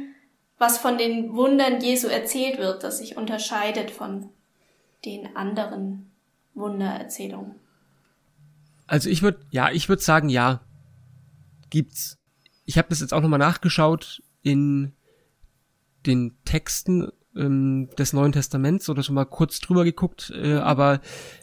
was 0.60 0.78
von 0.78 0.98
den 0.98 1.34
Wundern 1.34 1.82
Jesu 1.82 2.08
erzählt 2.08 2.60
wird, 2.60 2.84
das 2.84 3.00
sich 3.00 3.18
unterscheidet 3.18 3.92
von 3.92 4.30
den 5.06 5.36
anderen 5.36 6.12
Wundererzählungen. 6.54 7.56
Also 8.88 9.10
ich 9.10 9.22
würde, 9.22 9.40
ja, 9.52 9.72
ich 9.72 9.90
würde 9.90 10.02
sagen, 10.02 10.30
ja, 10.30 10.62
gibt's 11.70 12.17
ich 12.68 12.78
habe 12.78 12.90
das 12.90 13.00
jetzt 13.00 13.14
auch 13.14 13.22
nochmal 13.22 13.40
nachgeschaut 13.40 14.22
in 14.44 14.92
den 16.06 16.38
Texten 16.44 17.08
ähm, 17.36 17.90
des 17.98 18.12
Neuen 18.12 18.34
Testaments 18.34 18.90
oder 18.90 19.04
schon 19.04 19.16
mal 19.16 19.26
kurz 19.26 19.62
drüber 19.62 19.86
geguckt, 19.86 20.32
äh, 20.36 20.56
aber 20.56 21.00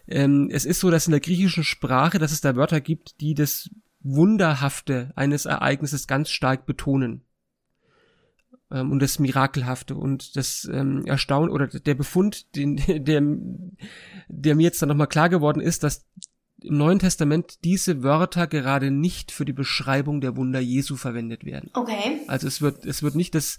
ähm, 0.07 0.49
es 0.53 0.67
ist 0.67 0.81
so, 0.81 0.91
dass 0.91 1.07
in 1.07 1.13
der 1.13 1.21
griechischen 1.21 1.65
Sprache, 1.65 2.19
dass 2.19 2.31
es 2.31 2.43
da 2.43 2.57
Wörter 2.57 2.81
gibt, 2.83 3.21
die 3.23 3.35
das 3.35 3.71
Wunderhafte 4.01 5.13
eines 5.17 5.47
Ereignisses 5.47 6.07
ganz 6.07 6.29
stark 6.29 6.67
betonen. 6.67 7.23
Ähm, 8.71 8.93
und 8.93 9.01
das 9.01 9.19
Mirakelhafte 9.19 9.95
und 9.95 10.37
das 10.37 10.69
ähm, 10.71 11.07
Erstaunen 11.07 11.49
oder 11.49 11.69
der 11.69 11.95
Befund, 11.95 12.55
den, 12.55 12.77
der, 12.87 13.23
der 14.29 14.55
mir 14.55 14.63
jetzt 14.63 14.83
dann 14.83 14.91
nochmal 14.91 15.07
klar 15.07 15.31
geworden 15.31 15.61
ist, 15.61 15.85
dass 15.85 16.05
im 16.65 16.79
Neuen 16.79 16.99
Testament 16.99 17.65
diese 17.65 18.03
Wörter 18.03 18.47
gerade 18.47 18.91
nicht 18.91 19.33
für 19.33 19.45
die 19.45 19.53
Beschreibung 19.53 20.21
der 20.21 20.37
Wunder 20.37 20.61
Jesu 20.61 20.97
verwendet 20.97 21.45
werden. 21.45 21.71
Okay. 21.75 22.21
Also 22.27 22.47
es 22.47 22.63
wird, 22.63 22.85
es 22.87 23.03
wird 23.03 23.15
nicht 23.15 23.35
das, 23.35 23.59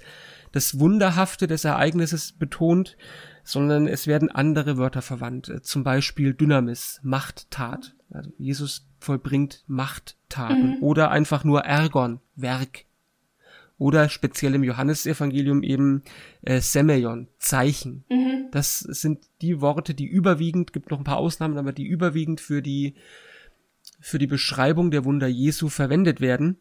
das 0.52 0.80
Wunderhafte 0.80 1.48
des 1.48 1.66
Ereignisses 1.66 2.34
betont, 2.34 2.98
sondern 3.44 3.88
es 3.88 4.08
werden 4.08 4.32
andere 4.32 4.78
Wörter 4.78 5.02
verwandt. 5.02 5.52
Zum 5.64 5.84
Beispiel 5.84 6.34
Dynamis, 6.34 7.00
Machttat. 7.04 7.96
Also 8.10 8.32
Jesus 8.38 8.88
vollbringt 9.00 9.64
Machttaten. 9.68 10.78
Mhm. 10.78 10.84
Oder 10.84 11.12
einfach 11.12 11.44
nur 11.44 11.62
Ergon, 11.62 12.22
Werk 12.36 12.86
oder 13.78 14.10
speziell 14.10 14.56
im 14.56 14.64
Johannesevangelium 14.64 15.64
eben 15.64 16.04
äh, 16.42 16.62
Semeion, 16.62 17.28
Zeichen. 17.40 18.06
Mhm. 18.10 18.48
Das 18.52 18.80
sind 18.80 19.20
die 19.42 19.60
Worte, 19.60 19.94
die 19.94 20.06
überwiegend, 20.06 20.72
gibt 20.72 20.92
noch 20.92 21.00
ein 21.00 21.04
paar 21.04 21.18
Ausnahmen, 21.18 21.58
aber 21.58 21.74
die 21.74 21.86
überwiegend 21.86 22.40
für 22.40 22.62
die 22.62 22.96
für 24.00 24.20
die 24.20 24.28
Beschreibung 24.28 24.92
der 24.92 25.06
Wunder 25.06 25.28
Jesu 25.28 25.70
verwendet 25.70 26.22
werden. 26.22 26.58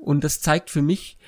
Und 0.00 0.24
das 0.24 0.40
zeigt 0.40 0.70
für 0.70 0.82
mich 0.82 1.18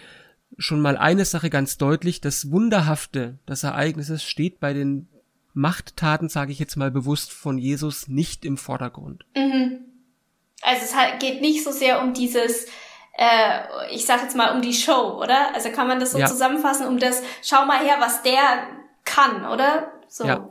schon 0.58 0.80
mal 0.80 0.96
eine 0.96 1.24
Sache 1.24 1.50
ganz 1.50 1.78
deutlich, 1.78 2.20
das 2.20 2.50
Wunderhafte 2.50 3.38
des 3.48 3.62
Ereignisses 3.62 4.22
steht 4.22 4.60
bei 4.60 4.72
den 4.72 5.08
Machttaten, 5.52 6.28
sage 6.28 6.52
ich 6.52 6.58
jetzt 6.58 6.76
mal 6.76 6.90
bewusst, 6.90 7.32
von 7.32 7.58
Jesus 7.58 8.08
nicht 8.08 8.44
im 8.44 8.56
Vordergrund. 8.56 9.24
Mhm. 9.36 9.80
Also 10.62 10.84
es 10.84 11.18
geht 11.20 11.40
nicht 11.40 11.64
so 11.64 11.72
sehr 11.72 12.02
um 12.02 12.12
dieses, 12.12 12.66
äh, 13.20 13.94
ich 13.94 14.06
sag 14.06 14.22
jetzt 14.22 14.34
mal 14.34 14.56
um 14.56 14.62
die 14.62 14.72
Show, 14.72 15.20
oder? 15.22 15.54
Also 15.54 15.70
kann 15.70 15.86
man 15.86 16.00
das 16.00 16.12
so 16.12 16.18
ja. 16.18 16.26
zusammenfassen, 16.26 16.86
um 16.86 16.98
das, 16.98 17.22
schau 17.42 17.66
mal 17.66 17.84
her, 17.84 17.96
was 18.00 18.22
der 18.22 18.40
kann, 19.04 19.44
oder? 19.44 19.92
So. 20.08 20.24
Ja. 20.24 20.48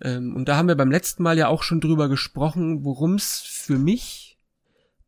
Ähm, 0.00 0.36
und 0.36 0.48
da 0.48 0.56
haben 0.56 0.68
wir 0.68 0.76
beim 0.76 0.90
letzten 0.92 1.24
Mal 1.24 1.36
ja 1.36 1.48
auch 1.48 1.64
schon 1.64 1.80
drüber 1.80 2.08
gesprochen, 2.08 2.84
worum 2.84 3.14
es 3.14 3.40
für 3.40 3.76
mich 3.76 4.38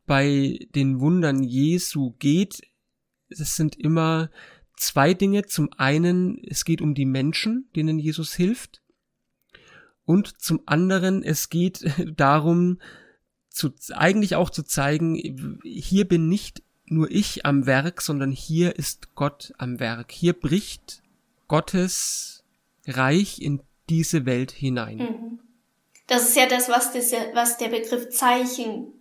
bei 0.06 0.58
den 0.74 0.98
Wundern 0.98 1.44
Jesu 1.44 2.14
geht. 2.18 2.62
Es 3.28 3.54
sind 3.54 3.76
immer 3.76 4.30
zwei 4.76 5.14
Dinge. 5.14 5.44
Zum 5.44 5.70
einen, 5.76 6.42
es 6.48 6.64
geht 6.64 6.80
um 6.80 6.96
die 6.96 7.06
Menschen, 7.06 7.70
denen 7.76 8.00
Jesus 8.00 8.34
hilft. 8.34 8.82
Und 10.04 10.40
zum 10.40 10.62
anderen, 10.66 11.22
es 11.22 11.48
geht 11.48 11.84
darum, 12.16 12.80
zu, 13.50 13.70
eigentlich 13.92 14.34
auch 14.34 14.50
zu 14.50 14.64
zeigen, 14.64 15.60
hier 15.62 16.08
bin 16.08 16.28
nicht 16.28 16.62
nur 16.90 17.10
ich 17.10 17.44
am 17.46 17.66
Werk, 17.66 18.00
sondern 18.00 18.30
hier 18.30 18.76
ist 18.76 19.14
Gott 19.14 19.52
am 19.58 19.80
Werk. 19.80 20.12
Hier 20.12 20.32
bricht 20.32 21.02
Gottes 21.46 22.44
Reich 22.86 23.40
in 23.40 23.60
diese 23.88 24.26
Welt 24.26 24.50
hinein. 24.50 24.98
Mhm. 24.98 25.38
Das 26.06 26.28
ist 26.28 26.36
ja 26.36 26.46
das, 26.46 26.68
was, 26.68 26.92
das, 26.92 27.12
was 27.34 27.58
der 27.58 27.68
Begriff 27.68 28.08
Zeichen 28.10 28.92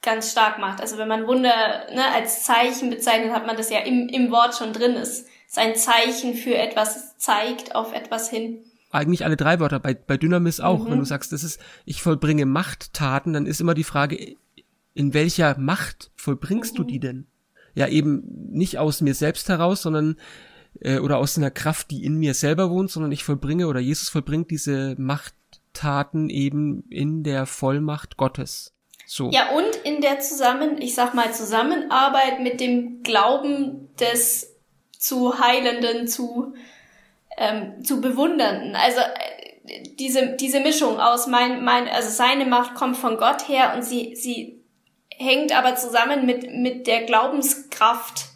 ganz 0.00 0.30
stark 0.30 0.58
macht. 0.58 0.80
Also 0.80 0.98
wenn 0.98 1.08
man 1.08 1.26
Wunder 1.26 1.86
ne, 1.92 2.04
als 2.14 2.44
Zeichen 2.44 2.90
bezeichnet, 2.90 3.32
hat 3.32 3.46
man 3.46 3.56
das 3.56 3.70
ja 3.70 3.80
im, 3.80 4.08
im 4.08 4.30
Wort 4.30 4.54
schon 4.56 4.72
drin. 4.72 4.92
Es 4.92 5.26
ist 5.48 5.58
ein 5.58 5.76
Zeichen 5.76 6.34
für 6.34 6.54
etwas, 6.54 6.96
es 6.96 7.18
zeigt 7.18 7.74
auf 7.74 7.92
etwas 7.92 8.30
hin 8.30 8.64
eigentlich 8.92 9.24
alle 9.24 9.36
drei 9.36 9.58
Wörter, 9.58 9.80
bei, 9.80 9.94
bei 9.94 10.16
Dynamis 10.16 10.60
auch. 10.60 10.84
Mhm. 10.84 10.90
Wenn 10.92 10.98
du 11.00 11.04
sagst, 11.04 11.32
das 11.32 11.42
ist, 11.42 11.60
ich 11.84 12.02
vollbringe 12.02 12.46
Machttaten, 12.46 13.32
dann 13.32 13.46
ist 13.46 13.60
immer 13.60 13.74
die 13.74 13.84
Frage, 13.84 14.36
in 14.94 15.14
welcher 15.14 15.58
Macht 15.58 16.10
vollbringst 16.14 16.74
mhm. 16.74 16.76
du 16.76 16.84
die 16.84 17.00
denn? 17.00 17.26
Ja, 17.74 17.88
eben 17.88 18.22
nicht 18.50 18.78
aus 18.78 19.00
mir 19.00 19.14
selbst 19.14 19.48
heraus, 19.48 19.82
sondern 19.82 20.16
äh, 20.80 20.98
oder 20.98 21.18
aus 21.18 21.38
einer 21.38 21.50
Kraft, 21.50 21.90
die 21.90 22.04
in 22.04 22.16
mir 22.16 22.34
selber 22.34 22.70
wohnt, 22.70 22.90
sondern 22.90 23.12
ich 23.12 23.24
vollbringe 23.24 23.66
oder 23.66 23.80
Jesus 23.80 24.08
vollbringt 24.08 24.50
diese 24.50 24.94
Machttaten 24.98 26.28
eben 26.28 26.84
in 26.90 27.22
der 27.22 27.46
Vollmacht 27.46 28.16
Gottes. 28.16 28.74
So. 29.06 29.30
Ja, 29.30 29.50
und 29.50 29.76
in 29.84 30.00
der 30.00 30.20
Zusammen, 30.20 30.80
ich 30.80 30.94
sag 30.94 31.14
mal, 31.14 31.32
Zusammenarbeit 31.32 32.40
mit 32.40 32.60
dem 32.60 33.02
Glauben 33.02 33.88
des 33.98 34.54
zu 34.98 35.38
Heilenden, 35.40 36.06
zu 36.06 36.54
ähm, 37.36 37.84
zu 37.84 38.00
bewundernden. 38.00 38.76
Also 38.76 39.00
äh, 39.00 39.82
diese, 39.98 40.36
diese 40.36 40.60
Mischung 40.60 40.98
aus 40.98 41.26
mein, 41.26 41.64
mein, 41.64 41.88
also 41.88 42.08
seine 42.08 42.46
Macht 42.46 42.74
kommt 42.74 42.96
von 42.96 43.16
Gott 43.16 43.48
her 43.48 43.72
und 43.74 43.82
sie, 43.82 44.16
sie 44.16 44.61
hängt 45.22 45.56
aber 45.56 45.76
zusammen 45.76 46.26
mit, 46.26 46.52
mit 46.52 46.86
der 46.86 47.04
Glaubenskraft, 47.04 48.26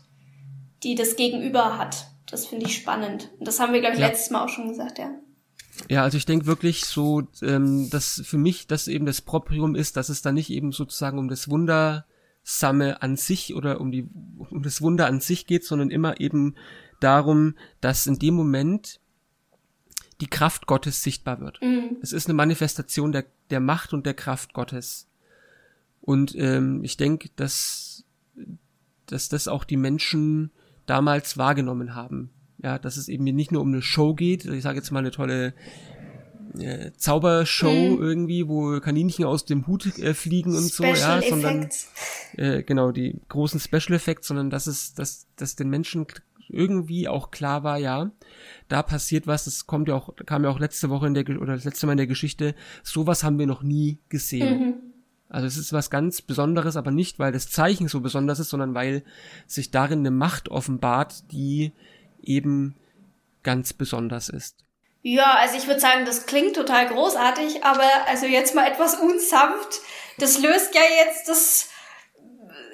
die 0.82 0.94
das 0.94 1.16
Gegenüber 1.16 1.78
hat. 1.78 2.06
Das 2.30 2.46
finde 2.46 2.66
ich 2.66 2.76
spannend. 2.76 3.30
Und 3.38 3.46
das 3.46 3.60
haben 3.60 3.72
wir, 3.72 3.80
glaube 3.80 3.94
ich, 3.94 4.00
ja. 4.00 4.08
letztes 4.08 4.30
Mal 4.30 4.44
auch 4.44 4.48
schon 4.48 4.68
gesagt, 4.68 4.98
ja. 4.98 5.10
Ja, 5.88 6.02
also 6.02 6.16
ich 6.16 6.26
denke 6.26 6.46
wirklich 6.46 6.84
so, 6.86 7.24
ähm, 7.42 7.90
dass 7.90 8.22
für 8.24 8.38
mich 8.38 8.66
das 8.66 8.88
eben 8.88 9.04
das 9.06 9.20
Proprium 9.20 9.74
ist, 9.74 9.96
dass 9.96 10.08
es 10.08 10.22
da 10.22 10.32
nicht 10.32 10.50
eben 10.50 10.72
sozusagen 10.72 11.18
um 11.18 11.28
das 11.28 11.50
Wundersame 11.50 13.02
an 13.02 13.16
sich 13.16 13.54
oder 13.54 13.80
um 13.80 13.92
die 13.92 14.08
um 14.38 14.62
das 14.62 14.80
Wunder 14.80 15.06
an 15.06 15.20
sich 15.20 15.46
geht, 15.46 15.64
sondern 15.64 15.90
immer 15.90 16.18
eben 16.18 16.54
darum, 17.00 17.56
dass 17.82 18.06
in 18.06 18.18
dem 18.18 18.34
Moment 18.34 19.00
die 20.20 20.28
Kraft 20.28 20.66
Gottes 20.66 21.02
sichtbar 21.02 21.40
wird. 21.40 21.60
Mhm. 21.60 21.98
Es 22.00 22.12
ist 22.12 22.26
eine 22.26 22.34
Manifestation 22.34 23.12
der, 23.12 23.26
der 23.50 23.60
Macht 23.60 23.92
und 23.92 24.06
der 24.06 24.14
Kraft 24.14 24.54
Gottes. 24.54 25.08
Und 26.06 26.34
ähm, 26.38 26.82
ich 26.84 26.96
denke, 26.96 27.28
dass, 27.36 28.04
dass 29.04 29.28
das 29.28 29.48
auch 29.48 29.64
die 29.64 29.76
Menschen 29.76 30.52
damals 30.86 31.36
wahrgenommen 31.36 31.94
haben. 31.94 32.30
Ja, 32.62 32.78
dass 32.78 32.96
es 32.96 33.08
eben 33.08 33.24
nicht 33.24 33.52
nur 33.52 33.60
um 33.60 33.68
eine 33.68 33.82
Show 33.82 34.14
geht, 34.14 34.46
ich 34.46 34.62
sage 34.62 34.78
jetzt 34.78 34.90
mal 34.90 35.00
eine 35.00 35.10
tolle 35.10 35.52
äh, 36.58 36.92
Zaubershow 36.96 37.96
mhm. 37.96 38.02
irgendwie, 38.02 38.48
wo 38.48 38.80
Kaninchen 38.80 39.26
aus 39.26 39.44
dem 39.44 39.66
Hut 39.66 39.98
äh, 39.98 40.14
fliegen 40.14 40.56
und 40.56 40.70
Special 40.70 40.96
so, 40.96 41.02
ja, 41.02 41.22
sondern 41.22 41.68
äh, 42.36 42.62
genau 42.62 42.92
die 42.92 43.20
großen 43.28 43.60
Special 43.60 43.94
Effects, 43.94 44.28
sondern 44.28 44.48
dass 44.48 44.66
es, 44.66 44.94
dass, 44.94 45.26
dass 45.36 45.54
den 45.56 45.68
Menschen 45.68 46.06
irgendwie 46.48 47.08
auch 47.08 47.30
klar 47.30 47.64
war, 47.64 47.78
ja, 47.78 48.10
da 48.68 48.82
passiert 48.82 49.26
was, 49.26 49.44
das 49.44 49.66
kommt 49.66 49.88
ja 49.88 49.96
auch, 49.96 50.14
kam 50.24 50.44
ja 50.44 50.50
auch 50.50 50.60
letzte 50.60 50.88
Woche 50.88 51.08
in 51.08 51.14
der, 51.14 51.28
oder 51.28 51.54
das 51.54 51.64
letzte 51.64 51.86
Mal 51.86 51.92
in 51.92 51.98
der 51.98 52.06
Geschichte, 52.06 52.54
sowas 52.82 53.24
haben 53.24 53.38
wir 53.38 53.46
noch 53.46 53.62
nie 53.62 53.98
gesehen. 54.08 54.60
Mhm. 54.60 54.74
Also 55.28 55.46
es 55.46 55.56
ist 55.56 55.72
was 55.72 55.90
ganz 55.90 56.22
Besonderes, 56.22 56.76
aber 56.76 56.90
nicht, 56.90 57.18
weil 57.18 57.32
das 57.32 57.50
Zeichen 57.50 57.88
so 57.88 58.00
besonders 58.00 58.38
ist, 58.38 58.50
sondern 58.50 58.74
weil 58.74 59.02
sich 59.46 59.70
darin 59.70 60.00
eine 60.00 60.10
Macht 60.10 60.48
offenbart, 60.48 61.30
die 61.32 61.72
eben 62.22 62.76
ganz 63.42 63.72
besonders 63.72 64.28
ist. 64.28 64.56
Ja, 65.02 65.34
also 65.34 65.56
ich 65.56 65.66
würde 65.68 65.80
sagen, 65.80 66.04
das 66.04 66.26
klingt 66.26 66.56
total 66.56 66.88
großartig, 66.88 67.64
aber 67.64 67.88
also 68.08 68.26
jetzt 68.26 68.54
mal 68.54 68.66
etwas 68.66 68.96
unsanft. 68.96 69.80
Das 70.18 70.40
löst 70.40 70.74
ja 70.74 70.80
jetzt 71.04 71.28
das, 71.28 71.68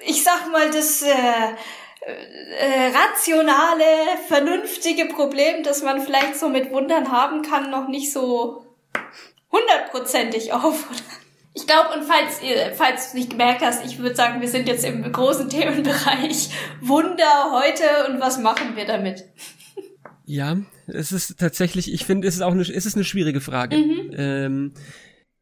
ich 0.07 0.25
sag 0.25 0.51
mal, 0.51 0.71
das 0.71 1.03
äh, 1.03 1.11
äh, 2.01 2.91
rationale, 2.97 3.85
vernünftige 4.29 5.07
Problem, 5.07 5.63
das 5.63 5.83
man 5.83 6.01
vielleicht 6.01 6.37
so 6.37 6.49
mit 6.49 6.71
Wundern 6.71 7.13
haben 7.13 7.43
kann, 7.43 7.71
noch 7.71 7.89
nicht 7.89 8.13
so 8.13 8.65
hundertprozentig 9.51 10.53
auf. 10.53 10.87
Ich 11.55 11.67
glaube, 11.67 11.91
und 11.95 12.05
falls 12.05 12.43
ihr, 12.43 12.73
falls 12.75 13.13
du 13.13 13.19
nicht 13.19 13.31
gemerkt 13.31 13.61
hast, 13.63 13.85
ich 13.85 13.99
würde 13.99 14.15
sagen, 14.15 14.41
wir 14.41 14.49
sind 14.49 14.69
jetzt 14.69 14.85
im 14.85 15.03
großen 15.11 15.51
Themenbereich 15.51 16.51
Wunder 16.81 17.53
heute 17.53 18.11
und 18.11 18.21
was 18.21 18.39
machen 18.39 18.75
wir 18.75 18.87
damit? 18.87 19.25
Ja, 20.25 20.57
es 20.87 21.13
ist 21.13 21.39
tatsächlich, 21.39 21.93
ich 21.93 22.07
finde, 22.07 22.27
es 22.27 22.37
ist 22.37 22.43
auch 22.43 22.53
eine, 22.53 22.63
es 22.63 22.87
ist 22.87 22.95
eine 22.95 23.05
schwierige 23.05 23.41
Frage. 23.41 23.77
Mhm. 23.77 24.11
Ähm, 24.17 24.73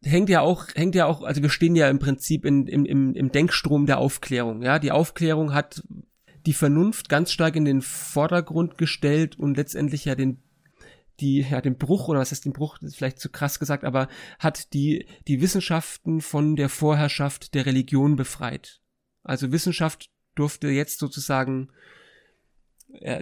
hängt 0.03 0.29
ja 0.31 0.41
auch, 0.41 0.67
hängt 0.75 0.97
ja 0.97 1.07
auch, 1.07 1.23
also 1.23 1.43
wir 1.43 1.51
stehen 1.51 1.77
ja 1.77 1.89
im 1.89 2.01
Prinzip 2.01 2.45
in, 2.45 2.67
im, 2.67 2.85
im, 2.85 3.15
im 3.15 3.31
Denkstrom 3.31 3.87
der 3.87 3.99
Aufklärung. 3.99 4.63
Ja, 4.63 4.79
die 4.81 4.93
Aufklärung 4.93 5.55
hat 5.55 5.83
die 6.47 6.55
Vernunft 6.55 7.09
ganz 7.09 7.33
stark 7.33 7.55
in 7.55 7.65
den 7.65 7.83
Vordergrund 7.83 8.79
gestellt 8.79 9.39
und 9.39 9.57
letztendlich 9.57 10.07
ja 10.07 10.15
den 10.15 10.43
die 11.21 11.47
ja 11.49 11.61
den 11.61 11.77
Bruch 11.77 12.09
oder 12.09 12.21
was 12.21 12.31
heißt 12.31 12.45
den 12.45 12.53
Bruch 12.53 12.79
das 12.79 12.91
ist 12.91 12.97
vielleicht 12.97 13.21
zu 13.21 13.31
krass 13.31 13.59
gesagt, 13.59 13.85
aber 13.85 14.09
hat 14.39 14.73
die 14.73 15.07
die 15.29 15.41
Wissenschaften 15.41 16.21
von 16.21 16.57
der 16.57 16.69
Vorherrschaft 16.69 17.55
der 17.55 17.67
Religion 17.67 18.17
befreit. 18.17 18.81
Also 19.23 19.53
Wissenschaft 19.53 20.11
durfte 20.35 20.69
jetzt 20.69 20.99
sozusagen 20.99 21.71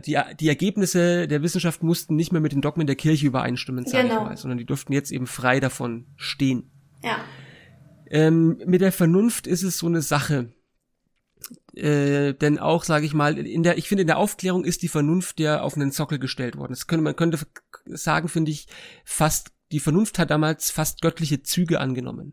die, 0.06 0.18
die 0.40 0.48
Ergebnisse 0.48 1.28
der 1.28 1.42
Wissenschaft 1.42 1.82
mussten 1.82 2.16
nicht 2.16 2.32
mehr 2.32 2.40
mit 2.40 2.52
den 2.52 2.62
Dogmen 2.62 2.86
der 2.86 2.96
Kirche 2.96 3.26
übereinstimmen, 3.26 3.86
sage 3.86 4.08
genau. 4.08 4.22
ich 4.22 4.28
mal, 4.28 4.36
sondern 4.36 4.58
die 4.58 4.64
durften 4.64 4.92
jetzt 4.92 5.12
eben 5.12 5.26
frei 5.26 5.60
davon 5.60 6.06
stehen. 6.16 6.70
Ja. 7.02 7.18
Ähm, 8.06 8.62
mit 8.66 8.80
der 8.80 8.92
Vernunft 8.92 9.46
ist 9.46 9.62
es 9.62 9.78
so 9.78 9.86
eine 9.86 10.00
Sache 10.00 10.54
äh, 11.78 12.34
denn 12.34 12.58
auch, 12.58 12.84
sage 12.84 13.06
ich 13.06 13.14
mal, 13.14 13.38
in 13.38 13.62
der, 13.62 13.78
ich 13.78 13.88
finde, 13.88 14.02
in 14.02 14.08
der 14.08 14.18
Aufklärung 14.18 14.64
ist 14.64 14.82
die 14.82 14.88
Vernunft 14.88 15.40
ja 15.40 15.60
auf 15.60 15.74
einen 15.74 15.92
Sockel 15.92 16.18
gestellt 16.18 16.56
worden. 16.56 16.72
Das 16.72 16.86
könnte 16.86 17.02
man 17.02 17.16
könnte 17.16 17.38
sagen, 17.86 18.28
finde 18.28 18.50
ich, 18.50 18.66
fast 19.04 19.52
die 19.72 19.80
Vernunft 19.80 20.18
hat 20.18 20.30
damals 20.30 20.70
fast 20.70 21.02
göttliche 21.02 21.42
Züge 21.42 21.80
angenommen. 21.80 22.32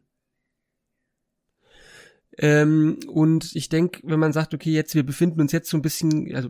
Ähm, 2.38 3.00
und 3.08 3.56
ich 3.56 3.70
denke, 3.70 4.02
wenn 4.04 4.20
man 4.20 4.34
sagt, 4.34 4.54
okay, 4.54 4.72
jetzt 4.72 4.96
wir 4.96 5.06
befinden 5.06 5.42
uns 5.42 5.52
jetzt 5.52 5.70
so 5.70 5.78
ein 5.78 5.82
bisschen, 5.82 6.34
also 6.36 6.50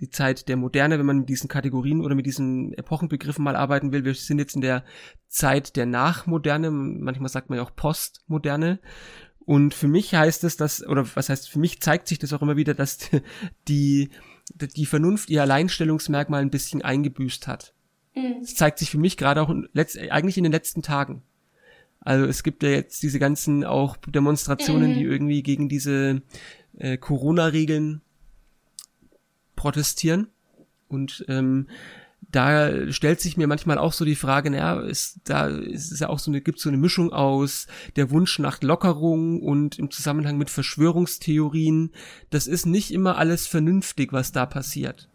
die 0.00 0.10
Zeit 0.10 0.48
der 0.48 0.56
Moderne, 0.56 0.98
wenn 0.98 1.06
man 1.06 1.18
mit 1.20 1.28
diesen 1.28 1.48
Kategorien 1.48 2.00
oder 2.00 2.14
mit 2.14 2.26
diesen 2.26 2.72
Epochenbegriffen 2.72 3.44
mal 3.44 3.54
arbeiten 3.54 3.92
will, 3.92 4.04
wir 4.04 4.14
sind 4.14 4.38
jetzt 4.38 4.54
in 4.54 4.62
der 4.62 4.84
Zeit 5.28 5.76
der 5.76 5.86
Nachmoderne, 5.86 6.70
manchmal 6.70 7.28
sagt 7.28 7.50
man 7.50 7.58
ja 7.58 7.64
auch 7.64 7.76
Postmoderne. 7.76 8.80
Und 9.50 9.74
für 9.74 9.88
mich 9.88 10.14
heißt 10.14 10.44
es, 10.44 10.56
dass, 10.56 10.86
oder 10.86 11.04
was 11.16 11.28
heißt, 11.28 11.50
für 11.50 11.58
mich 11.58 11.80
zeigt 11.80 12.06
sich 12.06 12.20
das 12.20 12.32
auch 12.32 12.40
immer 12.40 12.56
wieder, 12.56 12.72
dass 12.72 12.98
die, 13.66 14.10
die 14.54 14.86
Vernunft 14.86 15.28
ihr 15.28 15.42
Alleinstellungsmerkmal 15.42 16.40
ein 16.40 16.52
bisschen 16.52 16.82
eingebüßt 16.82 17.48
hat. 17.48 17.74
Mhm. 18.14 18.42
Das 18.42 18.54
zeigt 18.54 18.78
sich 18.78 18.92
für 18.92 18.98
mich 18.98 19.16
gerade 19.16 19.42
auch 19.42 19.52
letzt, 19.72 19.98
eigentlich 19.98 20.38
in 20.38 20.44
den 20.44 20.52
letzten 20.52 20.82
Tagen. 20.82 21.22
Also 21.98 22.26
es 22.26 22.44
gibt 22.44 22.62
ja 22.62 22.68
jetzt 22.68 23.02
diese 23.02 23.18
ganzen 23.18 23.64
auch 23.64 23.96
Demonstrationen, 23.96 24.92
mhm. 24.92 24.94
die 24.94 25.02
irgendwie 25.02 25.42
gegen 25.42 25.68
diese 25.68 26.22
äh, 26.78 26.96
Corona-Regeln 26.96 28.02
protestieren. 29.56 30.28
Und 30.86 31.24
ähm, 31.26 31.66
da 32.32 32.90
stellt 32.92 33.20
sich 33.20 33.36
mir 33.36 33.46
manchmal 33.46 33.78
auch 33.78 33.92
so 33.92 34.04
die 34.04 34.14
Frage, 34.14 34.50
naja, 34.50 34.80
ist, 34.80 35.20
da 35.24 35.48
ist 35.48 35.92
es 35.92 36.00
ja 36.00 36.08
auch 36.08 36.18
so 36.18 36.30
eine, 36.30 36.40
gibt 36.40 36.60
so 36.60 36.68
eine 36.68 36.78
Mischung 36.78 37.12
aus 37.12 37.66
der 37.96 38.10
Wunsch 38.10 38.38
nach 38.38 38.62
Lockerung 38.62 39.42
und 39.42 39.78
im 39.78 39.90
Zusammenhang 39.90 40.38
mit 40.38 40.50
Verschwörungstheorien. 40.50 41.92
Das 42.30 42.46
ist 42.46 42.66
nicht 42.66 42.92
immer 42.92 43.18
alles 43.18 43.46
vernünftig, 43.46 44.12
was 44.12 44.32
da 44.32 44.46
passiert. 44.46 45.08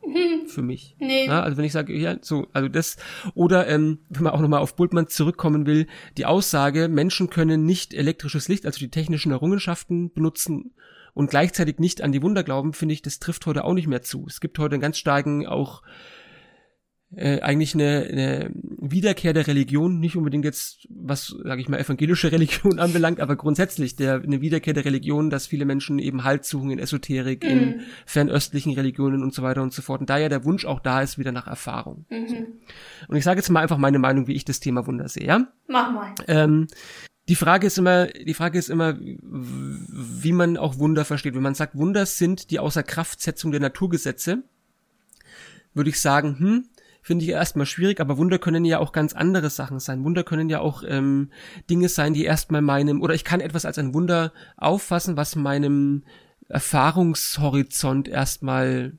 Für 0.47 0.61
mich. 0.61 0.95
Nee. 0.99 1.25
Ja, 1.25 1.41
also 1.41 1.57
wenn 1.57 1.65
ich 1.65 1.71
sage, 1.71 1.97
ja, 1.97 2.17
so, 2.21 2.47
also 2.53 2.69
das, 2.69 2.97
oder 3.33 3.67
ähm, 3.67 3.99
wenn 4.09 4.23
man 4.23 4.33
auch 4.33 4.39
nochmal 4.39 4.61
auf 4.61 4.75
Bultmann 4.75 5.07
zurückkommen 5.07 5.65
will, 5.65 5.87
die 6.17 6.25
Aussage, 6.25 6.87
Menschen 6.87 7.29
können 7.29 7.65
nicht 7.65 7.93
elektrisches 7.93 8.47
Licht, 8.47 8.65
also 8.65 8.79
die 8.79 8.89
technischen 8.89 9.31
Errungenschaften 9.31 10.13
benutzen 10.13 10.71
und 11.13 11.29
gleichzeitig 11.29 11.79
nicht 11.79 12.01
an 12.01 12.11
die 12.11 12.21
Wunder 12.21 12.43
glauben, 12.43 12.73
finde 12.73 12.93
ich, 12.93 13.01
das 13.01 13.19
trifft 13.19 13.45
heute 13.45 13.63
auch 13.63 13.73
nicht 13.73 13.87
mehr 13.87 14.03
zu. 14.03 14.25
Es 14.27 14.39
gibt 14.39 14.59
heute 14.59 14.75
einen 14.75 14.81
ganz 14.81 14.97
starken 14.97 15.47
auch 15.47 15.81
äh, 17.15 17.39
eigentlich 17.41 17.73
eine, 17.73 18.07
eine 18.11 18.51
Wiederkehr 18.53 19.33
der 19.33 19.47
Religion, 19.47 19.99
nicht 19.99 20.17
unbedingt 20.17 20.45
jetzt, 20.45 20.87
was, 20.89 21.35
sage 21.43 21.61
ich 21.61 21.69
mal, 21.69 21.79
evangelische 21.79 22.31
Religion 22.31 22.79
anbelangt, 22.79 23.19
aber 23.19 23.35
grundsätzlich 23.35 23.95
der, 23.95 24.21
eine 24.21 24.41
Wiederkehr 24.41 24.73
der 24.73 24.85
Religion, 24.85 25.29
dass 25.29 25.47
viele 25.47 25.65
Menschen 25.65 25.99
eben 25.99 26.23
Halt 26.23 26.45
suchen 26.45 26.71
in 26.71 26.79
Esoterik, 26.79 27.43
mhm. 27.43 27.49
in 27.49 27.81
fernöstlichen 28.05 28.73
Religionen 28.73 29.23
und 29.23 29.33
so 29.33 29.43
weiter 29.43 29.61
und 29.61 29.73
so 29.73 29.81
fort. 29.81 30.01
Und 30.01 30.09
da 30.09 30.17
ja 30.17 30.29
der 30.29 30.43
Wunsch 30.43 30.65
auch 30.65 30.79
da 30.79 31.01
ist, 31.01 31.17
wieder 31.17 31.31
nach 31.31 31.47
Erfahrung. 31.47 32.05
Mhm. 32.09 32.27
So. 32.27 32.35
Und 33.07 33.15
ich 33.15 33.23
sage 33.23 33.39
jetzt 33.39 33.49
mal 33.49 33.61
einfach 33.61 33.77
meine 33.77 33.99
Meinung, 33.99 34.27
wie 34.27 34.33
ich 34.33 34.45
das 34.45 34.59
Thema 34.59 34.85
Wunder 34.87 35.07
sehe, 35.07 35.25
ja? 35.25 35.47
Mach 35.67 35.91
mal. 35.91 36.13
Ähm, 36.27 36.67
die 37.27 37.35
Frage 37.35 37.67
ist 37.67 37.77
immer, 37.77 38.07
die 38.07 38.33
Frage 38.35 38.59
ist 38.59 38.69
immer, 38.69 38.97
wie 38.99 40.31
man 40.31 40.57
auch 40.57 40.77
Wunder 40.77 41.05
versteht. 41.05 41.33
Wenn 41.33 41.41
man 41.41 41.55
sagt, 41.55 41.75
Wunder 41.75 42.05
sind 42.05 42.51
die 42.51 42.59
Außerkraftsetzung 42.59 43.51
der 43.51 43.61
Naturgesetze, 43.61 44.43
würde 45.73 45.89
ich 45.89 45.99
sagen, 45.99 46.37
hm, 46.37 46.65
finde 47.05 47.23
ich 47.23 47.29
erstmal 47.29 47.67
schwierig, 47.67 47.99
aber 47.99 48.17
Wunder 48.17 48.39
können 48.39 48.65
ja 48.65 48.79
auch 48.79 48.91
ganz 48.91 49.13
andere 49.13 49.51
Sachen 49.51 49.79
sein. 49.79 50.03
Wunder 50.03 50.23
können 50.23 50.49
ja 50.49 50.59
auch 50.59 50.81
ähm, 50.87 51.29
Dinge 51.69 51.87
sein, 51.87 52.15
die 52.15 52.25
erstmal 52.25 52.63
meinem, 52.63 53.03
oder 53.03 53.13
ich 53.13 53.23
kann 53.23 53.41
etwas 53.41 53.63
als 53.63 53.77
ein 53.77 53.93
Wunder 53.93 54.33
auffassen, 54.57 55.15
was 55.15 55.35
meinem 55.35 56.03
Erfahrungshorizont 56.49 58.07
erstmal 58.07 58.93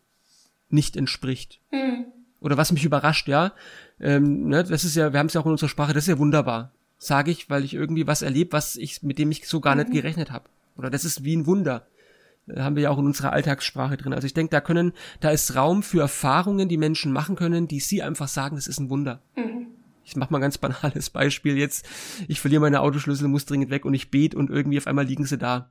nicht 0.68 0.96
entspricht. 0.96 1.60
Mhm. 1.72 2.04
Oder 2.38 2.56
was 2.56 2.70
mich 2.70 2.84
überrascht, 2.84 3.26
ja. 3.26 3.54
Ähm, 3.98 4.50
ne, 4.50 4.62
das 4.62 4.84
ist 4.84 4.94
ja, 4.94 5.12
wir 5.12 5.18
haben 5.18 5.26
es 5.26 5.34
ja 5.34 5.40
auch 5.40 5.46
in 5.46 5.52
unserer 5.52 5.68
Sprache, 5.68 5.92
das 5.92 6.04
ist 6.04 6.08
ja 6.08 6.18
wunderbar. 6.18 6.70
Sage 6.98 7.32
ich, 7.32 7.50
weil 7.50 7.64
ich 7.64 7.74
irgendwie 7.74 8.06
was 8.06 8.22
erlebe, 8.22 8.52
was 8.52 8.76
ich, 8.76 9.02
mit 9.02 9.18
dem 9.18 9.32
ich 9.32 9.48
so 9.48 9.60
gar 9.60 9.74
mhm. 9.74 9.80
nicht 9.80 9.92
gerechnet 9.92 10.30
habe. 10.30 10.48
Oder 10.76 10.90
das 10.90 11.04
ist 11.04 11.24
wie 11.24 11.34
ein 11.34 11.46
Wunder 11.46 11.88
haben 12.54 12.76
wir 12.76 12.84
ja 12.84 12.90
auch 12.90 12.98
in 12.98 13.06
unserer 13.06 13.32
Alltagssprache 13.32 13.96
drin. 13.96 14.12
Also 14.12 14.26
ich 14.26 14.34
denke, 14.34 14.50
da 14.50 14.60
können, 14.60 14.92
da 15.20 15.30
ist 15.30 15.54
Raum 15.56 15.82
für 15.82 16.00
Erfahrungen, 16.00 16.68
die 16.68 16.76
Menschen 16.76 17.12
machen 17.12 17.36
können, 17.36 17.68
die 17.68 17.80
sie 17.80 18.02
einfach 18.02 18.28
sagen, 18.28 18.56
das 18.56 18.66
ist 18.66 18.78
ein 18.78 18.90
Wunder. 18.90 19.22
Mhm. 19.36 19.68
Ich 20.04 20.14
mache 20.14 20.32
mal 20.32 20.38
ein 20.38 20.42
ganz 20.42 20.58
banales 20.58 21.10
Beispiel 21.10 21.58
jetzt. 21.58 21.86
Ich 22.28 22.40
verliere 22.40 22.60
meine 22.60 22.80
Autoschlüssel, 22.80 23.26
muss 23.26 23.44
dringend 23.44 23.70
weg 23.70 23.84
und 23.84 23.94
ich 23.94 24.10
bete 24.10 24.36
und 24.36 24.50
irgendwie 24.50 24.78
auf 24.78 24.86
einmal 24.86 25.04
liegen 25.04 25.26
sie 25.26 25.38
da. 25.38 25.70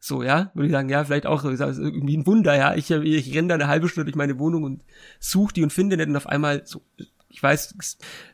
So, 0.00 0.22
ja, 0.22 0.50
würde 0.54 0.66
ich 0.66 0.72
sagen, 0.72 0.88
ja, 0.88 1.04
vielleicht 1.04 1.26
auch 1.26 1.44
irgendwie 1.44 2.16
ein 2.16 2.26
Wunder, 2.26 2.54
ja. 2.56 2.74
Ich, 2.74 2.90
ich 2.90 3.34
renne 3.34 3.48
da 3.48 3.54
eine 3.54 3.68
halbe 3.68 3.88
Stunde 3.88 4.04
durch 4.04 4.16
meine 4.16 4.38
Wohnung 4.38 4.64
und 4.64 4.82
suche 5.20 5.54
die 5.54 5.62
und 5.62 5.72
finde 5.72 5.96
nicht 5.96 6.08
und 6.08 6.16
auf 6.16 6.26
einmal 6.26 6.66
so, 6.66 6.82
ich 7.28 7.42
weiß, 7.42 7.76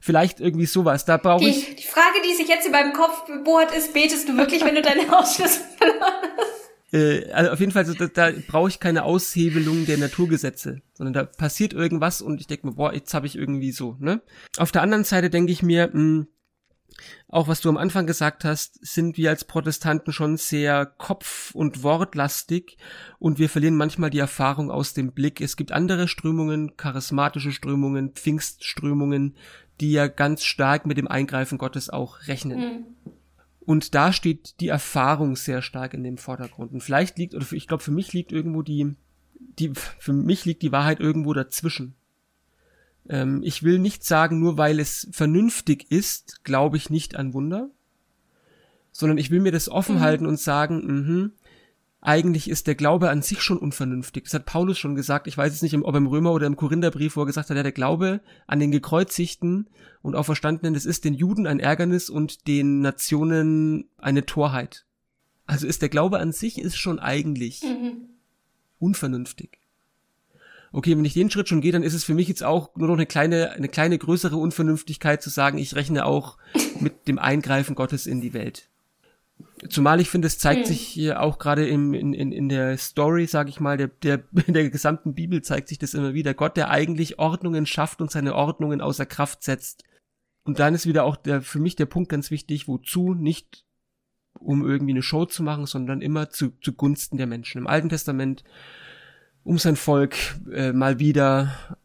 vielleicht 0.00 0.40
irgendwie 0.40 0.66
sowas. 0.66 1.04
Da 1.04 1.16
brauche 1.18 1.44
ich. 1.44 1.76
Die 1.76 1.86
Frage, 1.86 2.16
die 2.26 2.34
sich 2.34 2.48
jetzt 2.48 2.66
in 2.66 2.72
meinem 2.72 2.92
Kopf 2.92 3.24
bohrt, 3.44 3.74
ist, 3.74 3.92
betest 3.92 4.28
du 4.28 4.36
wirklich, 4.36 4.64
wenn 4.64 4.74
du 4.74 4.82
deine 4.82 5.02
Ausschlüsse 5.18 5.60
verloren 5.76 6.30
hast? 6.36 6.71
Äh, 6.92 7.30
also 7.32 7.50
auf 7.50 7.60
jeden 7.60 7.72
Fall, 7.72 7.86
so, 7.86 7.94
da, 7.94 8.06
da 8.06 8.32
brauche 8.46 8.68
ich 8.68 8.80
keine 8.80 9.04
Aushebelung 9.04 9.86
der 9.86 9.98
Naturgesetze, 9.98 10.82
sondern 10.94 11.14
da 11.14 11.24
passiert 11.24 11.72
irgendwas 11.72 12.20
und 12.20 12.40
ich 12.40 12.46
denke 12.46 12.66
mir, 12.66 12.74
boah, 12.74 12.92
jetzt 12.92 13.14
habe 13.14 13.26
ich 13.26 13.36
irgendwie 13.36 13.72
so, 13.72 13.96
ne? 13.98 14.20
Auf 14.58 14.72
der 14.72 14.82
anderen 14.82 15.04
Seite 15.04 15.30
denke 15.30 15.52
ich 15.52 15.62
mir, 15.62 15.88
mh, 15.88 15.92
hm, 15.92 16.26
auch 17.28 17.48
was 17.48 17.60
du 17.60 17.70
am 17.70 17.78
Anfang 17.78 18.06
gesagt 18.06 18.44
hast, 18.44 18.84
sind 18.84 19.16
wir 19.16 19.30
als 19.30 19.44
Protestanten 19.44 20.12
schon 20.12 20.36
sehr 20.36 20.86
kopf- 20.86 21.54
und 21.54 21.82
wortlastig 21.82 22.76
und 23.18 23.38
wir 23.38 23.48
verlieren 23.48 23.76
manchmal 23.76 24.10
die 24.10 24.18
Erfahrung 24.18 24.70
aus 24.70 24.92
dem 24.92 25.12
Blick. 25.12 25.40
Es 25.40 25.56
gibt 25.56 25.72
andere 25.72 26.06
Strömungen, 26.06 26.76
charismatische 26.76 27.52
Strömungen, 27.52 28.12
Pfingstströmungen, 28.12 29.36
die 29.80 29.92
ja 29.92 30.06
ganz 30.06 30.44
stark 30.44 30.86
mit 30.86 30.98
dem 30.98 31.08
Eingreifen 31.08 31.58
Gottes 31.58 31.88
auch 31.88 32.26
rechnen. 32.28 32.58
Mhm. 32.58 33.12
Und 33.64 33.94
da 33.94 34.12
steht 34.12 34.60
die 34.60 34.68
Erfahrung 34.68 35.36
sehr 35.36 35.62
stark 35.62 35.94
in 35.94 36.02
dem 36.02 36.18
Vordergrund. 36.18 36.72
Und 36.72 36.82
vielleicht 36.82 37.18
liegt, 37.18 37.34
oder 37.34 37.46
ich 37.52 37.68
glaube, 37.68 37.82
für 37.82 37.92
mich 37.92 38.12
liegt 38.12 38.32
irgendwo 38.32 38.62
die, 38.62 38.96
die, 39.58 39.72
für 39.74 40.12
mich 40.12 40.44
liegt 40.44 40.62
die 40.62 40.72
Wahrheit 40.72 41.00
irgendwo 41.00 41.32
dazwischen. 41.32 41.94
Ähm, 43.08 43.42
ich 43.44 43.62
will 43.62 43.78
nicht 43.78 44.04
sagen, 44.04 44.40
nur 44.40 44.58
weil 44.58 44.80
es 44.80 45.08
vernünftig 45.12 45.90
ist, 45.90 46.44
glaube 46.44 46.76
ich 46.76 46.90
nicht 46.90 47.16
an 47.16 47.34
Wunder, 47.34 47.70
sondern 48.90 49.18
ich 49.18 49.30
will 49.30 49.40
mir 49.40 49.52
das 49.52 49.68
offen 49.68 49.96
mhm. 49.96 50.00
halten 50.00 50.26
und 50.26 50.38
sagen, 50.38 50.82
mh, 50.84 51.30
eigentlich 52.04 52.50
ist 52.50 52.66
der 52.66 52.74
Glaube 52.74 53.10
an 53.10 53.22
sich 53.22 53.42
schon 53.42 53.58
unvernünftig. 53.58 54.24
Das 54.24 54.34
hat 54.34 54.44
Paulus 54.44 54.76
schon 54.76 54.96
gesagt. 54.96 55.28
Ich 55.28 55.38
weiß 55.38 55.52
jetzt 55.52 55.62
nicht, 55.62 55.76
ob 55.76 55.94
im 55.94 56.08
Römer 56.08 56.32
oder 56.32 56.48
im 56.48 56.56
Korintherbrief, 56.56 57.14
wo 57.14 57.20
er 57.22 57.26
gesagt 57.26 57.48
hat, 57.48 57.56
ja, 57.56 57.62
der 57.62 57.70
Glaube 57.70 58.20
an 58.48 58.58
den 58.58 58.72
Gekreuzigten 58.72 59.68
und 60.02 60.16
Auferstandenen, 60.16 60.74
das 60.74 60.84
ist 60.84 61.04
den 61.04 61.14
Juden 61.14 61.46
ein 61.46 61.60
Ärgernis 61.60 62.10
und 62.10 62.48
den 62.48 62.80
Nationen 62.80 63.88
eine 63.98 64.26
Torheit. 64.26 64.84
Also 65.46 65.68
ist 65.68 65.80
der 65.80 65.90
Glaube 65.90 66.18
an 66.18 66.32
sich 66.32 66.58
ist 66.58 66.76
schon 66.76 66.98
eigentlich 66.98 67.62
mhm. 67.62 68.08
unvernünftig. 68.80 69.60
Okay, 70.72 70.96
wenn 70.96 71.04
ich 71.04 71.14
den 71.14 71.30
Schritt 71.30 71.48
schon 71.48 71.60
gehe, 71.60 71.70
dann 71.70 71.84
ist 71.84 71.94
es 71.94 72.02
für 72.02 72.14
mich 72.14 72.26
jetzt 72.26 72.42
auch 72.42 72.74
nur 72.74 72.88
noch 72.88 72.94
eine 72.94 73.06
kleine, 73.06 73.50
eine 73.50 73.68
kleine 73.68 73.96
größere 73.96 74.36
Unvernünftigkeit 74.36 75.22
zu 75.22 75.30
sagen, 75.30 75.58
ich 75.58 75.76
rechne 75.76 76.04
auch 76.04 76.36
mit 76.80 77.06
dem 77.06 77.20
Eingreifen 77.20 77.76
Gottes 77.76 78.06
in 78.06 78.20
die 78.20 78.32
Welt. 78.32 78.71
Zumal 79.68 80.00
ich 80.00 80.10
finde, 80.10 80.26
es 80.26 80.38
zeigt 80.38 80.62
mhm. 80.62 80.66
sich 80.66 80.80
hier 80.80 81.22
auch 81.22 81.38
gerade 81.38 81.66
in, 81.66 81.94
in, 81.94 82.32
in 82.32 82.48
der 82.48 82.76
Story, 82.78 83.26
sag 83.26 83.48
ich 83.48 83.60
mal, 83.60 83.76
der, 83.76 83.88
der, 83.88 84.24
in 84.46 84.54
der 84.54 84.68
gesamten 84.70 85.14
Bibel 85.14 85.42
zeigt 85.42 85.68
sich 85.68 85.78
das 85.78 85.94
immer 85.94 86.14
wieder. 86.14 86.34
Gott, 86.34 86.56
der 86.56 86.70
eigentlich 86.70 87.18
Ordnungen 87.18 87.66
schafft 87.66 88.00
und 88.00 88.10
seine 88.10 88.34
Ordnungen 88.34 88.80
außer 88.80 89.06
Kraft 89.06 89.42
setzt. 89.42 89.84
Und 90.44 90.58
dann 90.58 90.74
ist 90.74 90.86
wieder 90.86 91.04
auch 91.04 91.16
der, 91.16 91.42
für 91.42 91.60
mich 91.60 91.76
der 91.76 91.86
Punkt 91.86 92.08
ganz 92.08 92.30
wichtig, 92.30 92.66
wozu 92.66 93.14
nicht 93.14 93.64
um 94.38 94.66
irgendwie 94.66 94.92
eine 94.92 95.02
Show 95.02 95.24
zu 95.26 95.42
machen, 95.42 95.66
sondern 95.66 96.00
immer 96.00 96.30
zu, 96.30 96.52
zugunsten 96.60 97.16
der 97.16 97.26
Menschen. 97.26 97.58
Im 97.58 97.66
Alten 97.66 97.88
Testament, 97.88 98.44
um 99.44 99.58
sein 99.58 99.76
Volk 99.76 100.16
äh, 100.52 100.72
mal 100.72 100.98
wieder 100.98 101.76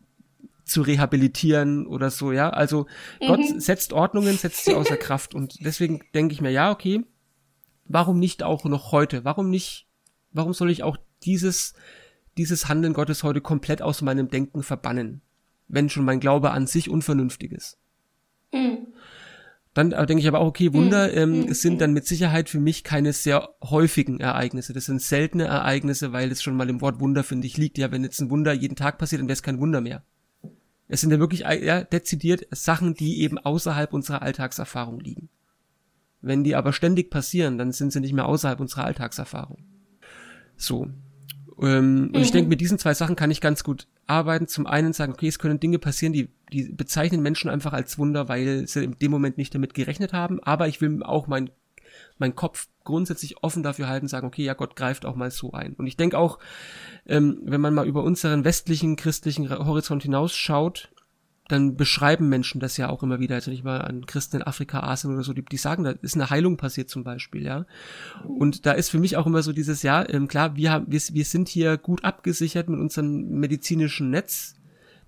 zu 0.64 0.82
rehabilitieren 0.82 1.88
oder 1.88 2.10
so, 2.10 2.32
ja. 2.32 2.50
Also 2.50 2.88
mhm. 3.22 3.28
Gott 3.28 3.62
setzt 3.62 3.94
Ordnungen, 3.94 4.38
setzt 4.38 4.66
sie 4.66 4.74
außer 4.74 4.98
Kraft. 4.98 5.34
Und 5.34 5.66
deswegen 5.66 6.02
denke 6.14 6.34
ich 6.34 6.42
mir, 6.42 6.52
ja, 6.52 6.72
okay, 6.72 7.04
warum 7.88 8.20
nicht 8.20 8.44
auch 8.44 8.66
noch 8.66 8.92
heute? 8.92 9.26
Warum 9.26 9.50
nicht, 9.50 9.88
warum 10.32 10.54
soll 10.54 10.70
ich 10.70 10.84
auch 10.84 10.98
dieses, 11.24 11.74
dieses 12.38 12.68
Handeln 12.68 12.94
Gottes 12.94 13.24
heute 13.24 13.42
komplett 13.42 13.82
aus 13.82 14.02
meinem 14.02 14.30
Denken 14.30 14.64
verbannen? 14.64 15.22
Wenn 15.68 15.90
schon 15.90 16.06
mein 16.06 16.20
Glaube 16.20 16.52
an 16.52 16.68
sich 16.68 16.90
unvernünftig 16.90 17.52
ist. 17.52 17.78
Mhm. 18.54 18.88
Dann 19.78 19.92
äh, 19.92 20.06
denke 20.08 20.22
ich 20.22 20.28
aber 20.28 20.40
auch, 20.40 20.48
okay, 20.48 20.74
Wunder 20.74 21.08
mhm. 21.08 21.18
ähm, 21.18 21.40
mhm. 21.42 21.54
sind 21.54 21.82
dann 21.82 21.94
mit 21.94 22.08
Sicherheit 22.08 22.50
für 22.50 22.60
mich 22.60 22.84
keine 22.84 23.14
sehr 23.14 23.50
häufigen 23.64 24.20
Ereignisse. 24.20 24.74
Das 24.74 24.86
sind 24.86 25.04
seltene 25.04 25.46
Ereignisse, 25.46 26.14
weil 26.14 26.32
es 26.32 26.42
schon 26.42 26.56
mal 26.56 26.68
im 26.68 26.82
Wort 26.82 27.00
Wunder, 27.00 27.24
finde 27.24 27.46
ich, 27.46 27.58
liegt. 27.58 27.78
Ja, 27.78 27.92
wenn 27.92 28.04
jetzt 28.04 28.20
ein 28.20 28.32
Wunder 28.32 28.54
jeden 28.54 28.76
Tag 28.76 28.98
passiert, 28.98 29.22
dann 29.22 29.28
wäre 29.28 29.36
es 29.36 29.44
kein 29.44 29.60
Wunder 29.60 29.82
mehr. 29.82 30.04
Es 30.88 31.02
sind 31.02 31.12
ja 31.12 31.20
wirklich 31.20 31.42
ja, 31.42 31.84
dezidiert 31.84 32.48
Sachen, 32.50 32.96
die 32.96 33.22
eben 33.22 33.38
außerhalb 33.38 33.94
unserer 33.94 34.24
Alltagserfahrung 34.24 35.00
liegen. 35.00 35.30
Wenn 36.28 36.44
die 36.44 36.56
aber 36.56 36.74
ständig 36.74 37.10
passieren, 37.10 37.58
dann 37.58 37.72
sind 37.72 37.92
sie 37.92 38.00
nicht 38.00 38.14
mehr 38.14 38.26
außerhalb 38.26 38.60
unserer 38.60 38.86
Alltagserfahrung. 38.86 39.64
So. 40.56 40.88
Ähm, 41.62 41.96
mhm. 41.96 42.08
Und 42.08 42.22
ich 42.22 42.30
mhm. 42.30 42.34
denke, 42.34 42.50
mit 42.50 42.62
diesen 42.62 42.80
zwei 42.80 42.94
Sachen 42.94 43.16
kann 43.16 43.32
ich 43.32 43.42
ganz 43.42 43.64
gut 43.64 43.88
arbeiten. 44.06 44.48
Zum 44.48 44.68
einen 44.68 44.94
sagen, 44.94 45.14
okay, 45.14 45.28
es 45.28 45.40
können 45.40 45.60
Dinge 45.60 45.80
passieren, 45.80 46.14
die, 46.14 46.30
die 46.52 46.70
bezeichnen 46.72 47.22
Menschen 47.22 47.50
einfach 47.50 47.74
als 47.74 47.98
Wunder, 47.98 48.30
weil 48.30 48.68
sie 48.68 48.84
in 48.84 49.00
dem 49.00 49.12
Moment 49.12 49.38
nicht 49.38 49.56
damit 49.56 49.74
gerechnet 49.74 50.14
haben. 50.14 50.42
Aber 50.44 50.68
ich 50.68 50.82
will 50.82 51.02
auch 51.04 51.28
mein, 51.28 51.50
mein 52.18 52.36
Kopf 52.36 52.68
grundsätzlich 52.84 53.44
offen 53.44 53.64
dafür 53.64 53.88
halten, 53.88 54.08
sagen, 54.08 54.28
okay, 54.28 54.44
ja, 54.44 54.54
Gott 54.54 54.76
greift 54.76 55.06
auch 55.06 55.16
mal 55.16 55.32
so 55.32 55.52
ein. 55.54 55.74
Und 55.74 55.88
ich 55.88 55.98
denke 55.98 56.18
auch, 56.18 56.40
ähm, 57.06 57.40
wenn 57.44 57.62
man 57.62 57.74
mal 57.74 57.88
über 57.88 58.04
unseren 58.04 58.44
westlichen 58.44 58.96
christlichen 58.96 59.50
Horizont 59.50 60.04
hinausschaut, 60.04 60.90
dann 61.48 61.76
beschreiben 61.76 62.28
Menschen 62.30 62.60
das 62.60 62.78
ja 62.78 62.90
auch 62.90 63.04
immer 63.04 63.20
wieder, 63.20 63.36
also 63.36 63.52
nicht 63.52 63.64
mal 63.64 63.80
an 63.80 64.06
Christen 64.06 64.38
in 64.38 64.44
Afrika, 64.44 64.82
Asien 64.82 65.14
oder 65.14 65.24
so, 65.24 65.34
die, 65.34 65.44
die 65.44 65.58
sagen, 65.58 65.84
da 65.84 65.92
ist 65.92 66.16
eine 66.16 66.30
Heilung 66.30 66.58
passiert 66.58 66.90
zum 66.90 67.04
Beispiel, 67.04 67.44
ja. 67.44 67.66
Und 68.26 68.66
da 68.66 68.74
ist 68.74 68.90
für 68.90 69.00
mich 69.00 69.16
auch 69.16 69.26
immer 69.26 69.42
so 69.42 69.54
dieses, 69.54 69.82
ja, 69.82 70.08
ähm, 70.10 70.28
klar, 70.28 70.56
wir 70.56 70.72
haben, 70.72 70.86
wir, 70.90 71.00
wir 71.00 71.26
sind 71.26 71.48
hier 71.48 71.78
gut 71.78 72.04
abgesichert 72.04 72.68
mit 72.70 72.80
unserem 72.80 73.40
medizinischen 73.40 74.10
Netz. 74.10 74.56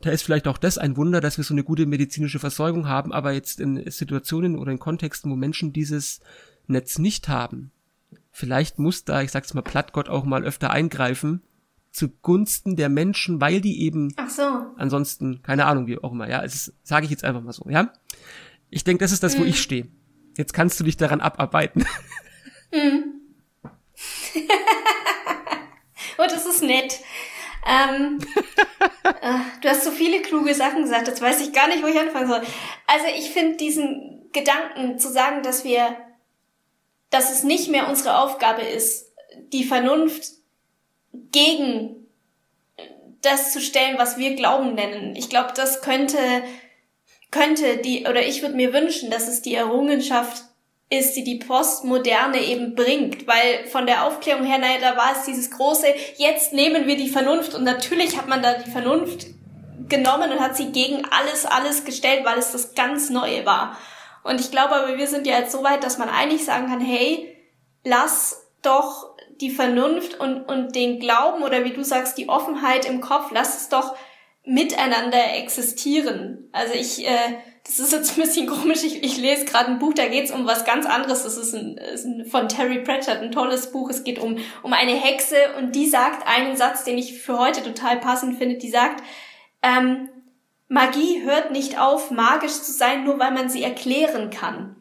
Da 0.02 0.12
ist 0.12 0.22
vielleicht 0.22 0.48
auch 0.48 0.58
das 0.58 0.78
ein 0.78 0.96
Wunder, 0.96 1.20
dass 1.20 1.38
wir 1.38 1.44
so 1.44 1.54
eine 1.54 1.66
gute 1.66 1.86
medizinische 1.86 2.40
Versorgung 2.40 2.88
haben, 2.88 3.12
aber 3.12 3.34
jetzt 3.34 3.60
in 3.60 3.90
Situationen 3.92 4.58
oder 4.58 4.72
in 4.72 4.80
Kontexten, 4.80 5.30
wo 5.30 5.36
Menschen 5.36 5.74
dieses 5.74 6.22
Netz 6.68 7.00
nicht 7.00 7.28
haben, 7.28 7.72
vielleicht 8.32 8.80
muss 8.80 9.04
da, 9.04 9.22
ich 9.22 9.32
sag's 9.32 9.54
mal 9.54 9.62
platt, 9.62 9.92
Gott 9.92 10.08
auch 10.08 10.24
mal 10.24 10.46
öfter 10.46 10.72
eingreifen, 10.72 11.42
zugunsten 11.92 12.76
der 12.76 12.90
Menschen, 12.90 13.42
weil 13.42 13.62
die 13.62 13.82
eben 13.84 14.14
Ach 14.18 14.30
so. 14.30 14.44
ansonsten, 14.78 15.42
keine 15.42 15.66
Ahnung, 15.66 15.88
wie 15.88 15.98
auch 15.98 16.12
immer, 16.12 16.30
ja, 16.30 16.44
es 16.44 16.74
sage 16.84 17.06
ich 17.06 17.12
jetzt 17.12 17.24
einfach 17.24 17.42
mal 17.42 17.54
so, 17.54 17.66
ja. 17.70 17.92
Ich 18.70 18.84
denke, 18.84 19.04
das 19.04 19.12
ist 19.12 19.24
das, 19.24 19.38
wo 19.38 19.42
Mhm. 19.42 19.48
ich 19.50 19.62
stehe. 19.62 19.88
Jetzt 20.38 20.54
kannst 20.54 20.80
du 20.80 20.84
dich 20.84 20.98
daran 20.98 21.22
abarbeiten. 21.22 21.86
Mhm. 22.72 23.14
oh, 26.18 26.24
das 26.30 26.46
ist 26.46 26.62
nett. 26.62 27.00
Ähm, 27.68 28.20
äh, 29.04 29.40
du 29.62 29.70
hast 29.70 29.84
so 29.84 29.92
viele 29.92 30.22
kluge 30.22 30.54
Sachen 30.54 30.84
gesagt, 30.84 31.08
jetzt 31.08 31.22
weiß 31.22 31.42
ich 31.42 31.54
gar 31.54 31.68
nicht, 31.68 31.84
wo 31.84 31.88
ich 31.88 32.00
anfangen 32.00 32.28
soll. 32.28 32.42
Also 32.88 33.06
ich 33.18 33.32
finde 33.32 33.58
diesen 33.58 34.30
Gedanken 34.32 35.00
zu 35.00 35.12
sagen, 35.12 35.44
dass 35.44 35.64
wir, 35.64 35.96
dass 37.10 37.32
es 37.32 37.44
nicht 37.44 37.70
mehr 37.70 37.90
unsere 37.90 38.20
Aufgabe 38.20 38.62
ist, 38.62 39.12
die 39.52 39.64
Vernunft 39.64 40.26
gegen 41.32 42.08
das 43.22 43.52
zu 43.52 43.60
stellen, 43.60 43.98
was 43.98 44.18
wir 44.18 44.36
Glauben 44.36 44.76
nennen. 44.76 45.16
Ich 45.16 45.30
glaube, 45.30 45.52
das 45.56 45.82
könnte, 45.82 46.18
könnte 47.32 47.78
die, 47.78 48.06
oder 48.08 48.26
ich 48.26 48.42
würde 48.42 48.56
mir 48.56 48.74
wünschen, 48.74 49.10
dass 49.10 49.28
es 49.28 49.42
die 49.42 49.56
Errungenschaft 49.56 50.44
ist, 50.90 51.16
die 51.16 51.24
die 51.24 51.36
Postmoderne 51.36 52.40
eben 52.40 52.74
bringt, 52.74 53.28
weil 53.28 53.68
von 53.68 53.86
der 53.86 54.06
Aufklärung 54.06 54.46
her, 54.46 54.58
naja, 54.58 54.80
da 54.82 54.98
war 54.98 55.12
es 55.16 55.26
dieses 55.26 55.52
große, 55.52 55.86
jetzt 56.18 56.54
nehmen 56.54 56.88
wir 56.88 56.98
die 56.98 57.10
Vernunft 57.10 57.54
und 57.54 57.64
natürlich 57.64 58.18
hat 58.18 58.28
man 58.28 58.42
da 58.42 58.54
die 58.54 58.72
Vernunft 58.72 59.28
genommen 59.88 60.32
und 60.32 60.40
hat 60.40 60.56
sie 60.56 60.72
gegen 60.72 61.04
alles, 61.12 61.46
alles 61.46 61.86
gestellt, 61.86 62.26
weil 62.26 62.40
es 62.40 62.52
das 62.52 62.74
ganz 62.74 63.10
Neue 63.10 63.46
war. 63.46 63.78
Und 64.24 64.40
ich 64.40 64.52
glaube 64.52 64.76
aber, 64.76 64.98
wir 64.98 65.08
sind 65.08 65.28
ja 65.28 65.40
jetzt 65.40 65.52
so 65.52 65.64
weit, 65.64 65.84
dass 65.84 65.98
man 65.98 66.10
eigentlich 66.10 66.46
sagen 66.46 66.68
kann, 66.68 66.82
hey, 66.82 67.36
lass 67.84 68.48
doch 68.62 69.16
die 69.42 69.50
Vernunft 69.50 70.20
und, 70.20 70.44
und 70.44 70.76
den 70.76 71.00
Glauben 71.00 71.44
oder 71.44 71.64
wie 71.64 71.72
du 71.72 71.84
sagst, 71.84 72.18
die 72.18 72.30
Offenheit 72.30 72.86
im 72.86 73.02
Kopf, 73.02 73.32
lass 73.32 73.60
es 73.60 73.70
doch 73.70 73.96
miteinander 74.46 75.36
existieren. 75.36 76.50
Also 76.52 76.74
ich, 76.74 77.08
äh, 77.08 77.38
das 77.66 77.80
ist 77.80 77.94
jetzt 77.94 78.18
ein 78.18 78.24
bisschen 78.24 78.48
komisch, 78.62 78.84
ich, 78.84 79.04
ich 79.04 79.18
lese 79.18 79.46
gerade 79.46 79.72
ein 79.72 79.80
Buch, 79.80 79.94
da 79.94 80.08
geht's 80.08 80.32
um 80.32 80.46
was 80.46 80.66
ganz 80.66 80.86
anderes. 80.86 81.24
Das 81.24 81.38
ist, 81.38 81.54
ein, 81.54 81.78
ist 81.78 82.06
ein, 82.06 82.26
von 82.26 82.50
Terry 82.50 82.80
Pratchett, 82.80 83.22
ein 83.22 83.32
tolles 83.32 83.72
Buch. 83.72 83.90
Es 83.90 84.04
geht 84.04 84.20
um, 84.20 84.38
um 84.64 84.74
eine 84.74 84.94
Hexe 84.94 85.36
und 85.58 85.76
die 85.76 85.88
sagt 85.88 86.28
einen 86.28 86.58
Satz, 86.58 86.84
den 86.84 86.98
ich 86.98 87.22
für 87.22 87.38
heute 87.38 87.64
total 87.64 87.98
passend 87.98 88.38
finde. 88.38 88.58
Die 88.58 88.70
sagt, 88.70 89.04
ähm, 89.62 90.10
Magie 90.68 91.24
hört 91.24 91.52
nicht 91.52 91.80
auf, 91.80 92.12
magisch 92.12 92.62
zu 92.62 92.72
sein, 92.72 93.04
nur 93.04 93.20
weil 93.20 93.32
man 93.32 93.50
sie 93.50 93.64
erklären 93.64 94.30
kann. 94.30 94.76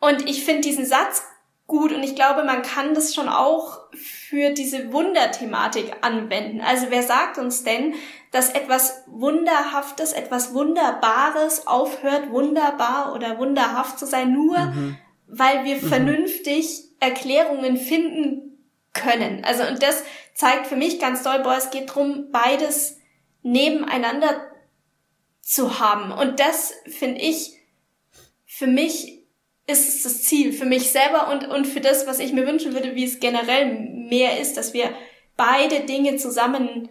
Und 0.00 0.28
ich 0.28 0.44
finde 0.44 0.62
diesen 0.62 0.86
Satz 0.86 1.22
gut 1.68 1.92
und 1.92 2.02
ich 2.02 2.16
glaube, 2.16 2.44
man 2.44 2.62
kann 2.62 2.94
das 2.94 3.14
schon 3.14 3.28
auch 3.28 3.78
für 3.92 4.50
diese 4.50 4.90
Wunderthematik 4.90 5.98
anwenden. 6.00 6.62
Also 6.62 6.86
wer 6.88 7.02
sagt 7.02 7.36
uns 7.38 7.62
denn, 7.62 7.94
dass 8.32 8.50
etwas 8.50 9.04
Wunderhaftes, 9.06 10.12
etwas 10.12 10.54
Wunderbares 10.54 11.66
aufhört, 11.66 12.30
wunderbar 12.30 13.14
oder 13.14 13.38
wunderhaft 13.38 13.98
zu 13.98 14.06
sein, 14.06 14.32
nur 14.32 14.58
Mhm. 14.58 14.96
weil 15.26 15.64
wir 15.66 15.76
vernünftig 15.76 16.84
Erklärungen 17.00 17.76
finden 17.76 18.64
können. 18.94 19.44
Also 19.44 19.64
und 19.64 19.82
das 19.82 20.02
zeigt 20.34 20.66
für 20.68 20.76
mich 20.76 20.98
ganz 20.98 21.22
doll, 21.22 21.40
boah, 21.40 21.56
es 21.56 21.70
geht 21.70 21.94
drum, 21.94 22.30
beides 22.32 22.98
nebeneinander 23.42 24.40
zu 25.42 25.78
haben. 25.80 26.12
Und 26.12 26.40
das 26.40 26.72
finde 26.86 27.20
ich, 27.20 27.58
für 28.46 28.66
mich 28.66 29.17
ist 29.68 29.88
es 29.88 30.02
das 30.02 30.22
Ziel, 30.22 30.52
für 30.52 30.64
mich 30.64 30.90
selber 30.90 31.30
und, 31.30 31.46
und 31.46 31.66
für 31.66 31.80
das, 31.80 32.06
was 32.06 32.18
ich 32.18 32.32
mir 32.32 32.46
wünschen 32.46 32.72
würde, 32.72 32.94
wie 32.94 33.04
es 33.04 33.20
generell 33.20 33.66
mehr 33.66 34.40
ist, 34.40 34.56
dass 34.56 34.72
wir 34.72 34.90
beide 35.36 35.80
Dinge 35.80 36.16
zusammenhalten 36.16 36.88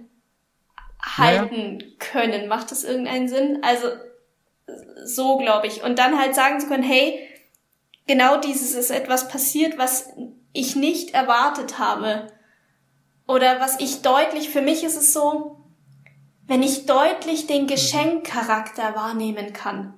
können. 1.97 2.47
Macht 2.47 2.71
das 2.71 2.83
irgendeinen 2.83 3.27
Sinn? 3.27 3.63
Also 3.63 3.87
so 5.03 5.37
glaube 5.37 5.65
ich. 5.67 5.83
Und 5.83 5.97
dann 5.97 6.19
halt 6.19 6.35
sagen 6.35 6.59
zu 6.59 6.67
können, 6.67 6.83
hey, 6.83 7.19
genau 8.05 8.39
dieses 8.39 8.75
ist 8.75 8.91
etwas 8.91 9.27
passiert, 9.27 9.79
was 9.79 10.13
ich 10.53 10.75
nicht 10.75 11.15
erwartet 11.15 11.79
habe. 11.79 12.27
Oder 13.27 13.59
was 13.59 13.79
ich 13.79 14.03
deutlich, 14.03 14.49
für 14.49 14.61
mich 14.61 14.83
ist 14.83 14.97
es 14.97 15.13
so, 15.13 15.57
wenn 16.45 16.61
ich 16.61 16.85
deutlich 16.85 17.47
den 17.47 17.65
Geschenkcharakter 17.65 18.95
wahrnehmen 18.95 19.51
kann. 19.51 19.96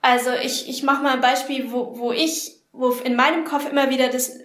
Also 0.00 0.30
ich, 0.32 0.68
ich 0.68 0.82
mache 0.82 1.02
mal 1.02 1.14
ein 1.14 1.20
Beispiel, 1.20 1.72
wo, 1.72 1.98
wo 1.98 2.12
ich, 2.12 2.60
wo 2.72 2.90
in 2.90 3.16
meinem 3.16 3.44
Kopf 3.44 3.68
immer 3.68 3.90
wieder 3.90 4.08
das, 4.08 4.38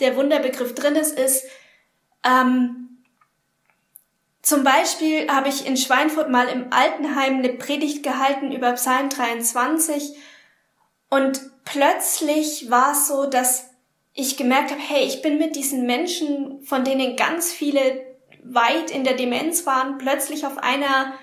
der 0.00 0.16
Wunderbegriff 0.16 0.74
drin 0.74 0.96
ist, 0.96 1.18
ist, 1.18 1.44
ähm, 2.24 2.84
zum 4.42 4.62
Beispiel 4.62 5.30
habe 5.30 5.48
ich 5.48 5.66
in 5.66 5.78
Schweinfurt 5.78 6.28
mal 6.28 6.48
im 6.48 6.66
Altenheim 6.70 7.38
eine 7.38 7.54
Predigt 7.54 8.02
gehalten 8.02 8.52
über 8.52 8.72
Psalm 8.72 9.08
23 9.08 10.16
und 11.08 11.40
plötzlich 11.64 12.70
war 12.70 12.92
es 12.92 13.08
so, 13.08 13.24
dass 13.24 13.70
ich 14.12 14.36
gemerkt 14.36 14.70
habe, 14.70 14.80
hey, 14.80 15.04
ich 15.04 15.22
bin 15.22 15.38
mit 15.38 15.56
diesen 15.56 15.86
Menschen, 15.86 16.62
von 16.62 16.84
denen 16.84 17.16
ganz 17.16 17.52
viele 17.52 18.04
weit 18.42 18.90
in 18.90 19.04
der 19.04 19.14
Demenz 19.14 19.64
waren, 19.64 19.96
plötzlich 19.96 20.46
auf 20.46 20.58
einer, 20.58 21.14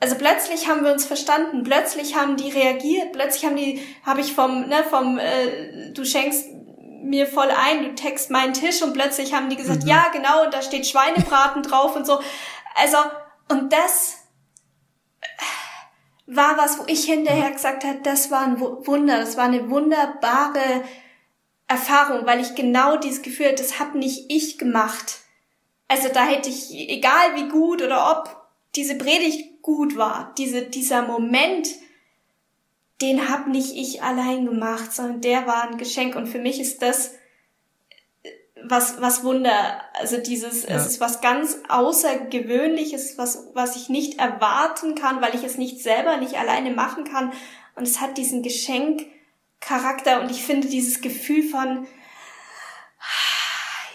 also 0.00 0.16
plötzlich 0.16 0.68
haben 0.68 0.84
wir 0.84 0.92
uns 0.92 1.04
verstanden, 1.04 1.62
plötzlich 1.62 2.16
haben 2.16 2.36
die 2.36 2.50
reagiert, 2.50 3.12
plötzlich 3.12 3.44
haben 3.44 3.56
die, 3.56 3.80
habe 4.04 4.20
ich 4.22 4.32
vom, 4.32 4.66
ne, 4.68 4.82
vom, 4.88 5.18
äh, 5.18 5.92
du 5.92 6.04
schenkst 6.04 6.46
mir 7.02 7.26
voll 7.26 7.50
ein, 7.50 7.84
du 7.84 7.94
text 7.94 8.30
meinen 8.30 8.52
Tisch 8.54 8.82
und 8.82 8.92
plötzlich 8.94 9.34
haben 9.34 9.48
die 9.50 9.56
gesagt, 9.56 9.82
Mhm. 9.84 9.88
ja 9.88 10.06
genau, 10.12 10.44
und 10.44 10.54
da 10.54 10.62
steht 10.62 10.86
Schweinebraten 10.86 11.62
drauf 11.68 11.96
und 11.96 12.06
so. 12.06 12.20
Also, 12.76 12.96
und 13.48 13.72
das 13.72 14.16
war 16.26 16.56
was, 16.56 16.78
wo 16.78 16.84
ich 16.86 17.04
hinterher 17.04 17.50
gesagt 17.50 17.84
habe, 17.84 17.98
das 18.02 18.30
war 18.30 18.42
ein 18.42 18.60
Wu- 18.60 18.86
Wunder, 18.86 19.18
das 19.18 19.36
war 19.36 19.44
eine 19.44 19.68
wunderbare 19.68 20.84
Erfahrung, 21.66 22.24
weil 22.26 22.40
ich 22.40 22.54
genau 22.54 22.96
dieses 22.96 23.22
Gefühl, 23.22 23.46
hatte, 23.46 23.62
das 23.62 23.80
hab 23.80 23.94
nicht 23.94 24.26
ich 24.28 24.58
gemacht. 24.58 25.18
Also 25.88 26.08
da 26.08 26.24
hätte 26.24 26.48
ich, 26.48 26.70
egal 26.72 27.34
wie 27.34 27.48
gut 27.48 27.82
oder 27.82 28.10
ob 28.12 28.36
diese 28.76 28.96
Predigt 28.96 29.49
gut 29.62 29.96
war, 29.96 30.34
diese, 30.38 30.62
dieser 30.62 31.02
Moment, 31.02 31.68
den 33.00 33.28
hab 33.30 33.46
nicht 33.46 33.74
ich 33.76 34.02
allein 34.02 34.44
gemacht, 34.44 34.92
sondern 34.92 35.20
der 35.20 35.46
war 35.46 35.68
ein 35.68 35.78
Geschenk. 35.78 36.16
Und 36.16 36.26
für 36.26 36.38
mich 36.38 36.60
ist 36.60 36.82
das 36.82 37.14
was, 38.62 39.00
was 39.00 39.24
Wunder, 39.24 39.82
also 39.94 40.18
dieses, 40.18 40.64
Ja. 40.64 40.76
es 40.76 40.86
ist 40.86 41.00
was 41.00 41.20
ganz 41.20 41.58
Außergewöhnliches, 41.68 43.16
was, 43.18 43.48
was 43.54 43.76
ich 43.76 43.88
nicht 43.88 44.18
erwarten 44.18 44.94
kann, 44.94 45.20
weil 45.20 45.34
ich 45.34 45.44
es 45.44 45.56
nicht 45.56 45.82
selber, 45.82 46.18
nicht 46.18 46.36
alleine 46.36 46.70
machen 46.70 47.04
kann. 47.04 47.32
Und 47.74 47.84
es 47.84 48.00
hat 48.00 48.18
diesen 48.18 48.42
Geschenkcharakter 48.42 50.20
und 50.20 50.30
ich 50.30 50.42
finde 50.42 50.68
dieses 50.68 51.00
Gefühl 51.00 51.42
von, 51.42 51.86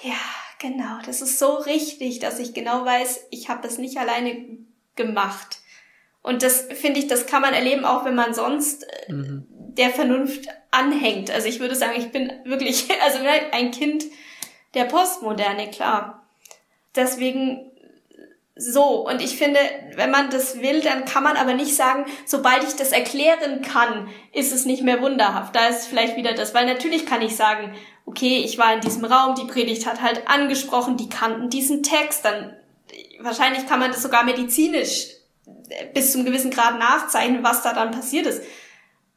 ja, 0.01 0.15
genau, 0.59 0.99
das 1.05 1.21
ist 1.21 1.37
so 1.39 1.53
richtig, 1.55 2.19
dass 2.19 2.39
ich 2.39 2.53
genau 2.53 2.85
weiß, 2.85 3.27
ich 3.29 3.49
habe 3.49 3.61
das 3.61 3.77
nicht 3.77 3.97
alleine 3.97 4.57
gemacht. 4.95 5.59
Und 6.21 6.41
das 6.41 6.67
finde 6.73 6.99
ich, 6.99 7.07
das 7.07 7.27
kann 7.27 7.41
man 7.41 7.53
erleben, 7.53 7.85
auch 7.85 8.03
wenn 8.05 8.15
man 8.15 8.33
sonst 8.33 8.83
äh, 8.83 9.13
Mhm. 9.13 9.45
der 9.49 9.89
Vernunft 9.91 10.47
anhängt. 10.71 11.29
Also 11.29 11.47
ich 11.47 11.59
würde 11.59 11.75
sagen, 11.75 11.93
ich 11.97 12.11
bin 12.11 12.31
wirklich, 12.45 12.87
also 13.03 13.19
ein 13.51 13.71
Kind 13.71 14.05
der 14.73 14.85
Postmoderne, 14.85 15.69
klar. 15.69 16.27
Deswegen 16.95 17.71
so. 18.55 19.05
Und 19.07 19.21
ich 19.21 19.37
finde, 19.37 19.59
wenn 19.95 20.11
man 20.11 20.29
das 20.29 20.61
will, 20.61 20.81
dann 20.81 21.05
kann 21.05 21.23
man 21.23 21.37
aber 21.37 21.53
nicht 21.53 21.75
sagen, 21.75 22.05
sobald 22.25 22.63
ich 22.63 22.75
das 22.75 22.91
erklären 22.91 23.61
kann, 23.61 24.07
ist 24.31 24.53
es 24.53 24.65
nicht 24.65 24.81
mehr 24.83 25.01
wunderhaft. 25.01 25.55
Da 25.55 25.67
ist 25.67 25.87
vielleicht 25.87 26.15
wieder 26.15 26.33
das. 26.33 26.53
Weil 26.53 26.65
natürlich 26.65 27.05
kann 27.05 27.21
ich 27.21 27.35
sagen, 27.35 27.75
okay, 28.05 28.37
ich 28.45 28.57
war 28.57 28.73
in 28.73 28.81
diesem 28.81 29.05
Raum, 29.05 29.35
die 29.35 29.45
Predigt 29.51 29.85
hat 29.85 30.01
halt 30.01 30.27
angesprochen, 30.27 30.95
die 30.97 31.09
kannten 31.09 31.49
diesen 31.49 31.83
Text, 31.83 32.23
dann 32.23 32.55
wahrscheinlich 33.19 33.65
kann 33.67 33.79
man 33.79 33.91
das 33.91 34.01
sogar 34.01 34.23
medizinisch 34.23 35.07
äh, 35.69 35.93
bis 35.93 36.11
zum 36.11 36.25
gewissen 36.25 36.51
Grad 36.51 36.79
nachzeichnen, 36.79 37.43
was 37.43 37.61
da 37.63 37.73
dann 37.73 37.91
passiert 37.91 38.25
ist. 38.25 38.41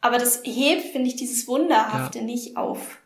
Aber 0.00 0.18
das 0.18 0.42
hebt, 0.44 0.92
finde 0.92 1.08
ich, 1.08 1.16
dieses 1.16 1.48
Wunderhafte 1.48 2.22
nicht 2.22 2.56
auf. 2.56 2.98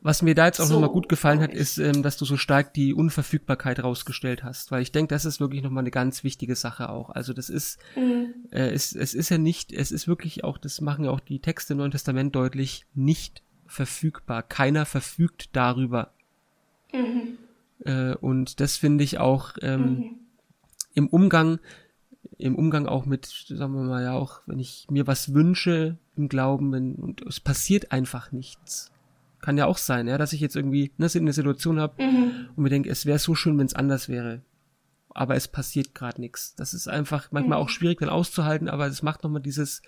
Was 0.00 0.22
mir 0.22 0.36
da 0.36 0.46
jetzt 0.46 0.60
auch 0.60 0.66
So, 0.66 0.74
nochmal 0.74 0.90
gut 0.90 1.08
gefallen 1.08 1.40
hat, 1.40 1.52
ist, 1.52 1.76
ähm, 1.78 2.04
dass 2.04 2.16
du 2.16 2.24
so 2.24 2.36
stark 2.36 2.72
die 2.72 2.94
Unverfügbarkeit 2.94 3.82
rausgestellt 3.82 4.44
hast, 4.44 4.70
weil 4.70 4.80
ich 4.80 4.92
denke, 4.92 5.12
das 5.12 5.24
ist 5.24 5.40
wirklich 5.40 5.60
nochmal 5.60 5.82
eine 5.82 5.90
ganz 5.90 6.22
wichtige 6.22 6.54
Sache 6.54 6.88
auch. 6.88 7.10
Also 7.10 7.32
das 7.32 7.50
ist, 7.50 7.78
Mhm. 7.96 8.32
äh, 8.52 8.68
es, 8.70 8.94
es 8.94 9.12
ist 9.12 9.28
ja 9.28 9.38
nicht, 9.38 9.72
es 9.72 9.90
ist 9.90 10.06
wirklich 10.06 10.44
auch, 10.44 10.56
das 10.56 10.80
machen 10.80 11.04
ja 11.04 11.10
auch 11.10 11.18
die 11.18 11.40
Texte 11.40 11.72
im 11.72 11.78
Neuen 11.80 11.90
Testament 11.90 12.34
deutlich, 12.36 12.86
nicht 12.94 13.42
verfügbar. 13.66 14.44
Keiner 14.44 14.86
verfügt 14.86 15.50
darüber. 15.56 16.12
Mhm. 16.92 17.38
Äh, 17.80 18.14
und 18.14 18.60
das 18.60 18.76
finde 18.76 19.04
ich 19.04 19.18
auch 19.18 19.52
ähm, 19.62 19.94
Mhm. 19.98 20.10
im 20.94 21.06
Umgang, 21.08 21.58
im 22.38 22.56
Umgang 22.56 22.86
auch 22.86 23.06
mit, 23.06 23.26
sagen 23.26 23.74
wir 23.74 23.82
mal 23.84 24.02
ja 24.02 24.12
auch, 24.14 24.40
wenn 24.46 24.58
ich 24.58 24.86
mir 24.90 25.06
was 25.06 25.32
wünsche 25.34 25.98
im 26.16 26.28
Glauben, 26.28 26.72
wenn, 26.72 26.94
und 26.96 27.22
es 27.22 27.40
passiert 27.40 27.92
einfach 27.92 28.32
nichts. 28.32 28.90
Kann 29.40 29.56
ja 29.56 29.66
auch 29.66 29.78
sein, 29.78 30.08
ja, 30.08 30.18
dass 30.18 30.32
ich 30.32 30.40
jetzt 30.40 30.56
irgendwie 30.56 30.90
ne, 30.96 31.08
eine 31.14 31.32
Situation 31.32 31.78
habe 31.80 32.02
Mhm. 32.02 32.48
und 32.56 32.62
mir 32.62 32.70
denke, 32.70 32.90
es 32.90 33.06
wäre 33.06 33.18
so 33.20 33.34
schön, 33.34 33.56
wenn 33.58 33.66
es 33.66 33.74
anders 33.74 34.08
wäre. 34.08 34.42
Aber 35.14 35.36
es 35.36 35.48
passiert 35.48 35.94
gerade 35.94 36.20
nichts. 36.20 36.54
Das 36.56 36.74
ist 36.74 36.88
einfach 36.88 37.30
manchmal 37.32 37.58
Mhm. 37.58 37.64
auch 37.64 37.68
schwierig 37.68 37.98
dann 38.00 38.08
auszuhalten, 38.08 38.68
aber 38.68 38.86
es 38.86 39.02
macht 39.02 39.22
nochmal 39.22 39.42
dieses 39.42 39.82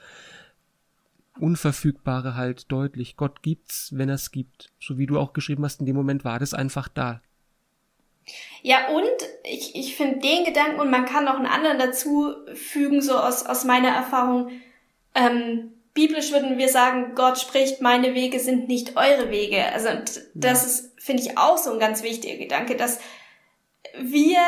Unverfügbare 1.38 2.34
halt 2.34 2.70
deutlich. 2.70 3.16
Gott 3.16 3.43
gibt's, 3.43 3.91
wenn 3.97 4.09
er 4.09 4.16
es 4.16 4.30
gibt. 4.30 4.70
So 4.80 4.99
wie 4.99 5.07
du 5.07 5.18
auch 5.18 5.32
geschrieben 5.32 5.64
hast, 5.64 5.80
in 5.80 5.86
dem 5.86 5.97
Moment 5.97 6.24
war 6.24 6.38
das 6.38 6.55
einfach 6.55 6.88
da. 6.88 7.22
Ja, 8.62 8.89
und 8.89 9.09
ich, 9.45 9.75
ich 9.75 9.97
finde 9.97 10.18
den 10.18 10.45
Gedanken, 10.45 10.81
und 10.81 10.91
man 10.91 11.07
kann 11.07 11.25
noch 11.25 11.37
einen 11.37 11.47
anderen 11.47 11.79
dazu 11.79 12.35
fügen, 12.55 13.01
so 13.01 13.16
aus, 13.16 13.47
aus 13.47 13.64
meiner 13.64 13.89
Erfahrung, 13.89 14.51
ähm, 15.14 15.73
biblisch 15.95 16.31
würden 16.33 16.59
wir 16.59 16.68
sagen, 16.68 17.14
Gott 17.14 17.39
spricht, 17.39 17.81
meine 17.81 18.14
Wege 18.14 18.39
sind 18.39 18.68
nicht 18.68 18.97
eure 18.97 19.31
Wege. 19.31 19.64
Also 19.73 19.89
das 20.35 20.66
ist, 20.66 21.01
finde 21.01 21.23
ich, 21.23 21.39
auch 21.39 21.59
so 21.59 21.73
ein 21.73 21.81
ganz 21.81 22.03
wichtiger 22.03 22.37
Gedanke, 22.37 22.77
dass 22.77 23.01
wir, 23.99 24.39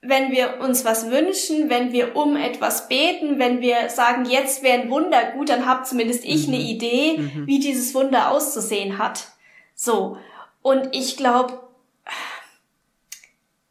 wenn 0.00 0.32
wir 0.32 0.60
uns 0.60 0.84
was 0.84 1.10
wünschen, 1.10 1.68
wenn 1.68 1.92
wir 1.92 2.16
um 2.16 2.36
etwas 2.36 2.88
beten, 2.88 3.38
wenn 3.38 3.60
wir 3.60 3.90
sagen, 3.90 4.24
jetzt 4.24 4.62
wäre 4.62 4.80
ein 4.80 4.90
Wunder 4.90 5.32
gut, 5.32 5.50
dann 5.50 5.66
hab 5.66 5.86
zumindest 5.86 6.24
ich 6.24 6.48
eine 6.48 6.58
Idee, 6.58 7.30
wie 7.44 7.58
dieses 7.58 7.94
Wunder 7.94 8.30
auszusehen 8.30 8.98
hat. 8.98 9.28
So. 9.74 10.16
Und 10.62 10.88
ich 10.92 11.16
glaube, 11.16 11.60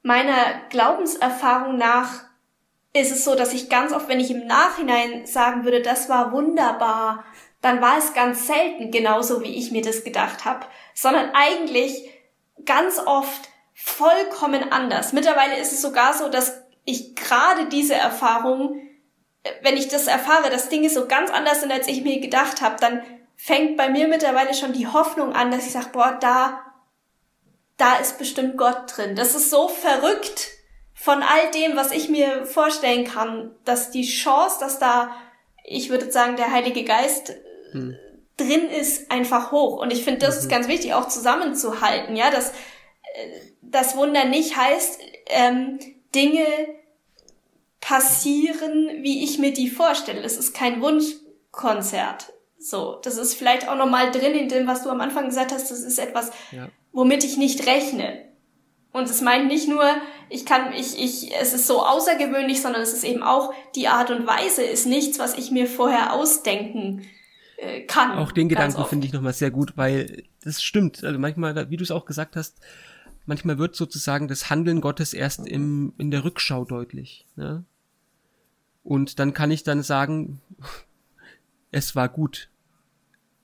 meiner 0.02 0.62
Glaubenserfahrung 0.70 1.78
nach 1.78 2.24
ist 2.94 3.12
es 3.12 3.24
so, 3.24 3.36
dass 3.36 3.54
ich 3.54 3.70
ganz 3.70 3.92
oft, 3.94 4.08
wenn 4.08 4.20
ich 4.20 4.32
im 4.32 4.48
Nachhinein 4.48 5.26
sagen 5.26 5.64
würde, 5.64 5.82
das 5.82 6.10
war 6.10 6.32
wunderbar, 6.32 7.24
dann 7.62 7.82
war 7.82 7.98
es 7.98 8.14
ganz 8.14 8.48
selten 8.48 8.92
genauso, 8.92 9.42
wie 9.42 9.58
ich 9.58 9.72
mir 9.72 9.82
das 9.82 10.04
gedacht 10.04 10.46
habe, 10.46 10.66
sondern 10.94 11.32
eigentlich 11.34 12.10
ganz 12.66 13.00
oft 13.00 13.50
vollkommen 13.74 14.72
anders. 14.72 15.14
Mittlerweile 15.14 15.58
ist 15.58 15.72
es 15.72 15.82
sogar 15.82 16.14
so, 16.14 16.30
dass 16.30 16.62
ich 16.86 17.16
gerade 17.16 17.68
diese 17.68 17.96
Erfahrung, 17.96 18.82
wenn 19.62 19.78
ich 19.78 19.88
das 19.88 20.08
erfahre, 20.08 20.50
dass 20.50 20.70
Dinge 20.70 20.90
so 20.90 21.08
ganz 21.08 21.30
anders 21.32 21.62
sind, 21.62 21.72
als 21.72 21.88
ich 21.88 22.04
mir 22.04 22.20
gedacht 22.20 22.62
habe, 22.62 22.78
dann 22.80 23.04
fängt 23.36 23.78
bei 23.78 23.90
mir 23.90 24.08
mittlerweile 24.08 24.54
schon 24.54 24.74
die 24.74 24.88
Hoffnung 24.88 25.34
an, 25.34 25.52
dass 25.52 25.66
ich 25.66 25.72
sage, 25.72 25.90
boah, 25.94 26.18
da, 26.20 26.69
da 27.80 27.96
ist 27.96 28.20
bestimmt 28.20 28.58
Gott 28.58 28.96
drin. 28.96 29.16
Das 29.16 29.34
ist 29.36 29.50
so 29.50 29.68
verrückt 29.68 30.50
von 30.94 31.24
all 31.24 31.50
dem, 31.52 31.76
was 31.76 31.92
ich 31.92 32.10
mir 32.10 32.46
vorstellen 32.46 33.06
kann, 33.06 33.52
dass 33.64 33.90
die 33.90 34.06
Chance, 34.06 34.58
dass 34.60 34.80
da, 34.80 35.16
ich 35.64 35.90
würde 35.90 36.12
sagen, 36.12 36.36
der 36.36 36.52
Heilige 36.52 36.84
Geist 36.84 37.30
äh, 37.30 37.94
drin 38.36 38.70
ist, 38.70 39.10
einfach 39.10 39.52
hoch. 39.52 39.78
Und 39.78 39.94
ich 39.94 40.04
finde, 40.04 40.20
das 40.20 40.38
ist 40.38 40.50
ganz 40.50 40.68
wichtig, 40.68 40.94
auch 40.94 41.08
zusammenzuhalten, 41.08 42.18
ja, 42.18 42.30
dass 42.30 42.50
äh, 42.50 42.54
das 43.62 43.96
Wunder 43.96 44.26
nicht 44.26 44.58
heißt, 44.58 45.00
ähm, 45.28 45.80
Dinge 46.14 46.46
passieren, 47.80 49.04
wie 49.04 49.24
ich 49.24 49.40
mir 49.40 49.54
die 49.54 49.70
vorstelle. 49.70 50.22
Das 50.22 50.36
ist 50.36 50.54
kein 50.54 50.82
Wunschkonzert. 50.82 52.34
So, 52.58 53.00
das 53.04 53.16
ist 53.16 53.36
vielleicht 53.36 53.70
auch 53.70 53.76
nochmal 53.76 54.12
drin 54.12 54.34
in 54.34 54.50
dem, 54.50 54.68
was 54.68 54.84
du 54.84 54.90
am 54.90 55.00
Anfang 55.00 55.28
gesagt 55.28 55.54
hast, 55.54 55.72
das 55.72 55.80
ist 55.80 55.98
etwas, 55.98 56.32
Ja. 56.52 56.68
Womit 56.92 57.24
ich 57.24 57.38
nicht 57.38 57.66
rechne. 57.66 58.26
Und 58.92 59.10
es 59.10 59.22
meint 59.22 59.48
nicht 59.48 59.68
nur, 59.68 59.84
ich 60.30 60.46
kann, 60.46 60.74
ich, 60.74 60.98
ich, 60.98 61.32
es 61.40 61.54
ist 61.54 61.68
so 61.68 61.86
außergewöhnlich, 61.86 62.62
sondern 62.62 62.82
es 62.82 62.94
ist 62.94 63.04
eben 63.04 63.22
auch, 63.22 63.54
die 63.76 63.88
Art 63.88 64.10
und 64.10 64.26
Weise 64.26 64.64
ist 64.64 64.88
nichts, 64.88 65.20
was 65.20 65.38
ich 65.38 65.52
mir 65.52 65.68
vorher 65.68 66.14
ausdenken 66.14 67.04
äh, 67.58 67.82
kann. 67.82 68.18
Auch 68.18 68.32
den 68.32 68.50
Gedanken 68.50 68.84
finde 68.86 69.06
ich 69.06 69.14
nochmal 69.14 69.34
sehr 69.34 69.52
gut, 69.52 69.74
weil 69.76 70.24
das 70.44 70.64
stimmt. 70.64 71.04
Also 71.04 71.20
manchmal, 71.20 71.70
wie 71.70 71.78
du 71.78 71.84
es 71.84 71.92
auch 71.92 72.06
gesagt 72.06 72.36
hast, 72.36 72.60
manchmal 73.26 73.60
wird 73.60 73.76
sozusagen 73.76 74.28
das 74.28 74.50
Handeln 74.50 74.82
Gottes 74.82 75.14
erst 75.14 75.48
im, 75.48 75.94
in 76.00 76.10
der 76.10 76.24
Rückschau 76.24 76.66
deutlich. 76.66 77.28
Ne? 77.36 77.64
Und 78.84 79.20
dann 79.20 79.34
kann 79.36 79.52
ich 79.52 79.64
dann 79.64 79.84
sagen, 79.84 80.42
es 81.72 81.96
war 81.96 82.10
gut. 82.10 82.50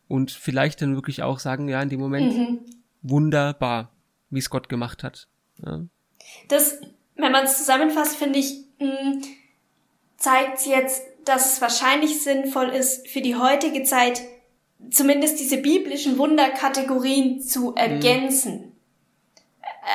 Und 0.08 0.32
vielleicht 0.32 0.82
dann 0.82 0.96
wirklich 0.96 1.22
auch 1.22 1.40
sagen, 1.40 1.68
ja, 1.70 1.82
in 1.82 1.90
dem 1.90 2.00
Moment 2.00 2.36
Mhm. 2.36 2.60
Wunderbar, 3.10 3.92
wie 4.30 4.40
es 4.40 4.50
Gott 4.50 4.70
gemacht 4.70 5.04
hat. 5.04 5.28
Ja? 5.64 5.82
Das, 6.48 6.80
wenn 7.16 7.32
man 7.32 7.46
es 7.46 7.58
zusammenfasst, 7.58 8.16
finde 8.16 8.40
ich, 8.40 8.64
mh, 8.80 9.22
zeigt 10.18 10.66
jetzt, 10.66 11.04
dass 11.24 11.54
es 11.54 11.62
wahrscheinlich 11.62 12.24
sinnvoll 12.24 12.70
ist, 12.70 13.08
für 13.08 13.22
die 13.22 13.36
heutige 13.36 13.84
Zeit 13.84 14.22
zumindest 14.92 15.40
diese 15.40 15.58
biblischen 15.58 16.18
Wunderkategorien 16.18 17.42
zu 17.42 17.76
ergänzen. 17.76 18.74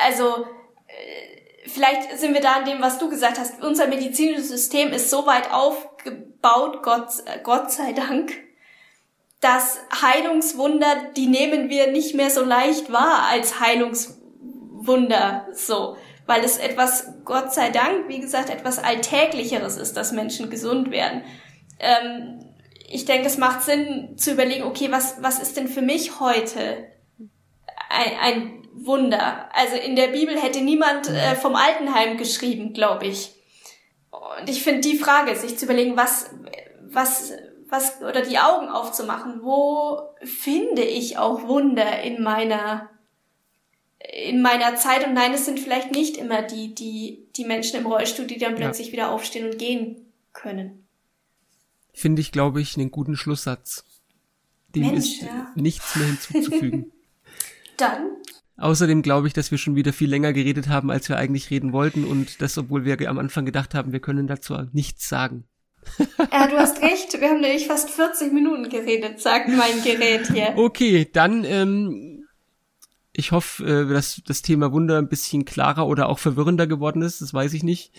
Also, 0.05 0.45
äh, 0.87 1.69
vielleicht 1.69 2.17
sind 2.17 2.33
wir 2.33 2.41
da 2.41 2.53
an 2.53 2.65
dem, 2.65 2.81
was 2.81 2.97
du 2.97 3.09
gesagt 3.09 3.39
hast. 3.39 3.61
Unser 3.63 3.87
medizinisches 3.87 4.49
System 4.49 4.91
ist 4.91 5.09
so 5.09 5.25
weit 5.25 5.51
aufgebaut, 5.51 6.83
Gott, 6.83 7.09
äh, 7.25 7.39
Gott 7.43 7.71
sei 7.71 7.93
Dank, 7.93 8.33
dass 9.41 9.79
Heilungswunder, 10.01 11.09
die 11.17 11.25
nehmen 11.25 11.69
wir 11.69 11.91
nicht 11.91 12.15
mehr 12.15 12.29
so 12.29 12.45
leicht 12.45 12.91
wahr 12.91 13.27
als 13.27 13.59
Heilungswunder, 13.59 15.47
so. 15.53 15.97
Weil 16.27 16.43
es 16.43 16.57
etwas, 16.57 17.07
Gott 17.25 17.51
sei 17.51 17.71
Dank, 17.71 18.07
wie 18.07 18.19
gesagt, 18.19 18.51
etwas 18.51 18.77
Alltäglicheres 18.77 19.77
ist, 19.77 19.97
dass 19.97 20.11
Menschen 20.11 20.51
gesund 20.51 20.91
werden. 20.91 21.23
Ähm, 21.79 22.45
ich 22.87 23.05
denke, 23.05 23.27
es 23.27 23.39
macht 23.39 23.63
Sinn 23.63 24.15
zu 24.15 24.33
überlegen, 24.33 24.63
okay, 24.63 24.91
was, 24.91 25.15
was 25.21 25.41
ist 25.41 25.57
denn 25.57 25.67
für 25.67 25.81
mich 25.81 26.19
heute 26.19 26.85
ein, 27.89 28.17
ein 28.21 28.67
Wunder? 28.73 29.49
Also 29.53 29.75
in 29.75 29.95
der 29.95 30.09
Bibel 30.09 30.39
hätte 30.39 30.61
niemand 30.61 31.09
äh, 31.09 31.35
vom 31.35 31.55
Altenheim 31.55 32.17
geschrieben, 32.17 32.73
glaube 32.73 33.07
ich. 33.07 33.31
Und 34.11 34.49
ich 34.49 34.61
finde 34.61 34.81
die 34.81 34.97
Frage, 34.97 35.35
sich 35.35 35.57
zu 35.57 35.65
überlegen, 35.65 35.97
was, 35.97 36.29
was, 36.91 37.33
was, 37.71 38.01
oder 38.01 38.21
die 38.21 38.37
Augen 38.37 38.67
aufzumachen, 38.67 39.41
wo 39.41 40.01
finde 40.23 40.83
ich 40.83 41.17
auch 41.17 41.47
Wunder 41.47 42.01
in 42.03 42.21
meiner, 42.21 42.89
in 43.99 44.41
meiner 44.41 44.75
Zeit? 44.75 45.07
Und 45.07 45.13
nein, 45.13 45.33
es 45.33 45.45
sind 45.45 45.59
vielleicht 45.59 45.91
nicht 45.91 46.17
immer 46.17 46.41
die, 46.41 46.75
die, 46.75 47.27
die 47.35 47.45
Menschen 47.45 47.79
im 47.79 47.87
Rollstuhl, 47.87 48.27
die 48.27 48.37
dann 48.37 48.51
Ja. 48.51 48.57
plötzlich 48.57 48.91
wieder 48.91 49.11
aufstehen 49.11 49.49
und 49.49 49.57
gehen 49.57 50.11
können. 50.33 50.85
Finde 51.93 52.21
ich, 52.21 52.31
glaube 52.31 52.61
ich, 52.61 52.77
einen 52.77 52.91
guten 52.91 53.15
Schlusssatz. 53.15 53.85
Dem 54.75 54.87
Mensch, 54.87 54.97
ist 54.97 55.21
ja. 55.23 55.51
nichts 55.55 55.95
mehr 55.95 56.07
hinzuzufügen. 56.07 56.91
Dann 57.77 58.17
Außerdem 58.61 59.01
glaube 59.01 59.27
ich, 59.27 59.33
dass 59.33 59.49
wir 59.49 59.57
schon 59.57 59.75
wieder 59.75 59.91
viel 59.91 60.09
länger 60.09 60.33
geredet 60.33 60.69
haben, 60.69 60.91
als 60.91 61.09
wir 61.09 61.17
eigentlich 61.17 61.49
reden 61.49 61.73
wollten 61.73 62.03
und 62.05 62.41
das, 62.41 62.59
obwohl 62.59 62.85
wir 62.85 63.09
am 63.09 63.17
Anfang 63.17 63.43
gedacht 63.43 63.73
haben, 63.73 63.91
wir 63.91 64.01
können 64.01 64.27
dazu 64.27 64.55
nichts 64.71 65.09
sagen. 65.09 65.45
Ja, 66.31 66.47
du 66.47 66.57
hast 66.57 66.81
recht. 66.81 67.19
Wir 67.19 67.29
haben 67.29 67.41
nämlich 67.41 67.67
fast 67.67 67.89
40 67.89 68.31
Minuten 68.31 68.69
geredet, 68.69 69.19
sagt 69.19 69.49
mein 69.49 69.83
Gerät 69.83 70.27
hier. 70.31 70.53
Okay, 70.55 71.07
dann 71.11 71.43
ähm, 71.43 72.11
ich 73.13 73.31
hoffe, 73.31 73.65
äh, 73.65 73.93
dass 73.93 74.21
das 74.25 74.41
Thema 74.41 74.71
Wunder 74.71 74.97
ein 74.97 75.09
bisschen 75.09 75.45
klarer 75.45 75.87
oder 75.87 76.09
auch 76.09 76.19
verwirrender 76.19 76.67
geworden 76.67 77.01
ist. 77.01 77.21
Das 77.21 77.33
weiß 77.33 77.53
ich 77.53 77.63
nicht. 77.63 77.91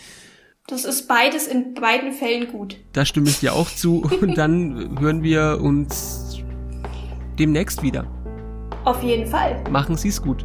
Das 0.69 0.85
ist 0.85 1.09
beides 1.09 1.47
in 1.47 1.75
beiden 1.75 2.13
Fällen 2.13 2.51
gut. 2.51 2.77
Da 2.93 3.05
stimme 3.05 3.29
ich 3.29 3.41
dir 3.41 3.55
auch 3.55 3.69
zu 3.69 4.03
und 4.03 4.35
dann 4.39 4.99
hören 5.01 5.23
wir 5.23 5.59
uns 5.61 6.39
demnächst 7.39 7.83
wieder. 7.83 8.07
Auf 8.85 9.03
jeden 9.03 9.27
Fall. 9.27 9.63
Machen 9.71 9.97
Sie 9.97 10.09
es 10.09 10.23
gut. 10.23 10.45